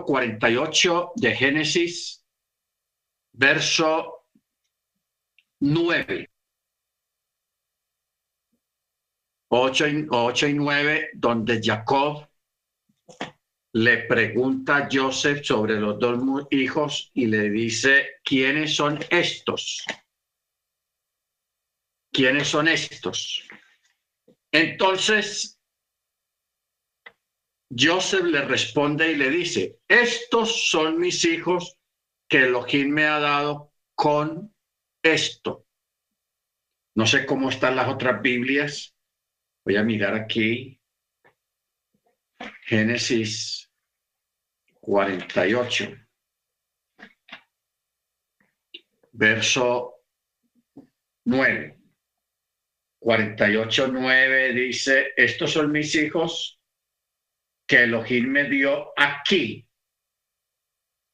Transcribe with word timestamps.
48 0.00 1.12
de 1.16 1.36
Génesis, 1.36 2.24
verso 3.32 4.26
9. 5.60 6.28
8 9.54 9.88
y, 9.88 10.06
8 10.10 10.48
y 10.48 10.54
9, 10.54 11.10
donde 11.14 11.60
Jacob 11.62 12.26
le 13.74 13.98
pregunta 14.04 14.76
a 14.76 14.88
Joseph 14.90 15.44
sobre 15.44 15.78
los 15.78 15.98
dos 15.98 16.46
hijos 16.50 17.10
y 17.14 17.26
le 17.26 17.50
dice, 17.50 18.20
¿quiénes 18.24 18.76
son 18.76 18.98
estos? 19.10 19.84
¿Quiénes 22.10 22.48
son 22.48 22.68
estos? 22.68 23.48
Entonces, 24.50 25.58
Joseph 27.74 28.24
le 28.24 28.42
responde 28.42 29.12
y 29.12 29.16
le 29.16 29.30
dice, 29.30 29.78
estos 29.88 30.68
son 30.68 30.98
mis 30.98 31.24
hijos 31.24 31.78
que 32.28 32.44
Elohim 32.44 32.90
me 32.90 33.04
ha 33.04 33.18
dado 33.18 33.72
con 33.94 34.54
esto. 35.02 35.66
No 36.94 37.06
sé 37.06 37.24
cómo 37.24 37.48
están 37.48 37.76
las 37.76 37.88
otras 37.88 38.20
Biblias. 38.20 38.94
Voy 39.64 39.76
a 39.76 39.82
mirar 39.82 40.14
aquí. 40.14 40.78
Génesis 42.66 43.70
48. 44.80 45.94
Verso 49.12 49.94
9. 51.24 51.78
48, 52.98 53.88
9 53.88 54.52
dice, 54.52 55.12
estos 55.16 55.52
son 55.52 55.72
mis 55.72 55.94
hijos 55.94 56.61
que 57.72 57.84
Elohim 57.84 58.28
me 58.28 58.44
dio 58.50 58.92
aquí. 58.94 59.66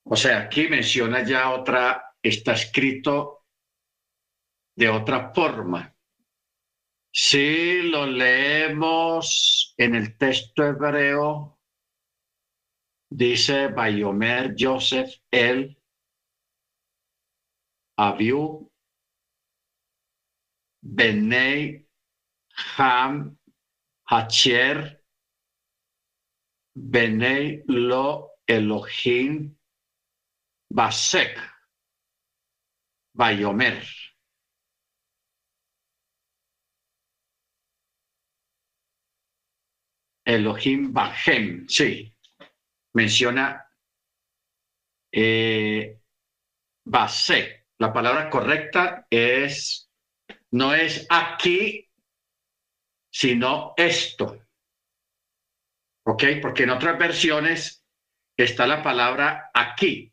O 0.02 0.16
sea, 0.16 0.40
aquí 0.40 0.66
menciona 0.66 1.22
ya 1.22 1.52
otra, 1.52 2.16
está 2.20 2.54
escrito 2.54 3.44
de 4.74 4.88
otra 4.88 5.32
forma. 5.32 5.94
Si 7.12 7.82
lo 7.82 8.06
leemos 8.06 9.72
en 9.76 9.94
el 9.94 10.18
texto 10.18 10.64
hebreo, 10.64 11.60
dice 13.08 13.68
Bayomer 13.68 14.56
Joseph 14.58 15.14
el 15.30 15.80
Abiu 17.96 18.68
Benei 20.82 21.86
Ham 22.76 23.38
Hacher 24.06 24.97
Benei 26.80 27.64
Lo 27.66 28.38
Elohim 28.46 29.56
Basek 30.70 31.36
Bayomer. 33.14 33.82
Elohim 40.24 40.92
Bahem, 40.92 41.66
sí, 41.68 42.14
menciona 42.94 43.66
eh, 45.10 45.98
Basek. 46.84 47.66
La 47.78 47.92
palabra 47.92 48.30
correcta 48.30 49.06
es 49.10 49.90
no 50.52 50.74
es 50.74 51.06
aquí, 51.10 51.88
sino 53.10 53.74
esto. 53.76 54.47
¿Ok? 56.08 56.24
Porque 56.40 56.62
en 56.62 56.70
otras 56.70 56.98
versiones 56.98 57.84
está 58.34 58.66
la 58.66 58.82
palabra 58.82 59.50
aquí. 59.52 60.10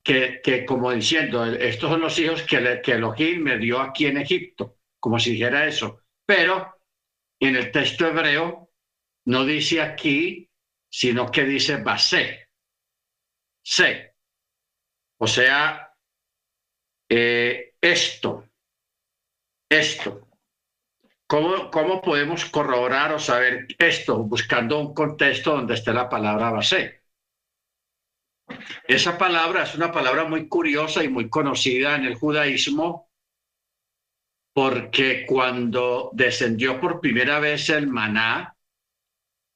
Que, 0.00 0.40
que 0.40 0.64
como 0.64 0.92
diciendo, 0.92 1.44
estos 1.44 1.90
son 1.90 2.00
los 2.02 2.16
hijos 2.20 2.44
que, 2.44 2.80
que 2.84 2.92
Elohim 2.92 3.42
me 3.42 3.58
dio 3.58 3.80
aquí 3.80 4.06
en 4.06 4.18
Egipto, 4.18 4.78
como 5.00 5.18
si 5.18 5.32
dijera 5.32 5.66
eso. 5.66 6.04
Pero 6.24 6.76
en 7.40 7.56
el 7.56 7.72
texto 7.72 8.06
hebreo 8.06 8.70
no 9.24 9.44
dice 9.44 9.82
aquí, 9.82 10.48
sino 10.88 11.28
que 11.28 11.42
dice 11.42 11.78
base. 11.78 12.50
Se. 13.60 14.14
O 15.18 15.26
sea, 15.26 15.92
eh, 17.08 17.74
esto, 17.80 18.48
esto. 19.68 20.25
¿Cómo, 21.26 21.70
¿Cómo 21.70 22.00
podemos 22.00 22.44
corroborar 22.44 23.12
o 23.12 23.18
saber 23.18 23.66
esto 23.78 24.22
buscando 24.22 24.78
un 24.78 24.94
contexto 24.94 25.52
donde 25.56 25.74
esté 25.74 25.92
la 25.92 26.08
palabra 26.08 26.50
base? 26.50 27.02
Esa 28.86 29.18
palabra 29.18 29.64
es 29.64 29.74
una 29.74 29.90
palabra 29.90 30.24
muy 30.24 30.48
curiosa 30.48 31.02
y 31.02 31.08
muy 31.08 31.28
conocida 31.28 31.96
en 31.96 32.04
el 32.04 32.14
judaísmo 32.14 33.10
porque 34.54 35.26
cuando 35.26 36.10
descendió 36.14 36.80
por 36.80 37.00
primera 37.00 37.40
vez 37.40 37.68
el 37.68 37.88
maná, 37.88 38.56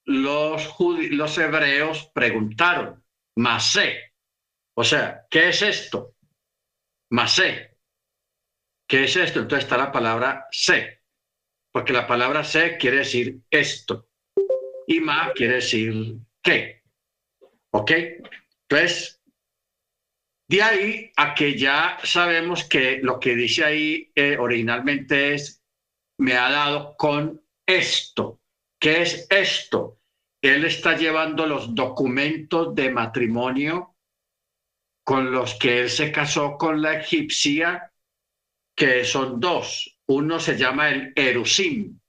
los, 0.04 0.76
los 0.78 1.38
hebreos 1.38 2.10
preguntaron, 2.12 3.02
Masé, 3.36 4.12
o 4.74 4.84
sea, 4.84 5.26
¿qué 5.30 5.48
es 5.48 5.62
esto? 5.62 6.16
Masé. 7.10 7.78
¿Qué 8.86 9.04
es 9.04 9.16
esto? 9.16 9.40
Entonces 9.40 9.64
está 9.64 9.78
la 9.78 9.92
palabra 9.92 10.46
se, 10.50 10.99
porque 11.72 11.92
la 11.92 12.06
palabra 12.06 12.44
se 12.44 12.76
quiere 12.76 12.98
decir 12.98 13.40
esto 13.50 14.08
y 14.86 15.00
ma 15.00 15.32
quiere 15.34 15.54
decir 15.54 16.16
qué. 16.42 16.82
¿Ok? 17.72 17.92
Entonces, 18.68 19.22
de 20.48 20.62
ahí 20.62 21.12
a 21.16 21.34
que 21.34 21.56
ya 21.56 21.98
sabemos 22.02 22.64
que 22.64 22.98
lo 23.02 23.20
que 23.20 23.36
dice 23.36 23.64
ahí 23.64 24.10
eh, 24.16 24.36
originalmente 24.36 25.34
es, 25.34 25.62
me 26.18 26.34
ha 26.34 26.50
dado 26.50 26.96
con 26.96 27.40
esto. 27.64 28.40
¿Qué 28.80 29.02
es 29.02 29.26
esto? 29.30 30.00
Él 30.42 30.64
está 30.64 30.96
llevando 30.96 31.46
los 31.46 31.74
documentos 31.74 32.74
de 32.74 32.90
matrimonio 32.90 33.94
con 35.04 35.30
los 35.30 35.54
que 35.54 35.82
él 35.82 35.90
se 35.90 36.10
casó 36.10 36.56
con 36.56 36.82
la 36.82 36.98
egipcia, 36.98 37.92
que 38.76 39.04
son 39.04 39.38
dos. 39.38 39.99
Uno 40.12 40.40
se 40.40 40.56
llama 40.56 40.88
el 40.88 41.12
Erusim, 41.14 42.00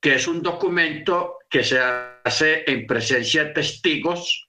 que 0.00 0.14
es 0.14 0.28
un 0.28 0.42
documento 0.42 1.38
que 1.50 1.64
se 1.64 1.80
hace 1.80 2.70
en 2.70 2.86
presencia 2.86 3.42
de 3.42 3.50
testigos, 3.50 4.48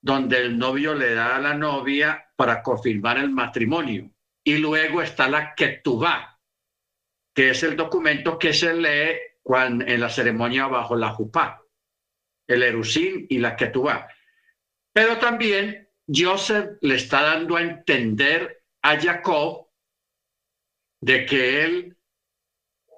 donde 0.00 0.38
el 0.38 0.56
novio 0.56 0.94
le 0.94 1.12
da 1.12 1.36
a 1.36 1.38
la 1.38 1.52
novia 1.52 2.32
para 2.34 2.62
confirmar 2.62 3.18
el 3.18 3.28
matrimonio. 3.28 4.10
Y 4.42 4.56
luego 4.56 5.02
está 5.02 5.28
la 5.28 5.54
Ketubá, 5.54 6.40
que 7.34 7.50
es 7.50 7.62
el 7.62 7.76
documento 7.76 8.38
que 8.38 8.54
se 8.54 8.72
lee 8.72 9.18
cuando, 9.42 9.84
en 9.84 10.00
la 10.00 10.08
ceremonia 10.08 10.66
bajo 10.66 10.96
la 10.96 11.10
Jupá, 11.10 11.62
el 12.48 12.62
Erusim 12.62 13.26
y 13.28 13.36
la 13.38 13.54
Ketubá. 13.54 14.08
Pero 14.94 15.18
también 15.18 15.90
Joseph 16.08 16.78
le 16.80 16.94
está 16.94 17.20
dando 17.20 17.56
a 17.56 17.60
entender 17.60 18.64
a 18.80 18.98
Jacob 18.98 19.69
de 21.00 21.26
que 21.26 21.64
él, 21.64 21.96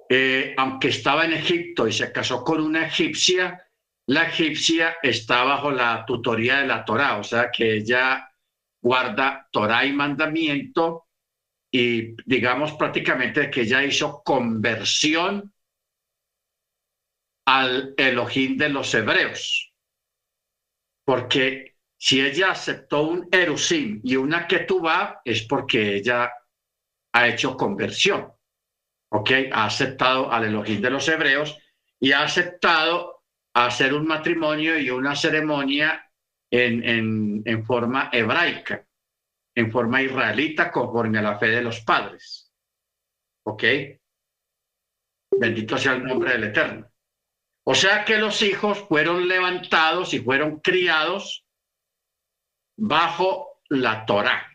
eh, 0.08 0.54
aunque 0.56 0.88
estaba 0.88 1.24
en 1.24 1.34
Egipto 1.34 1.86
y 1.86 1.92
se 1.92 2.12
casó 2.12 2.42
con 2.42 2.60
una 2.60 2.86
egipcia, 2.86 3.66
la 4.06 4.24
egipcia 4.24 4.96
está 5.02 5.44
bajo 5.44 5.70
la 5.70 6.04
tutoría 6.04 6.60
de 6.60 6.66
la 6.66 6.84
Torá, 6.84 7.18
o 7.18 7.24
sea 7.24 7.50
que 7.50 7.76
ella 7.76 8.28
guarda 8.82 9.48
Torá 9.52 9.84
y 9.84 9.92
mandamiento 9.92 11.06
y 11.70 12.16
digamos 12.26 12.72
prácticamente 12.72 13.50
que 13.50 13.62
ella 13.62 13.82
hizo 13.84 14.22
conversión 14.22 15.54
al 17.46 17.94
Elohim 17.96 18.56
de 18.56 18.68
los 18.68 18.92
hebreos, 18.94 19.72
porque 21.04 21.76
si 21.96 22.20
ella 22.20 22.50
aceptó 22.50 23.02
un 23.02 23.28
erusim 23.30 24.00
y 24.02 24.16
una 24.16 24.46
ketubá, 24.46 25.20
es 25.24 25.42
porque 25.42 25.96
ella 25.96 26.32
ha 27.12 27.28
hecho 27.28 27.56
conversión, 27.56 28.32
¿ok? 29.10 29.30
Ha 29.52 29.66
aceptado 29.66 30.30
al 30.30 30.44
Elohim 30.44 30.80
de 30.80 30.90
los 30.90 31.06
hebreos 31.08 31.58
y 32.00 32.12
ha 32.12 32.22
aceptado 32.22 33.22
hacer 33.54 33.94
un 33.94 34.06
matrimonio 34.06 34.78
y 34.78 34.90
una 34.90 35.14
ceremonia 35.14 36.10
en, 36.50 37.42
en 37.44 37.64
forma 37.64 38.10
hebraica, 38.12 38.86
en 39.54 39.70
forma 39.70 40.02
israelita, 40.02 40.70
conforme 40.70 41.18
a 41.18 41.22
la 41.22 41.38
fe 41.38 41.48
de 41.48 41.62
los 41.62 41.80
padres, 41.80 42.52
¿ok? 43.44 43.64
Bendito 45.38 45.78
sea 45.78 45.94
el 45.94 46.04
nombre 46.04 46.32
del 46.32 46.44
Eterno. 46.44 46.92
O 47.64 47.74
sea 47.74 48.04
que 48.04 48.18
los 48.18 48.42
hijos 48.42 48.80
fueron 48.88 49.28
levantados 49.28 50.14
y 50.14 50.18
fueron 50.18 50.60
criados 50.60 51.44
bajo 52.76 53.60
la 53.68 54.04
Torá. 54.04 54.51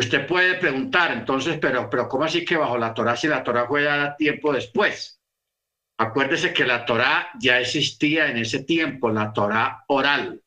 Usted 0.00 0.26
puede 0.26 0.54
preguntar 0.54 1.12
entonces, 1.12 1.58
pero, 1.60 1.90
pero 1.90 2.08
¿cómo 2.08 2.24
así 2.24 2.42
que 2.42 2.56
bajo 2.56 2.78
la 2.78 2.94
Torá 2.94 3.16
si 3.16 3.28
la 3.28 3.44
Torá 3.44 3.66
fue 3.66 3.82
dada 3.82 4.16
tiempo 4.16 4.50
después? 4.50 5.20
Acuérdese 5.98 6.54
que 6.54 6.64
la 6.64 6.86
Torá 6.86 7.28
ya 7.38 7.60
existía 7.60 8.30
en 8.30 8.38
ese 8.38 8.64
tiempo, 8.64 9.10
la 9.10 9.30
Torá 9.34 9.84
oral. 9.88 10.42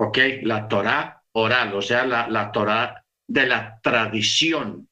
¿Ok? 0.00 0.18
La 0.42 0.66
Torá 0.66 1.22
oral, 1.34 1.72
o 1.74 1.80
sea, 1.80 2.04
la, 2.04 2.26
la 2.26 2.50
Torá 2.50 3.04
de 3.28 3.46
la 3.46 3.78
tradición, 3.80 4.88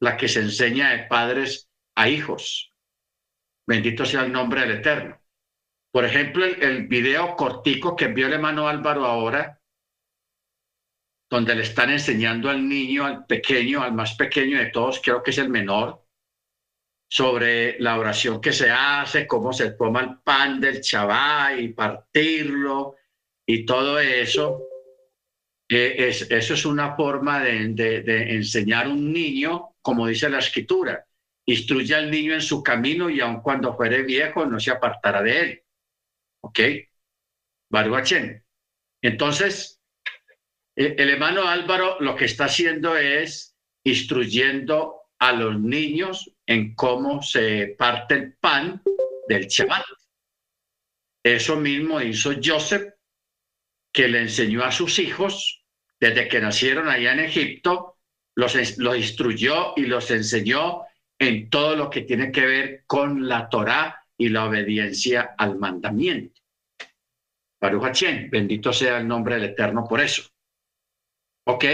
la 0.00 0.18
que 0.18 0.28
se 0.28 0.40
enseña 0.40 0.90
de 0.90 1.04
padres 1.04 1.70
a 1.96 2.10
hijos. 2.10 2.70
Bendito 3.66 4.04
sea 4.04 4.24
el 4.24 4.32
nombre 4.32 4.60
del 4.60 4.72
Eterno. 4.72 5.18
Por 5.90 6.04
ejemplo, 6.04 6.44
el, 6.44 6.62
el 6.62 6.86
video 6.86 7.34
cortico 7.34 7.96
que 7.96 8.04
envió 8.04 8.26
el 8.26 8.34
hermano 8.34 8.68
Álvaro 8.68 9.06
ahora, 9.06 9.58
donde 11.34 11.56
le 11.56 11.62
están 11.62 11.90
enseñando 11.90 12.48
al 12.48 12.68
niño, 12.68 13.04
al 13.04 13.26
pequeño, 13.26 13.82
al 13.82 13.92
más 13.92 14.14
pequeño 14.14 14.56
de 14.56 14.66
todos, 14.66 15.00
creo 15.02 15.20
que 15.20 15.32
es 15.32 15.38
el 15.38 15.48
menor, 15.48 16.06
sobre 17.08 17.76
la 17.80 17.98
oración 17.98 18.40
que 18.40 18.52
se 18.52 18.70
hace, 18.70 19.26
cómo 19.26 19.52
se 19.52 19.72
toma 19.72 20.02
el 20.02 20.18
pan 20.18 20.60
del 20.60 20.80
chabá 20.80 21.52
y 21.58 21.72
partirlo 21.72 22.94
y 23.44 23.66
todo 23.66 23.98
eso. 23.98 24.62
Es, 25.68 26.30
eso 26.30 26.54
es 26.54 26.64
una 26.64 26.94
forma 26.94 27.42
de, 27.42 27.64
enseñar 28.36 28.86
a 28.86 28.90
un 28.90 29.12
niño, 29.12 29.74
como 29.82 30.06
dice 30.06 30.28
la 30.28 30.38
escritura, 30.38 31.04
instruye 31.46 31.96
al 31.96 32.12
niño 32.12 32.34
en 32.34 32.42
su 32.42 32.62
camino 32.62 33.10
y 33.10 33.20
aun 33.20 33.40
cuando 33.40 33.74
fuere 33.74 34.02
viejo 34.02 34.46
no 34.46 34.60
se 34.60 34.70
apartará 34.70 35.20
de 35.20 35.40
él. 35.40 35.62
¿Ok? 36.42 36.60
Baruachén. 37.70 38.44
Entonces, 39.02 39.73
el 40.76 41.10
hermano 41.10 41.46
Álvaro 41.46 41.98
lo 42.00 42.16
que 42.16 42.24
está 42.24 42.46
haciendo 42.46 42.96
es 42.96 43.56
instruyendo 43.84 45.02
a 45.18 45.32
los 45.32 45.60
niños 45.60 46.30
en 46.46 46.74
cómo 46.74 47.22
se 47.22 47.74
parte 47.78 48.14
el 48.14 48.32
pan 48.34 48.82
del 49.28 49.46
Shabbat. 49.46 49.84
Eso 51.24 51.56
mismo 51.56 52.00
hizo 52.00 52.32
Joseph, 52.42 52.92
que 53.92 54.08
le 54.08 54.22
enseñó 54.22 54.64
a 54.64 54.72
sus 54.72 54.98
hijos 54.98 55.64
desde 56.00 56.28
que 56.28 56.40
nacieron 56.40 56.88
allá 56.88 57.12
en 57.12 57.20
Egipto, 57.20 57.98
los, 58.34 58.78
los 58.78 58.96
instruyó 58.96 59.72
y 59.76 59.86
los 59.86 60.10
enseñó 60.10 60.82
en 61.18 61.48
todo 61.48 61.76
lo 61.76 61.88
que 61.88 62.02
tiene 62.02 62.32
que 62.32 62.44
ver 62.44 62.84
con 62.86 63.28
la 63.28 63.48
Torá 63.48 64.04
y 64.18 64.28
la 64.28 64.46
obediencia 64.46 65.34
al 65.38 65.56
mandamiento. 65.56 66.40
Baruch 67.60 67.84
Hachén, 67.84 68.28
bendito 68.30 68.72
sea 68.72 68.98
el 68.98 69.08
nombre 69.08 69.36
del 69.36 69.50
Eterno 69.50 69.86
por 69.88 70.00
eso. 70.00 70.33
¿Ok? 71.46 71.64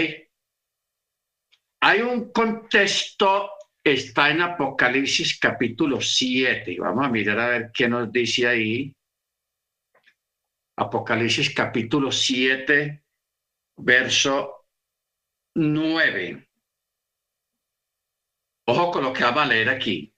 Hay 1.83 2.01
un 2.01 2.31
contexto, 2.31 3.51
está 3.83 4.29
en 4.29 4.41
Apocalipsis 4.41 5.39
capítulo 5.39 5.99
7, 5.99 6.71
y 6.73 6.77
vamos 6.77 7.05
a 7.05 7.09
mirar 7.09 7.39
a 7.39 7.47
ver 7.47 7.71
qué 7.73 7.87
nos 7.87 8.11
dice 8.11 8.47
ahí. 8.47 8.95
Apocalipsis 10.77 11.53
capítulo 11.55 12.11
7, 12.11 13.03
verso 13.77 14.67
9. 15.55 16.49
Ojo 18.67 18.91
con 18.91 19.03
lo 19.03 19.13
que 19.13 19.23
va 19.23 19.43
a 19.43 19.47
leer 19.47 19.69
aquí. 19.69 20.13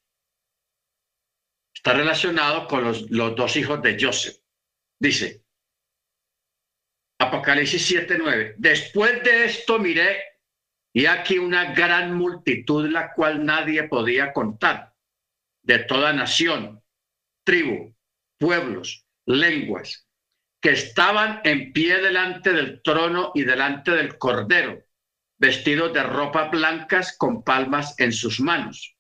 Está 1.74 1.94
relacionado 1.94 2.68
con 2.68 2.84
los, 2.84 3.10
los 3.10 3.36
dos 3.36 3.56
hijos 3.56 3.82
de 3.82 3.98
Joseph. 4.00 4.38
Dice, 5.00 5.43
Apocalipsis 7.20 7.86
7, 7.86 8.18
9. 8.18 8.56
Después 8.58 9.24
de 9.24 9.46
esto 9.46 9.80
miré 9.80 10.22
y 10.94 11.06
aquí 11.06 11.40
una 11.40 11.74
gran 11.74 12.14
multitud 12.14 12.88
la 12.90 13.14
cual 13.14 13.46
nadie 13.46 13.84
podía 13.84 14.32
contar, 14.32 14.94
de 15.64 15.80
toda 15.80 16.14
nación, 16.14 16.84
tribu, 17.44 17.96
pueblos, 18.38 19.06
lenguas, 19.26 20.08
que 20.62 20.72
estaban 20.72 21.42
en 21.44 21.74
pie 21.74 22.00
delante 22.02 22.54
del 22.54 22.82
trono 22.82 23.32
y 23.34 23.44
delante 23.44 23.92
del 23.92 24.18
cordero, 24.18 24.84
vestidos 25.38 25.94
de 25.94 26.04
ropa 26.04 26.50
blancas 26.50 27.18
con 27.18 27.44
palmas 27.44 27.96
en 28.00 28.14
sus 28.14 28.40
manos. 28.40 28.96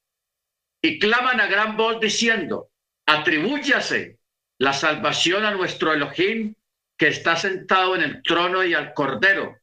Y 0.81 0.99
claman 0.99 1.39
a 1.39 1.47
gran 1.47 1.77
voz 1.77 1.99
diciendo, 2.01 2.71
atribúyase 3.05 4.19
la 4.57 4.73
salvación 4.73 5.45
a 5.45 5.51
nuestro 5.51 5.93
Elohim 5.93 6.55
que 6.97 7.07
está 7.07 7.35
sentado 7.35 7.95
en 7.95 8.01
el 8.01 8.23
trono 8.23 8.63
y 8.63 8.73
al 8.73 8.93
cordero. 8.93 9.57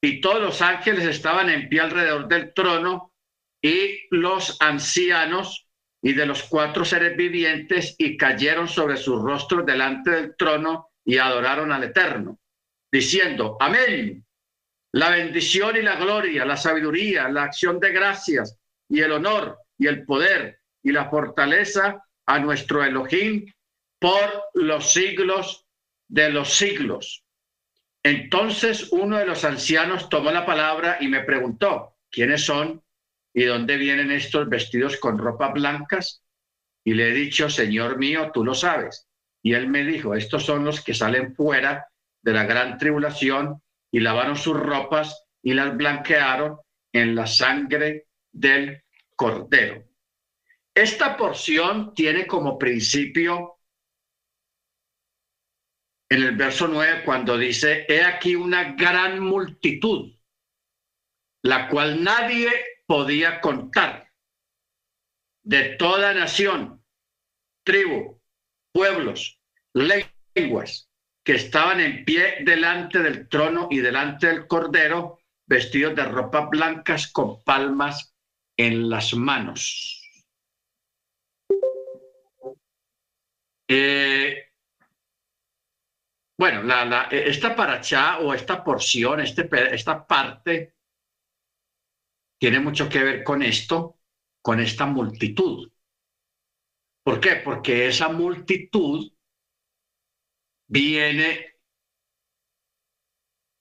Y 0.00 0.20
todos 0.20 0.40
los 0.40 0.62
ángeles 0.62 1.04
estaban 1.04 1.48
en 1.50 1.68
pie 1.68 1.80
alrededor 1.80 2.28
del 2.28 2.52
trono 2.52 3.12
y 3.62 4.00
los 4.10 4.60
ancianos 4.60 5.66
y 6.02 6.12
de 6.12 6.26
los 6.26 6.42
cuatro 6.42 6.84
seres 6.84 7.16
vivientes 7.16 7.94
y 7.96 8.18
cayeron 8.18 8.68
sobre 8.68 8.98
sus 8.98 9.22
rostros 9.22 9.64
delante 9.64 10.10
del 10.10 10.36
trono 10.36 10.90
y 11.02 11.16
adoraron 11.16 11.72
al 11.72 11.84
Eterno, 11.84 12.38
diciendo, 12.92 13.56
amén, 13.58 14.24
la 14.92 15.10
bendición 15.10 15.76
y 15.76 15.82
la 15.82 15.96
gloria, 15.96 16.44
la 16.44 16.58
sabiduría, 16.58 17.28
la 17.28 17.44
acción 17.44 17.80
de 17.80 17.90
gracias 17.90 18.58
y 18.88 19.00
el 19.00 19.12
honor 19.12 19.58
y 19.78 19.86
el 19.86 20.04
poder 20.04 20.60
y 20.82 20.92
la 20.92 21.08
fortaleza 21.08 22.04
a 22.26 22.38
nuestro 22.38 22.84
Elohim 22.84 23.46
por 23.98 24.44
los 24.54 24.92
siglos 24.92 25.63
de 26.08 26.30
los 26.30 26.54
siglos. 26.54 27.24
Entonces 28.02 28.88
uno 28.92 29.18
de 29.18 29.26
los 29.26 29.44
ancianos 29.44 30.08
tomó 30.08 30.30
la 30.30 30.44
palabra 30.44 30.98
y 31.00 31.08
me 31.08 31.20
preguntó, 31.20 31.96
¿quiénes 32.10 32.44
son 32.44 32.82
y 33.32 33.44
dónde 33.44 33.76
vienen 33.76 34.10
estos 34.10 34.48
vestidos 34.48 34.98
con 34.98 35.18
ropas 35.18 35.54
blancas? 35.54 36.22
Y 36.84 36.94
le 36.94 37.08
he 37.08 37.12
dicho, 37.12 37.48
Señor 37.48 37.98
mío, 37.98 38.30
tú 38.32 38.44
lo 38.44 38.54
sabes. 38.54 39.08
Y 39.42 39.54
él 39.54 39.68
me 39.68 39.84
dijo, 39.84 40.14
estos 40.14 40.44
son 40.44 40.64
los 40.64 40.82
que 40.82 40.94
salen 40.94 41.34
fuera 41.34 41.86
de 42.22 42.32
la 42.32 42.44
gran 42.44 42.78
tribulación 42.78 43.62
y 43.90 44.00
lavaron 44.00 44.36
sus 44.36 44.58
ropas 44.58 45.26
y 45.42 45.54
las 45.54 45.76
blanquearon 45.76 46.58
en 46.92 47.14
la 47.14 47.26
sangre 47.26 48.06
del 48.32 48.82
cordero. 49.16 49.84
Esta 50.74 51.16
porción 51.16 51.94
tiene 51.94 52.26
como 52.26 52.58
principio 52.58 53.53
en 56.14 56.22
el 56.22 56.36
verso 56.36 56.68
9 56.68 57.02
cuando 57.04 57.36
dice, 57.36 57.86
he 57.88 58.04
aquí 58.04 58.36
una 58.36 58.74
gran 58.74 59.18
multitud, 59.18 60.12
la 61.42 61.68
cual 61.68 62.04
nadie 62.04 62.52
podía 62.86 63.40
contar, 63.40 64.12
de 65.42 65.70
toda 65.70 66.14
nación, 66.14 66.84
tribu, 67.64 68.22
pueblos, 68.72 69.40
lenguas, 69.72 70.88
que 71.24 71.34
estaban 71.34 71.80
en 71.80 72.04
pie 72.04 72.44
delante 72.44 73.00
del 73.00 73.28
trono 73.28 73.66
y 73.68 73.78
delante 73.78 74.28
del 74.28 74.46
cordero, 74.46 75.18
vestidos 75.46 75.96
de 75.96 76.04
ropas 76.04 76.48
blancas 76.48 77.10
con 77.10 77.42
palmas 77.42 78.14
en 78.56 78.88
las 78.88 79.14
manos. 79.14 80.00
Eh, 83.66 84.53
bueno, 86.36 86.62
la, 86.62 86.84
la, 86.84 87.02
esta 87.10 87.54
paracha 87.54 88.18
o 88.18 88.34
esta 88.34 88.64
porción, 88.64 89.20
este, 89.20 89.48
esta 89.74 90.06
parte, 90.06 90.74
tiene 92.38 92.60
mucho 92.60 92.88
que 92.88 93.02
ver 93.02 93.24
con 93.24 93.42
esto, 93.42 93.98
con 94.42 94.60
esta 94.60 94.86
multitud. 94.86 95.70
¿Por 97.04 97.20
qué? 97.20 97.36
Porque 97.36 97.86
esa 97.86 98.08
multitud 98.08 99.12
viene 100.66 101.54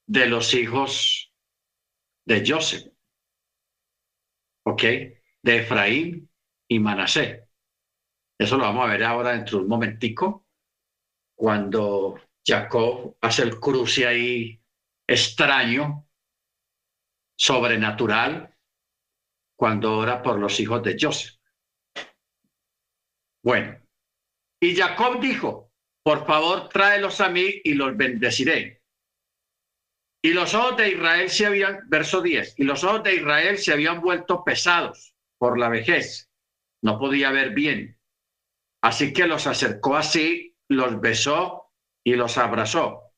de 0.08 0.25
los 0.27 0.53
hijos 0.53 1.34
de 2.25 2.44
Joseph, 2.46 2.92
¿ok? 4.65 4.82
De 5.42 5.58
Efraín 5.60 6.30
y 6.68 6.80
Manasé. 6.80 7.50
Eso 8.38 8.58
lo 8.58 8.63
vamos 8.63 8.86
a 8.86 8.92
ver 8.92 9.03
ahora 9.03 9.32
dentro 9.32 9.58
de 9.58 9.63
un 9.63 9.70
momentico, 9.70 10.48
cuando 11.36 12.20
Jacob 12.46 13.18
hace 13.22 13.44
el 13.44 13.60
cruce 13.60 14.06
ahí 14.06 14.62
extraño, 15.08 16.08
sobrenatural, 17.38 18.56
cuando 19.56 19.98
ora 19.98 20.22
por 20.22 20.40
los 20.40 20.60
hijos 20.60 20.84
de 20.84 20.98
Joseph. 21.00 21.40
Bueno, 23.44 23.78
y 24.62 24.76
Jacob 24.76 25.20
dijo, 25.20 25.72
por 26.04 26.26
favor, 26.26 26.70
tráelos 26.70 27.22
a 27.22 27.30
mí 27.30 27.62
y 27.64 27.74
los 27.74 27.96
bendeciré. 27.96 28.82
Y 30.22 30.32
los 30.32 30.54
ojos 30.54 30.78
de 30.78 30.90
Israel 30.90 31.30
se 31.30 31.46
habían, 31.46 31.82
verso 31.90 32.22
10, 32.22 32.56
y 32.58 32.64
los 32.64 32.84
ojos 32.84 33.04
de 33.04 33.16
Israel 33.16 33.58
se 33.58 33.74
habían 33.74 34.02
vuelto 34.02 34.44
pesados 34.44 35.16
por 35.38 35.60
la 35.60 35.68
vejez. 35.68 36.30
No 36.82 36.98
podía 36.98 37.32
ver 37.32 37.52
bien. 37.52 38.00
Así 38.82 39.12
que 39.12 39.28
los 39.28 39.48
acercó 39.48 39.98
así, 39.98 40.58
los 40.70 41.00
besó 41.02 41.62
y 42.03 42.15
los 42.15 42.38
abrazó. 42.38 43.13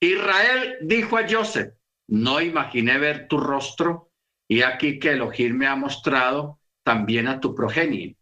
Israel 0.00 0.78
dijo 0.82 1.16
a 1.16 1.28
Joseph, 1.28 1.74
no 2.08 2.40
imaginé 2.40 2.98
ver 2.98 3.28
tu 3.28 3.38
rostro 3.38 4.12
y 4.48 4.62
aquí 4.62 4.98
que 4.98 5.12
Elohim 5.12 5.56
me 5.56 5.66
ha 5.66 5.76
mostrado 5.76 6.60
también 6.84 7.26
a 7.28 7.40
tu 7.40 7.54
progenie. 7.54 8.16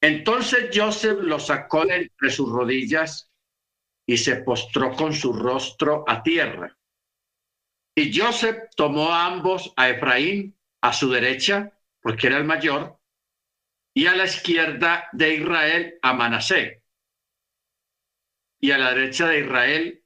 Entonces 0.00 0.70
Joseph 0.72 1.18
lo 1.20 1.38
sacó 1.38 1.84
de 1.84 1.96
entre 1.96 2.30
sus 2.30 2.50
rodillas 2.50 3.30
y 4.06 4.16
se 4.16 4.36
postró 4.36 4.92
con 4.94 5.12
su 5.12 5.32
rostro 5.32 6.04
a 6.06 6.22
tierra. 6.22 6.76
Y 7.94 8.16
Joseph 8.18 8.70
tomó 8.76 9.12
a 9.12 9.26
ambos, 9.26 9.72
a 9.76 9.88
Efraín 9.88 10.56
a 10.80 10.92
su 10.92 11.10
derecha, 11.10 11.72
porque 12.00 12.28
era 12.28 12.38
el 12.38 12.44
mayor, 12.44 12.98
y 13.94 14.06
a 14.06 14.16
la 14.16 14.24
izquierda 14.24 15.08
de 15.12 15.34
Israel 15.34 15.98
a 16.00 16.12
Manasé, 16.14 16.79
y 18.60 18.70
a 18.70 18.78
la 18.78 18.94
derecha 18.94 19.28
de 19.28 19.40
Israel, 19.40 20.04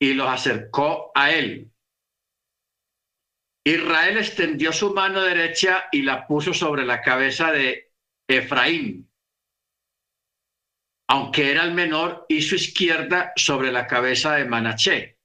y 0.00 0.14
los 0.14 0.28
acercó 0.28 1.10
a 1.14 1.32
él. 1.32 1.70
Israel 3.64 4.18
extendió 4.18 4.72
su 4.72 4.92
mano 4.92 5.22
derecha 5.22 5.84
y 5.92 6.02
la 6.02 6.26
puso 6.26 6.52
sobre 6.52 6.84
la 6.84 7.00
cabeza 7.00 7.52
de 7.52 7.92
Efraín, 8.28 9.08
aunque 11.08 11.50
era 11.50 11.64
el 11.64 11.72
menor, 11.72 12.26
y 12.28 12.42
su 12.42 12.56
izquierda 12.56 13.32
sobre 13.36 13.70
la 13.70 13.86
cabeza 13.86 14.34
de 14.34 14.46
Manaché, 14.46 15.18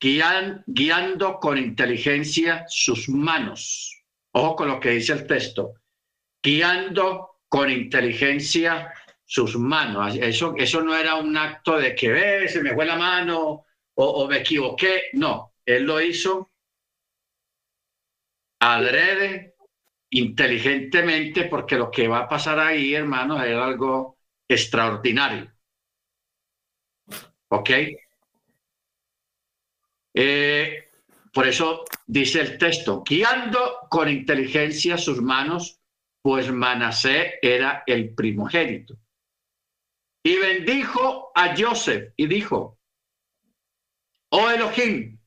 guiando 0.00 1.40
con 1.40 1.58
inteligencia 1.58 2.64
sus 2.68 3.08
manos. 3.08 3.92
Ojo 4.32 4.54
con 4.54 4.68
lo 4.68 4.78
que 4.78 4.90
dice 4.90 5.14
el 5.14 5.26
texto, 5.26 5.74
guiando 6.42 7.40
con 7.48 7.70
inteligencia 7.70 8.92
sus 9.26 9.58
manos. 9.58 10.16
Eso, 10.16 10.54
eso 10.56 10.80
no 10.80 10.96
era 10.96 11.16
un 11.16 11.36
acto 11.36 11.76
de 11.76 11.94
que 11.94 12.08
ve, 12.08 12.48
se 12.48 12.62
me 12.62 12.74
fue 12.74 12.86
la 12.86 12.96
mano 12.96 13.64
o, 13.94 14.04
o 14.04 14.28
me 14.28 14.38
equivoqué. 14.38 15.10
No, 15.12 15.54
él 15.66 15.84
lo 15.84 16.00
hizo 16.00 16.50
adrede, 18.60 19.54
inteligentemente, 20.10 21.44
porque 21.44 21.76
lo 21.76 21.90
que 21.90 22.08
va 22.08 22.20
a 22.20 22.28
pasar 22.28 22.58
ahí, 22.58 22.94
hermanos, 22.94 23.42
es 23.44 23.54
algo 23.54 24.18
extraordinario. 24.48 25.52
¿Ok? 27.48 27.70
Eh, 30.14 30.90
por 31.32 31.46
eso 31.46 31.84
dice 32.06 32.40
el 32.40 32.58
texto, 32.58 33.02
guiando 33.06 33.80
con 33.90 34.08
inteligencia 34.08 34.96
sus 34.96 35.20
manos, 35.20 35.78
pues 36.22 36.50
Manasé 36.50 37.38
era 37.42 37.84
el 37.86 38.14
primogénito. 38.14 38.96
Y 40.26 40.38
bendijo 40.38 41.30
a 41.36 41.54
Joseph 41.56 42.12
y 42.16 42.26
dijo, 42.26 42.80
oh 44.30 44.50
Elohim, 44.50 45.20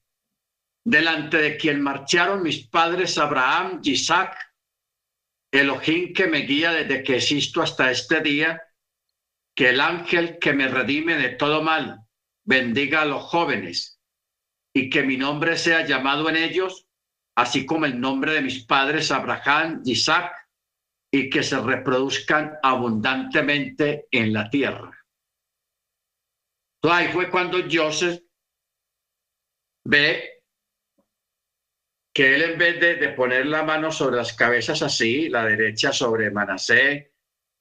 delante 0.83 1.37
de 1.37 1.55
quien 1.55 1.81
marcharon 1.81 2.43
mis 2.43 2.67
padres 2.67 3.17
Abraham 3.17 3.79
y 3.81 3.91
Isaac, 3.91 4.37
Elohim 5.53 6.11
que 6.11 6.27
me 6.27 6.39
guía 6.39 6.73
desde 6.73 7.01
que 7.01 7.15
existo 7.15 7.61
hasta 7.61 7.89
este 7.89 8.19
día, 8.19 8.61
que 9.55 9.69
el 9.69 9.79
ángel 9.79 10.37
que 10.37 10.51
me 10.51 10.67
redime 10.67 11.15
de 11.15 11.29
todo 11.29 11.63
mal 11.63 12.01
bendiga 12.43 13.03
a 13.03 13.05
los 13.05 13.23
jóvenes 13.23 14.01
y 14.73 14.89
que 14.89 15.03
mi 15.03 15.15
nombre 15.15 15.57
sea 15.57 15.85
llamado 15.85 16.27
en 16.27 16.35
ellos, 16.35 16.89
así 17.37 17.65
como 17.65 17.85
el 17.85 18.01
nombre 18.01 18.33
de 18.33 18.41
mis 18.41 18.65
padres 18.65 19.11
Abraham 19.11 19.81
y 19.85 19.93
Isaac, 19.93 20.33
y 21.11 21.29
que 21.29 21.43
se 21.43 21.59
reproduzcan 21.59 22.57
abundantemente 22.61 24.07
en 24.11 24.33
la 24.33 24.49
tierra. 24.49 24.95
Ahí 26.83 27.09
fue 27.09 27.29
cuando 27.29 27.57
Joseph 27.69 28.21
ve 29.85 30.43
que 32.13 32.35
él 32.35 32.41
en 32.43 32.57
vez 32.57 32.79
de, 32.79 33.09
poner 33.09 33.45
la 33.45 33.63
mano 33.63 33.91
sobre 33.91 34.17
las 34.17 34.33
cabezas 34.33 34.81
así, 34.81 35.29
la 35.29 35.45
derecha 35.45 35.91
sobre 35.91 36.31
Manasé 36.31 37.13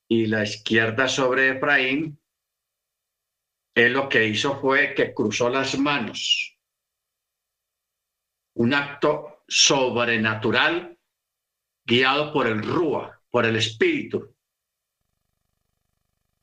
y 0.09 0.27
la 0.27 0.43
izquierda 0.43 1.09
sobre 1.09 1.51
Efraín, 1.51 2.21
él 3.75 3.93
lo 3.93 4.09
que 4.09 4.27
hizo 4.27 4.61
fue 4.61 4.95
que 4.95 5.15
cruzó 5.15 5.49
las 5.49 5.79
manos. 5.79 6.59
Un 8.57 8.75
acto 8.75 9.45
sobrenatural 9.47 10.99
guiado 11.85 12.33
por 12.33 12.49
el 12.49 12.63
Rúa, 12.63 13.18
por 13.31 13.45
el 13.47 13.57
Espíritu, 13.57 14.35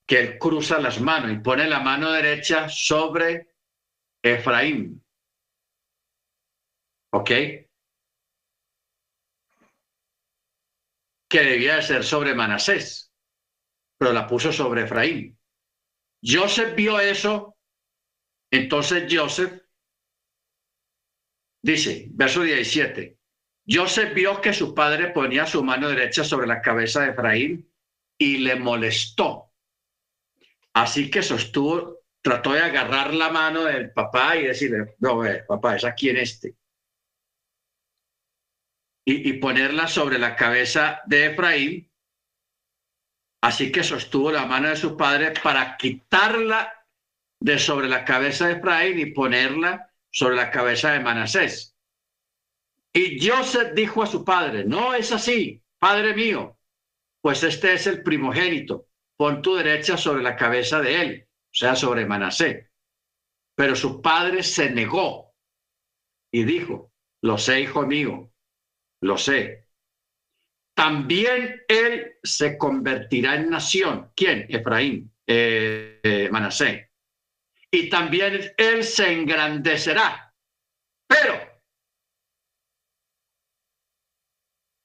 que 0.05 0.19
él 0.19 0.37
cruza 0.37 0.79
las 0.79 1.01
manos 1.01 1.31
y 1.31 1.39
pone 1.39 1.67
la 1.67 1.79
mano 1.79 2.11
derecha 2.11 2.69
sobre 2.69 3.49
Efraín. 4.21 5.01
¿Ok? 7.11 7.31
que 11.35 11.41
debía 11.41 11.75
de 11.75 11.81
ser 11.81 12.03
sobre 12.05 12.33
Manasés, 12.33 13.11
pero 13.97 14.13
la 14.13 14.25
puso 14.25 14.53
sobre 14.53 14.83
Efraín. 14.83 15.37
Joseph 16.23 16.75
vio 16.75 16.97
eso, 16.97 17.57
entonces 18.49 19.13
Joseph 19.13 19.61
dice, 21.61 22.07
verso 22.11 22.41
17, 22.41 23.17
Joseph 23.67 24.13
vio 24.13 24.41
que 24.41 24.53
su 24.53 24.73
padre 24.73 25.09
ponía 25.09 25.45
su 25.45 25.63
mano 25.63 25.89
derecha 25.89 26.23
sobre 26.23 26.47
la 26.47 26.61
cabeza 26.61 27.01
de 27.01 27.11
Efraín 27.11 27.71
y 28.17 28.37
le 28.37 28.55
molestó. 28.55 29.51
Así 30.73 31.09
que 31.09 31.23
sostuvo, 31.23 32.01
trató 32.21 32.53
de 32.53 32.61
agarrar 32.61 33.13
la 33.13 33.29
mano 33.29 33.63
del 33.63 33.91
papá 33.91 34.35
y 34.35 34.47
decirle, 34.47 34.95
no, 34.99 35.25
eh, 35.25 35.43
papá, 35.47 35.75
es 35.75 35.85
aquí 35.85 36.09
en 36.09 36.17
este 36.17 36.55
y, 39.05 39.33
ponerla 39.33 39.87
sobre 39.87 40.17
la 40.17 40.35
cabeza 40.35 41.01
de 41.05 41.27
Efraín. 41.27 41.91
Así 43.41 43.71
que 43.71 43.83
sostuvo 43.83 44.31
la 44.31 44.47
mano 44.47 44.69
de 44.69 44.75
su 44.75 44.97
padre 44.97 45.33
para 45.43 45.77
quitarla 45.77 46.73
de 47.39 47.59
sobre 47.59 47.87
la 47.87 48.03
cabeza 48.03 48.47
de 48.47 48.53
Efraín 48.53 48.99
y 48.99 49.05
ponerla 49.07 49.93
sobre 50.09 50.35
la 50.35 50.49
cabeza 50.49 50.93
de 50.93 51.01
Manasés. 51.01 51.74
Y 52.97 53.19
Joseph 53.19 53.73
dijo 53.73 54.01
a 54.03 54.07
su 54.07 54.23
padre, 54.23 54.63
no 54.63 54.93
es 54.93 55.11
así, 55.11 55.61
padre 55.77 56.13
mío, 56.13 56.57
pues 57.21 57.43
este 57.43 57.73
es 57.73 57.87
el 57.87 58.01
primogénito, 58.03 58.87
pon 59.17 59.41
tu 59.41 59.55
derecha 59.55 59.97
sobre 59.97 60.23
la 60.23 60.37
cabeza 60.37 60.79
de 60.79 61.01
él, 61.01 61.27
o 61.27 61.53
sea, 61.53 61.75
sobre 61.75 62.05
Manasés. 62.05 62.69
Pero 63.53 63.75
su 63.75 64.01
padre 64.01 64.43
se 64.43 64.69
negó 64.69 65.35
y 66.31 66.45
dijo, 66.45 66.93
lo 67.21 67.37
sé, 67.37 67.59
hijo 67.59 67.85
mío, 67.85 68.31
lo 69.01 69.17
sé. 69.17 69.67
También 70.73 71.63
él 71.67 72.15
se 72.23 72.57
convertirá 72.57 73.35
en 73.35 73.49
nación. 73.49 74.11
¿Quién? 74.15 74.45
Efraín, 74.47 75.13
eh, 75.27 75.99
eh, 76.01 76.29
Manasé. 76.31 76.91
Y 77.69 77.89
también 77.89 78.53
él 78.57 78.83
se 78.85 79.11
engrandecerá. 79.11 80.33
Pero, 81.07 81.44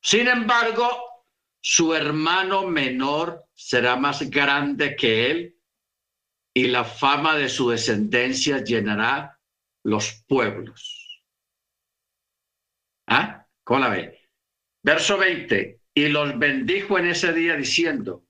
sin 0.00 0.28
embargo, 0.28 0.88
su 1.62 1.94
hermano 1.94 2.66
menor 2.66 3.44
será 3.54 3.96
más 3.96 4.28
grande 4.30 4.96
que 4.96 5.30
él 5.30 5.56
y 6.54 6.68
la 6.68 6.84
fama 6.84 7.36
de 7.36 7.48
su 7.48 7.70
descendencia 7.70 8.64
llenará 8.64 9.38
los 9.84 10.24
pueblos. 10.26 11.22
¿Ah? 13.06 13.46
¿Cómo 13.64 13.80
la 13.80 13.88
ve? 13.90 14.28
Verso 14.82 15.18
20. 15.18 15.80
Y 15.94 16.08
los 16.08 16.38
bendijo 16.38 16.98
en 16.98 17.08
ese 17.08 17.32
día 17.32 17.56
diciendo, 17.56 18.24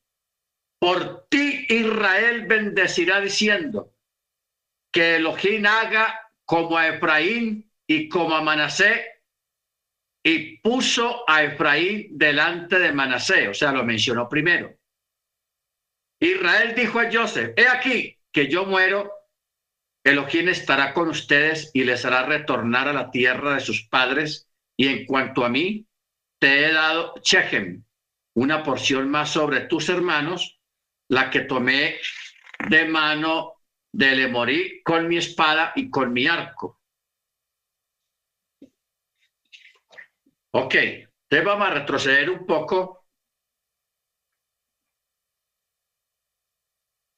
por 0.78 1.26
ti 1.28 1.66
Israel 1.68 2.46
bendecirá 2.46 3.20
diciendo, 3.20 3.94
que 4.92 5.16
Elohim 5.16 5.66
haga 5.66 6.32
como 6.44 6.76
a 6.76 6.88
Efraín 6.88 7.70
y 7.86 8.08
como 8.08 8.34
a 8.34 8.42
Manasé, 8.42 9.19
y 10.22 10.58
puso 10.58 11.24
a 11.28 11.42
Efraín 11.44 12.18
delante 12.18 12.78
de 12.78 12.92
Manasé, 12.92 13.48
o 13.48 13.54
sea, 13.54 13.72
lo 13.72 13.84
mencionó 13.84 14.28
primero. 14.28 14.76
Israel 16.20 16.74
dijo 16.74 17.00
a 17.00 17.10
Joseph, 17.10 17.54
he 17.56 17.66
aquí 17.66 18.18
que 18.30 18.48
yo 18.48 18.66
muero, 18.66 19.10
Elohim 20.04 20.48
estará 20.48 20.92
con 20.92 21.08
ustedes 21.08 21.70
y 21.72 21.84
les 21.84 22.04
hará 22.04 22.24
retornar 22.24 22.88
a 22.88 22.92
la 22.92 23.10
tierra 23.10 23.54
de 23.54 23.60
sus 23.60 23.86
padres 23.88 24.48
y 24.76 24.88
en 24.88 25.06
cuanto 25.06 25.44
a 25.44 25.48
mí, 25.48 25.86
te 26.38 26.66
he 26.66 26.72
dado 26.72 27.14
Chechem, 27.20 27.84
una 28.34 28.62
porción 28.62 29.10
más 29.10 29.30
sobre 29.30 29.60
tus 29.62 29.88
hermanos, 29.88 30.58
la 31.08 31.28
que 31.28 31.40
tomé 31.40 31.96
de 32.68 32.86
mano 32.86 33.54
de 33.92 34.14
Lemorí 34.14 34.82
con 34.82 35.08
mi 35.08 35.18
espada 35.18 35.72
y 35.74 35.90
con 35.90 36.12
mi 36.12 36.26
arco. 36.26 36.79
Ok, 40.52 40.74
te 41.28 41.40
vamos 41.42 41.68
a 41.68 41.74
retroceder 41.74 42.28
un 42.28 42.44
poco 42.44 43.06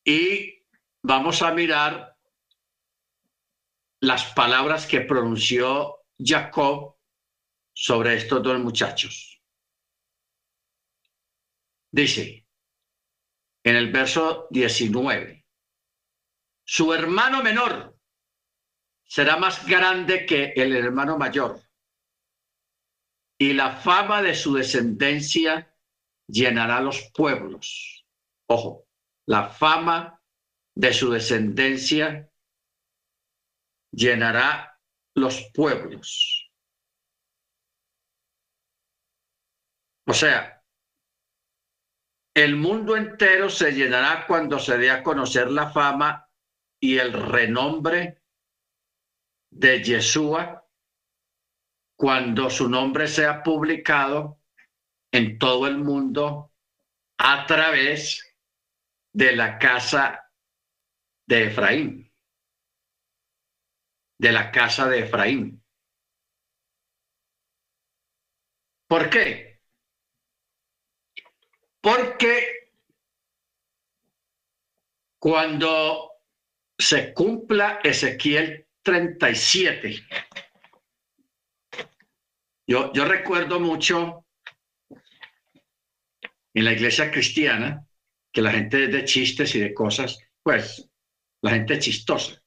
y 0.04 0.62
vamos 1.02 1.40
a 1.40 1.52
mirar 1.52 2.14
las 4.00 4.34
palabras 4.34 4.86
que 4.86 5.00
pronunció 5.00 6.00
Jacob 6.18 6.96
sobre 7.72 8.16
estos 8.16 8.42
dos 8.42 8.58
muchachos. 8.58 9.40
Dice, 11.90 12.46
en 13.62 13.76
el 13.76 13.90
verso 13.90 14.48
19. 14.50 15.46
Su 16.64 16.92
hermano 16.92 17.42
menor 17.42 17.96
será 19.04 19.36
más 19.36 19.66
grande 19.66 20.26
que 20.26 20.52
el 20.56 20.76
hermano 20.76 21.16
mayor, 21.16 21.61
y 23.42 23.54
la 23.54 23.72
fama 23.72 24.22
de 24.22 24.36
su 24.36 24.54
descendencia 24.54 25.76
llenará 26.28 26.80
los 26.80 27.10
pueblos. 27.12 28.06
Ojo, 28.48 28.86
la 29.26 29.48
fama 29.48 30.22
de 30.76 30.94
su 30.94 31.10
descendencia 31.10 32.30
llenará 33.90 34.78
los 35.16 35.50
pueblos. 35.52 36.52
O 40.06 40.14
sea, 40.14 40.62
el 42.36 42.54
mundo 42.54 42.96
entero 42.96 43.50
se 43.50 43.72
llenará 43.72 44.24
cuando 44.28 44.60
se 44.60 44.78
dé 44.78 44.92
a 44.92 45.02
conocer 45.02 45.50
la 45.50 45.68
fama 45.72 46.30
y 46.80 46.96
el 46.98 47.12
renombre 47.12 48.22
de 49.50 49.82
Yeshua, 49.82 50.61
cuando 52.02 52.50
su 52.50 52.68
nombre 52.68 53.06
sea 53.06 53.44
publicado 53.44 54.40
en 55.12 55.38
todo 55.38 55.68
el 55.68 55.78
mundo 55.78 56.52
a 57.16 57.46
través 57.46 58.36
de 59.12 59.36
la 59.36 59.56
casa 59.56 60.28
de 61.28 61.44
Efraín, 61.44 62.12
de 64.18 64.32
la 64.32 64.50
casa 64.50 64.88
de 64.88 64.98
Efraín. 64.98 65.64
¿Por 68.88 69.08
qué? 69.08 69.60
Porque 71.80 72.72
cuando 75.20 76.14
se 76.76 77.14
cumpla 77.14 77.78
Ezequiel 77.84 78.66
37, 78.82 80.04
yo, 82.66 83.04
recuerdo 83.04 83.60
mucho 83.60 84.26
en 86.54 86.64
la 86.64 86.72
iglesia 86.72 87.10
cristiana 87.10 87.86
que 88.32 88.42
la 88.42 88.52
gente 88.52 88.88
de 88.88 89.04
chistes 89.04 89.54
y 89.54 89.60
de 89.60 89.74
cosas, 89.74 90.18
pues 90.42 90.88
la 91.42 91.50
gente 91.50 91.78
chistosa. 91.78 92.42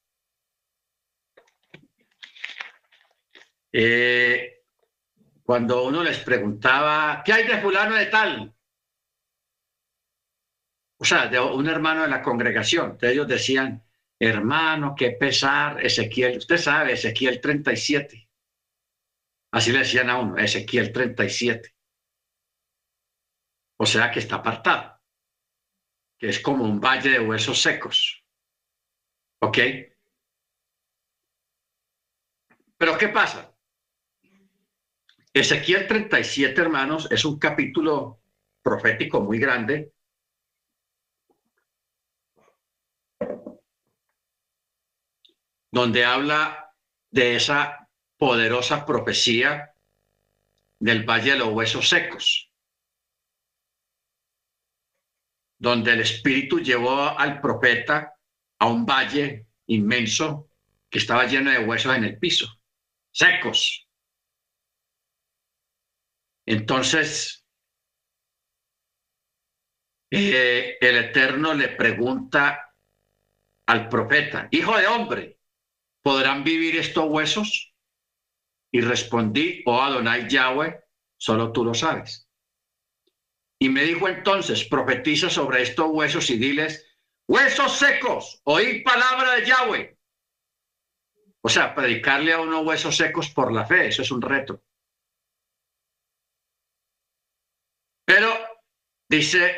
Eh, 3.71 4.63
cuando 5.43 5.83
uno 5.85 6.03
les 6.03 6.19
preguntaba, 6.19 7.21
¿qué 7.25 7.33
hay 7.33 7.47
de 7.47 7.61
fulano 7.61 7.95
de 7.95 8.05
tal? 8.05 8.55
o 10.97 11.05
sea, 11.05 11.27
de 11.27 11.39
un 11.39 11.67
hermano 11.67 12.03
de 12.03 12.07
la 12.07 12.21
congregación. 12.21 12.97
ellos 13.01 13.27
decían, 13.27 13.83
hermano, 14.19 14.95
qué 14.97 15.11
pesar, 15.11 15.85
Ezequiel, 15.85 16.37
usted 16.37 16.57
sabe, 16.57 16.93
Ezequiel 16.93 17.41
37. 17.41 18.24
Así 19.55 19.71
le 19.71 19.79
decían 19.79 20.09
a 20.09 20.19
uno, 20.19 20.37
Ezequiel 20.37 20.91
37. 20.91 21.73
O 23.77 23.85
sea 23.85 24.11
que 24.11 24.19
está 24.19 24.35
apartado, 24.35 25.01
que 26.17 26.27
es 26.27 26.41
como 26.41 26.65
un 26.65 26.81
valle 26.81 27.11
de 27.11 27.21
huesos 27.21 27.61
secos. 27.61 28.25
¿Ok? 29.39 29.57
Pero 32.75 32.97
¿qué 32.97 33.07
pasa? 33.07 33.55
Ezequiel 35.33 35.87
37, 35.87 36.59
hermanos, 36.59 37.07
es 37.09 37.23
un 37.23 37.39
capítulo 37.39 38.19
profético 38.61 39.21
muy 39.21 39.39
grande 39.39 39.93
donde 45.71 46.03
habla 46.03 46.73
de 47.09 47.37
esa 47.37 47.84
poderosa 48.17 48.85
profecía 48.85 49.73
del 50.79 51.03
Valle 51.03 51.31
de 51.31 51.39
los 51.39 51.49
Huesos 51.49 51.89
Secos, 51.89 52.51
donde 55.57 55.93
el 55.93 56.01
Espíritu 56.01 56.59
llevó 56.59 57.17
al 57.17 57.41
profeta 57.41 58.13
a 58.59 58.67
un 58.67 58.85
valle 58.85 59.47
inmenso 59.67 60.49
que 60.89 60.99
estaba 60.99 61.25
lleno 61.25 61.51
de 61.51 61.59
huesos 61.59 61.95
en 61.95 62.03
el 62.03 62.17
piso, 62.19 62.47
secos. 63.11 63.87
Entonces, 66.45 67.43
eh, 70.11 70.77
el 70.79 70.97
Eterno 70.97 71.53
le 71.53 71.69
pregunta 71.69 72.73
al 73.65 73.89
profeta, 73.89 74.47
hijo 74.51 74.77
de 74.77 74.87
hombre, 74.87 75.39
¿podrán 76.01 76.43
vivir 76.43 76.77
estos 76.77 77.05
huesos? 77.09 77.74
Y 78.75 78.81
respondí, 78.81 79.63
oh 79.67 79.81
Adonai 79.81 80.27
Yahweh, 80.27 80.83
solo 81.15 81.53
tú 81.53 81.63
lo 81.63 81.73
sabes. 81.73 82.27
Y 83.57 83.69
me 83.69 83.83
dijo 83.83 84.09
entonces, 84.09 84.65
profetiza 84.65 85.29
sobre 85.29 85.61
estos 85.61 85.87
huesos 85.91 86.29
y 86.29 86.37
diles, 86.37 86.85
huesos 87.25 87.77
secos, 87.77 88.41
oí 88.43 88.83
palabra 88.83 89.35
de 89.35 89.45
Yahweh. 89.45 89.97
O 91.41 91.47
sea, 91.47 91.73
predicarle 91.73 92.33
a 92.33 92.41
unos 92.41 92.65
huesos 92.65 92.97
secos 92.97 93.29
por 93.29 93.53
la 93.53 93.65
fe, 93.65 93.87
eso 93.87 94.01
es 94.01 94.11
un 94.11 94.21
reto. 94.21 94.61
Pero 98.03 98.27
dice, 99.07 99.55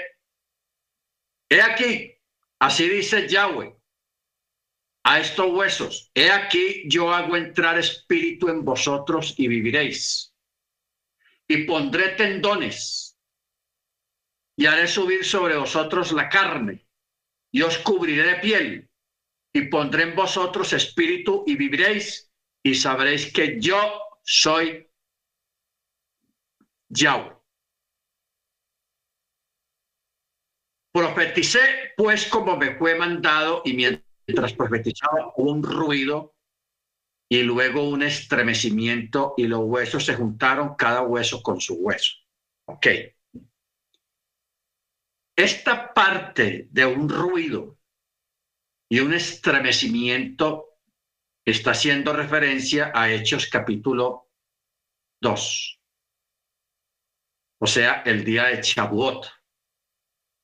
he 1.50 1.60
aquí, 1.60 2.14
así 2.60 2.88
dice 2.88 3.28
Yahweh, 3.28 3.77
a 5.10 5.22
estos 5.22 5.50
huesos, 5.54 6.12
he 6.14 6.30
aquí 6.30 6.84
yo 6.86 7.14
hago 7.14 7.38
entrar 7.38 7.78
espíritu 7.78 8.50
en 8.50 8.66
vosotros 8.66 9.36
y 9.38 9.48
viviréis. 9.48 10.36
Y 11.48 11.64
pondré 11.64 12.10
tendones 12.10 13.18
y 14.58 14.66
haré 14.66 14.86
subir 14.86 15.24
sobre 15.24 15.56
vosotros 15.56 16.12
la 16.12 16.28
carne 16.28 16.86
y 17.54 17.62
os 17.62 17.78
cubriré 17.78 18.24
de 18.24 18.36
piel 18.36 18.90
y 19.54 19.62
pondré 19.70 20.04
en 20.04 20.16
vosotros 20.16 20.74
espíritu 20.74 21.46
y 21.48 21.56
viviréis 21.56 22.30
y 22.62 22.76
sabréis 22.76 23.32
que 23.32 23.62
yo 23.62 23.80
soy 24.24 24.92
Yahweh. 26.90 27.34
Profeticé 30.92 31.94
pues 31.96 32.28
como 32.28 32.58
me 32.58 32.76
fue 32.76 32.96
mandado 32.96 33.62
y 33.64 33.72
mientras 33.72 34.07
mientras 34.28 34.54
profetizaba 34.54 35.34
un 35.38 35.64
ruido 35.64 36.36
y 37.30 37.44
luego 37.44 37.88
un 37.88 38.04
estremecimiento 38.04 39.34
y 39.38 39.48
los 39.48 39.62
huesos 39.64 40.06
se 40.06 40.16
juntaron, 40.16 40.76
cada 40.76 41.02
hueso 41.02 41.42
con 41.42 41.60
su 41.60 41.76
hueso. 41.76 42.14
Ok. 42.66 42.88
Esta 45.36 45.94
parte 45.94 46.68
de 46.72 46.86
un 46.86 47.10
ruido 47.10 47.78
y 48.90 49.00
un 49.00 49.14
estremecimiento 49.14 50.80
está 51.46 51.72
haciendo 51.72 52.14
referencia 52.14 52.92
a 52.94 53.12
Hechos 53.12 53.48
capítulo 53.48 54.30
2. 55.22 55.80
O 57.60 57.68
sea, 57.68 58.04
el 58.06 58.24
día 58.24 58.46
de 58.46 58.62
Chabuot, 58.62 59.28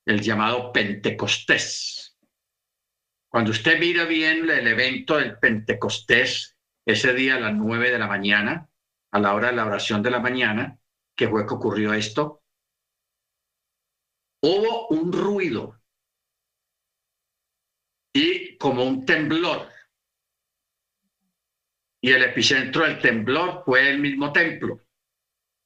el 0.05 0.21
llamado 0.21 0.71
Pentecostés. 0.71 2.02
Cuando 3.33 3.49
usted 3.49 3.79
mira 3.79 4.05
bien 4.05 4.47
el 4.47 4.67
evento 4.67 5.17
del 5.17 5.39
Pentecostés, 5.39 6.55
ese 6.85 7.15
día 7.15 7.37
a 7.37 7.39
las 7.39 7.55
nueve 7.55 7.89
de 7.89 7.97
la 7.97 8.05
mañana, 8.05 8.69
a 9.11 9.19
la 9.19 9.33
hora 9.33 9.47
de 9.47 9.55
la 9.55 9.65
oración 9.65 10.03
de 10.03 10.11
la 10.11 10.19
mañana, 10.19 10.77
que 11.17 11.27
fue 11.27 11.47
que 11.47 11.53
ocurrió 11.55 11.95
esto, 11.95 12.43
hubo 14.43 14.87
un 14.89 15.11
ruido 15.11 15.81
y 18.13 18.55
como 18.59 18.83
un 18.83 19.03
temblor. 19.03 19.67
Y 22.03 22.11
el 22.11 22.21
epicentro 22.21 22.83
del 22.83 22.99
temblor 22.99 23.63
fue 23.65 23.89
el 23.89 23.97
mismo 23.97 24.31
templo, 24.31 24.85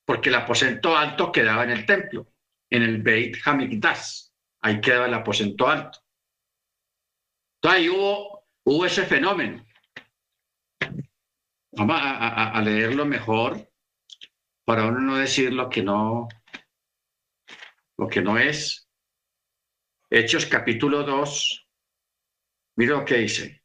porque 0.06 0.30
el 0.30 0.36
aposento 0.36 0.96
alto 0.96 1.34
quedaba 1.34 1.66
en 1.66 1.72
el 1.72 1.86
templo, 1.86 2.32
en 2.70 2.84
el 2.84 3.02
Beit 3.02 3.36
Hamikdash. 3.44 4.30
Ahí 4.62 4.80
quedaba 4.80 5.08
el 5.08 5.16
aposento 5.16 5.68
alto. 5.68 6.07
Entonces 7.58 7.80
ahí 7.80 7.90
hubo, 7.90 8.46
hubo 8.66 8.86
ese 8.86 9.06
fenómeno. 9.06 9.66
Vamos 11.72 11.98
a, 12.00 12.62
leerlo 12.62 13.06
mejor 13.06 13.72
para 14.66 14.86
uno 14.86 15.00
no 15.00 15.18
decir 15.18 15.54
lo 15.54 15.70
que 15.70 15.82
no, 15.82 16.28
lo 17.98 18.08
que 18.08 18.22
no 18.22 18.38
es. 18.38 18.88
Hechos 20.10 20.46
capítulo 20.46 21.04
2. 21.04 21.68
Mira 22.78 22.98
lo 22.98 23.06
que 23.06 23.18
dice. 23.18 23.64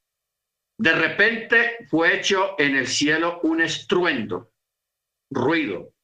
De 0.79 0.93
repente 0.93 1.87
fue 1.89 2.17
hecho 2.17 2.59
en 2.59 2.77
el 2.77 2.87
cielo 2.87 3.41
un 3.43 3.61
estruendo, 3.61 4.53
ruido, 5.31 5.95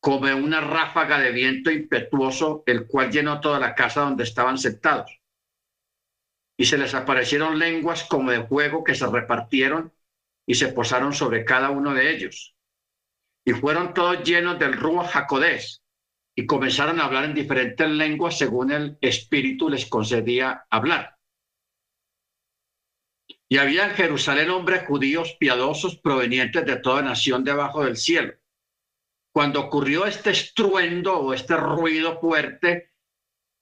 como 0.00 0.26
una 0.36 0.60
ráfaga 0.60 1.18
de 1.18 1.32
viento 1.32 1.70
impetuoso, 1.70 2.62
el 2.66 2.86
cual 2.86 3.10
llenó 3.10 3.40
toda 3.40 3.58
la 3.58 3.74
casa 3.74 4.02
donde 4.02 4.24
estaban 4.24 4.56
sentados 4.56 5.23
y 6.56 6.64
se 6.66 6.78
les 6.78 6.94
aparecieron 6.94 7.58
lenguas 7.58 8.04
como 8.04 8.30
de 8.30 8.46
fuego 8.46 8.84
que 8.84 8.94
se 8.94 9.06
repartieron 9.06 9.92
y 10.46 10.54
se 10.54 10.68
posaron 10.68 11.12
sobre 11.12 11.44
cada 11.44 11.70
uno 11.70 11.94
de 11.94 12.10
ellos. 12.14 12.54
Y 13.44 13.52
fueron 13.52 13.92
todos 13.92 14.22
llenos 14.22 14.58
del 14.58 14.74
Ruach 14.74 15.10
Jacodés 15.10 15.82
y 16.36 16.46
comenzaron 16.46 17.00
a 17.00 17.04
hablar 17.04 17.24
en 17.24 17.34
diferentes 17.34 17.88
lenguas 17.88 18.38
según 18.38 18.72
el 18.72 18.98
Espíritu 19.00 19.68
les 19.68 19.86
concedía 19.86 20.66
hablar. 20.70 21.18
Y 23.48 23.58
había 23.58 23.84
en 23.86 23.94
Jerusalén 23.94 24.50
hombres 24.50 24.86
judíos 24.86 25.36
piadosos 25.38 25.96
provenientes 25.98 26.64
de 26.64 26.76
toda 26.76 27.02
nación 27.02 27.44
debajo 27.44 27.84
del 27.84 27.96
cielo. 27.96 28.34
Cuando 29.32 29.60
ocurrió 29.60 30.06
este 30.06 30.30
estruendo 30.30 31.18
o 31.18 31.34
este 31.34 31.56
ruido 31.56 32.20
fuerte, 32.20 32.93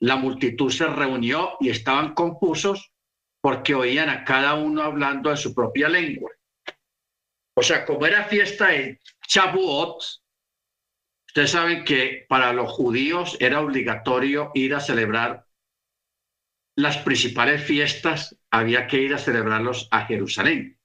la 0.02 0.16
multitud 0.16 0.70
se 0.70 0.86
reunió 0.88 1.56
y 1.60 1.70
estaban 1.70 2.12
confusos 2.14 2.92
porque 3.40 3.74
oían 3.74 4.08
a 4.08 4.24
cada 4.24 4.54
uno 4.54 4.82
hablando 4.82 5.30
en 5.30 5.36
su 5.36 5.54
propia 5.54 5.88
lengua. 5.88 6.32
O 7.56 7.62
sea, 7.62 7.84
como 7.84 8.04
era 8.04 8.24
fiesta 8.24 8.68
de 8.68 9.00
Shavuot, 9.28 10.02
ustedes 11.28 11.50
saben 11.50 11.84
que 11.84 12.26
para 12.28 12.52
los 12.52 12.72
judíos 12.72 13.36
era 13.38 13.60
obligatorio 13.60 14.50
ir 14.54 14.74
a 14.74 14.80
celebrar 14.80 15.46
las 16.76 16.98
principales 16.98 17.62
fiestas, 17.62 18.36
había 18.50 18.88
que 18.88 19.00
ir 19.02 19.14
a 19.14 19.18
celebrarlos 19.18 19.86
a 19.92 20.04
Jerusalén. 20.06 20.80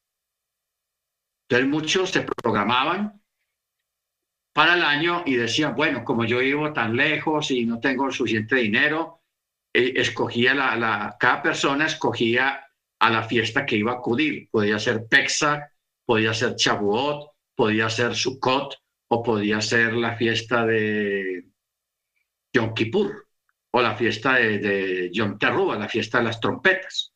Entonces 1.50 1.70
muchos 1.70 2.12
se 2.12 2.22
programaban 2.22 3.20
para 4.58 4.74
el 4.74 4.82
año 4.82 5.22
y 5.24 5.36
decían, 5.36 5.76
bueno, 5.76 6.04
como 6.04 6.26
yo 6.26 6.40
vivo 6.40 6.74
tan 6.74 6.96
lejos 6.96 7.52
y 7.52 7.64
no 7.64 7.80
tengo 7.80 8.12
suficiente 8.12 8.56
dinero, 8.56 9.22
eh, 9.72 9.94
escogía 9.98 10.56
la, 10.56 10.76
la, 10.76 11.16
cada 11.20 11.44
persona 11.44 11.86
escogía 11.86 12.66
a 12.98 13.10
la 13.12 13.22
fiesta 13.22 13.68
que 13.68 13.76
iba 13.76 13.92
a 13.92 13.96
acudir. 13.98 14.50
Podía 14.50 14.80
ser 14.80 15.06
Pesach, 15.08 15.62
podía 16.04 16.34
ser 16.34 16.56
Chabuot, 16.56 17.34
podía 17.54 17.88
ser 17.88 18.16
Sukkot 18.16 18.74
o 19.10 19.22
podía 19.22 19.62
ser 19.62 19.94
la 19.94 20.16
fiesta 20.18 20.66
de 20.66 21.46
Yom 22.52 22.74
Kippur 22.74 23.28
o 23.70 23.80
la 23.84 23.96
fiesta 23.96 24.38
de, 24.38 24.58
de 24.58 25.12
Yom 25.14 25.38
Teruah, 25.38 25.78
la 25.78 25.88
fiesta 25.88 26.18
de 26.18 26.24
las 26.24 26.40
trompetas. 26.40 27.14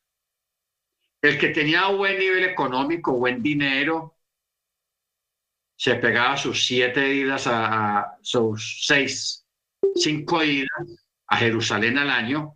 El 1.19 1.39
que 1.39 1.47
tenía 1.47 1.87
buen 1.87 2.19
nivel 2.19 2.43
económico, 2.43 3.13
buen 3.13 3.41
dinero, 3.41 4.20
se 5.81 5.95
pegaba 5.95 6.37
sus 6.37 6.63
siete 6.63 7.11
idas 7.11 7.47
a, 7.47 8.15
sus 8.21 8.85
seis, 8.85 9.47
cinco 9.95 10.43
idas 10.43 10.69
a 11.25 11.37
Jerusalén 11.37 11.97
al 11.97 12.11
año 12.11 12.55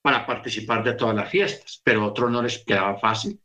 para 0.00 0.24
participar 0.24 0.82
de 0.82 0.94
todas 0.94 1.14
las 1.14 1.28
fiestas, 1.28 1.82
pero 1.84 2.00
a 2.00 2.06
otros 2.06 2.30
no 2.30 2.40
les 2.40 2.64
quedaba 2.64 2.98
fácil. 2.98 3.38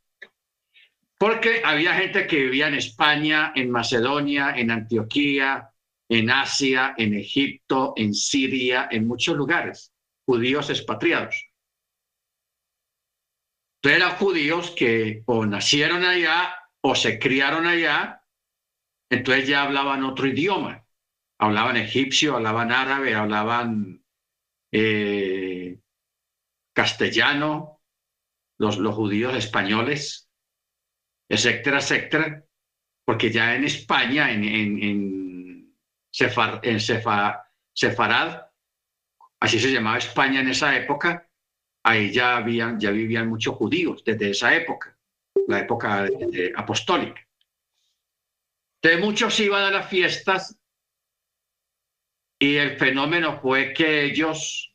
Porque 1.19 1.61
había 1.61 1.95
gente 1.95 2.25
que 2.25 2.37
vivía 2.37 2.69
en 2.69 2.75
España, 2.75 3.51
en 3.53 3.69
Macedonia, 3.69 4.53
en 4.55 4.71
Antioquía, 4.71 5.71
en 6.07 6.29
Asia, 6.29 6.95
en 6.97 7.13
Egipto, 7.13 7.95
en 7.97 8.13
Siria, 8.13 8.87
en 8.89 9.05
muchos 9.05 9.35
lugares, 9.35 9.91
judíos 10.25 10.69
expatriados. 10.69 11.35
Entonces 13.81 14.01
eran 14.01 14.15
judíos 14.15 14.71
que 14.71 15.23
o 15.25 15.45
nacieron 15.45 16.05
allá 16.05 16.55
o 16.79 16.95
se 16.95 17.19
criaron 17.19 17.67
allá 17.67 18.21
entonces 19.09 19.47
ya 19.47 19.63
hablaban 19.63 20.03
otro 20.03 20.27
idioma, 20.27 20.85
hablaban 21.39 21.77
egipcio, 21.77 22.35
hablaban 22.35 22.71
árabe, 22.71 23.15
hablaban 23.15 24.03
eh, 24.71 25.79
castellano, 26.73 27.81
los, 28.57 28.77
judíos 28.77 29.35
españoles, 29.35 30.29
etcétera, 31.29 31.77
etcétera, 31.79 32.43
porque 33.05 33.31
ya 33.31 33.55
en 33.55 33.63
España, 33.65 34.31
en 34.31 35.73
Sefarad, 36.11 36.61
así 39.39 39.59
se 39.59 39.71
llamaba 39.71 39.97
España 39.97 40.41
en 40.41 40.49
esa 40.49 40.75
época, 40.75 41.29
ahí 41.83 42.11
ya, 42.11 42.37
habían, 42.37 42.79
ya 42.79 42.91
vivían 42.91 43.29
muchos 43.29 43.55
judíos 43.55 44.03
desde 44.03 44.31
esa 44.31 44.53
época, 44.55 44.97
la 45.47 45.59
época 45.59 46.07
apostólica. 46.55 47.26
Entonces 48.81 49.05
muchos 49.05 49.39
iban 49.39 49.63
a 49.63 49.71
las 49.71 49.89
fiestas 49.89 50.59
y 52.39 52.55
el 52.55 52.77
fenómeno 52.77 53.39
fue 53.41 53.73
que 53.73 54.03
ellos, 54.03 54.73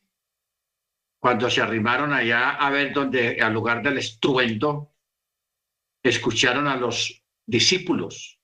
cuando 1.20 1.48
se 1.48 1.60
arrimaron 1.60 2.12
allá 2.12 2.50
a 2.50 2.70
ver 2.70 2.92
dónde, 2.92 3.40
al 3.40 3.52
lugar 3.52 3.82
del 3.82 3.98
estruendo, 3.98 4.94
escucharon 6.02 6.66
a 6.66 6.76
los 6.76 7.22
discípulos 7.46 8.42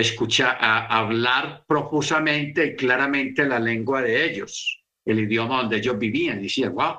escucha, 0.00 0.52
a 0.60 0.98
hablar 0.98 1.64
profusamente 1.66 2.66
y 2.66 2.76
claramente 2.76 3.46
la 3.46 3.58
lengua 3.58 4.02
de 4.02 4.26
ellos, 4.26 4.84
el 5.06 5.20
idioma 5.20 5.58
donde 5.58 5.78
ellos 5.78 5.98
vivían. 5.98 6.42
Decían, 6.42 6.74
wow, 6.74 6.96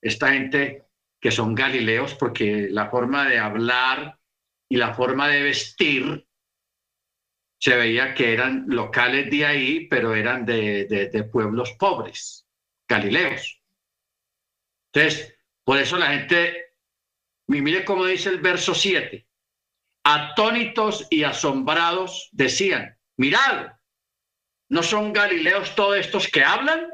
esta 0.00 0.32
gente 0.32 0.84
que 1.20 1.32
son 1.32 1.54
galileos, 1.54 2.14
porque 2.14 2.68
la 2.70 2.88
forma 2.88 3.28
de 3.28 3.38
hablar 3.38 4.18
y 4.70 4.76
la 4.76 4.94
forma 4.94 5.28
de 5.28 5.42
vestir 5.42 6.26
se 7.60 7.76
veía 7.76 8.14
que 8.14 8.32
eran 8.32 8.64
locales 8.68 9.30
de 9.30 9.44
ahí, 9.44 9.86
pero 9.86 10.14
eran 10.14 10.46
de, 10.46 11.28
pueblos 11.30 11.72
pobres, 11.72 12.46
galileos. 12.88 13.60
Entonces, 14.92 15.36
por 15.62 15.76
eso 15.76 15.98
la 15.98 16.06
gente, 16.06 16.74
mire 17.48 17.84
cómo 17.84 18.06
dice 18.06 18.30
el 18.30 18.40
verso 18.40 18.74
7, 18.74 19.28
atónitos 20.04 21.06
y 21.10 21.22
asombrados 21.22 22.30
decían, 22.32 22.98
mirad, 23.18 23.74
¿no 24.70 24.82
son 24.82 25.12
galileos 25.12 25.74
todos 25.74 25.98
estos 25.98 26.28
que 26.28 26.42
hablan? 26.42 26.88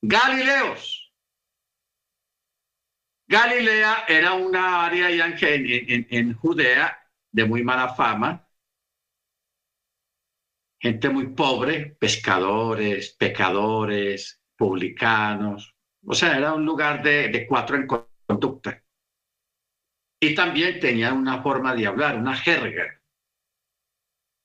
Galileos. 0.00 1.12
Galilea 3.26 4.04
era 4.08 4.32
una 4.32 4.84
área 4.84 5.10
en, 5.10 6.06
en 6.10 6.34
Judea 6.34 7.10
de 7.30 7.44
muy 7.44 7.62
mala 7.62 7.94
fama, 7.94 8.43
gente 10.84 11.08
muy 11.08 11.28
pobre, 11.28 11.96
pescadores, 11.98 13.16
pecadores, 13.18 14.42
publicanos. 14.54 15.74
O 16.04 16.12
sea, 16.12 16.36
era 16.36 16.52
un 16.52 16.66
lugar 16.66 17.02
de, 17.02 17.46
cuatro 17.48 17.76
en 17.76 17.86
conducta. 17.86 18.84
Y 20.20 20.34
también 20.34 20.78
tenía 20.80 21.14
una 21.14 21.42
forma 21.42 21.74
de 21.74 21.86
hablar, 21.86 22.18
una 22.18 22.36
jerga, 22.36 23.00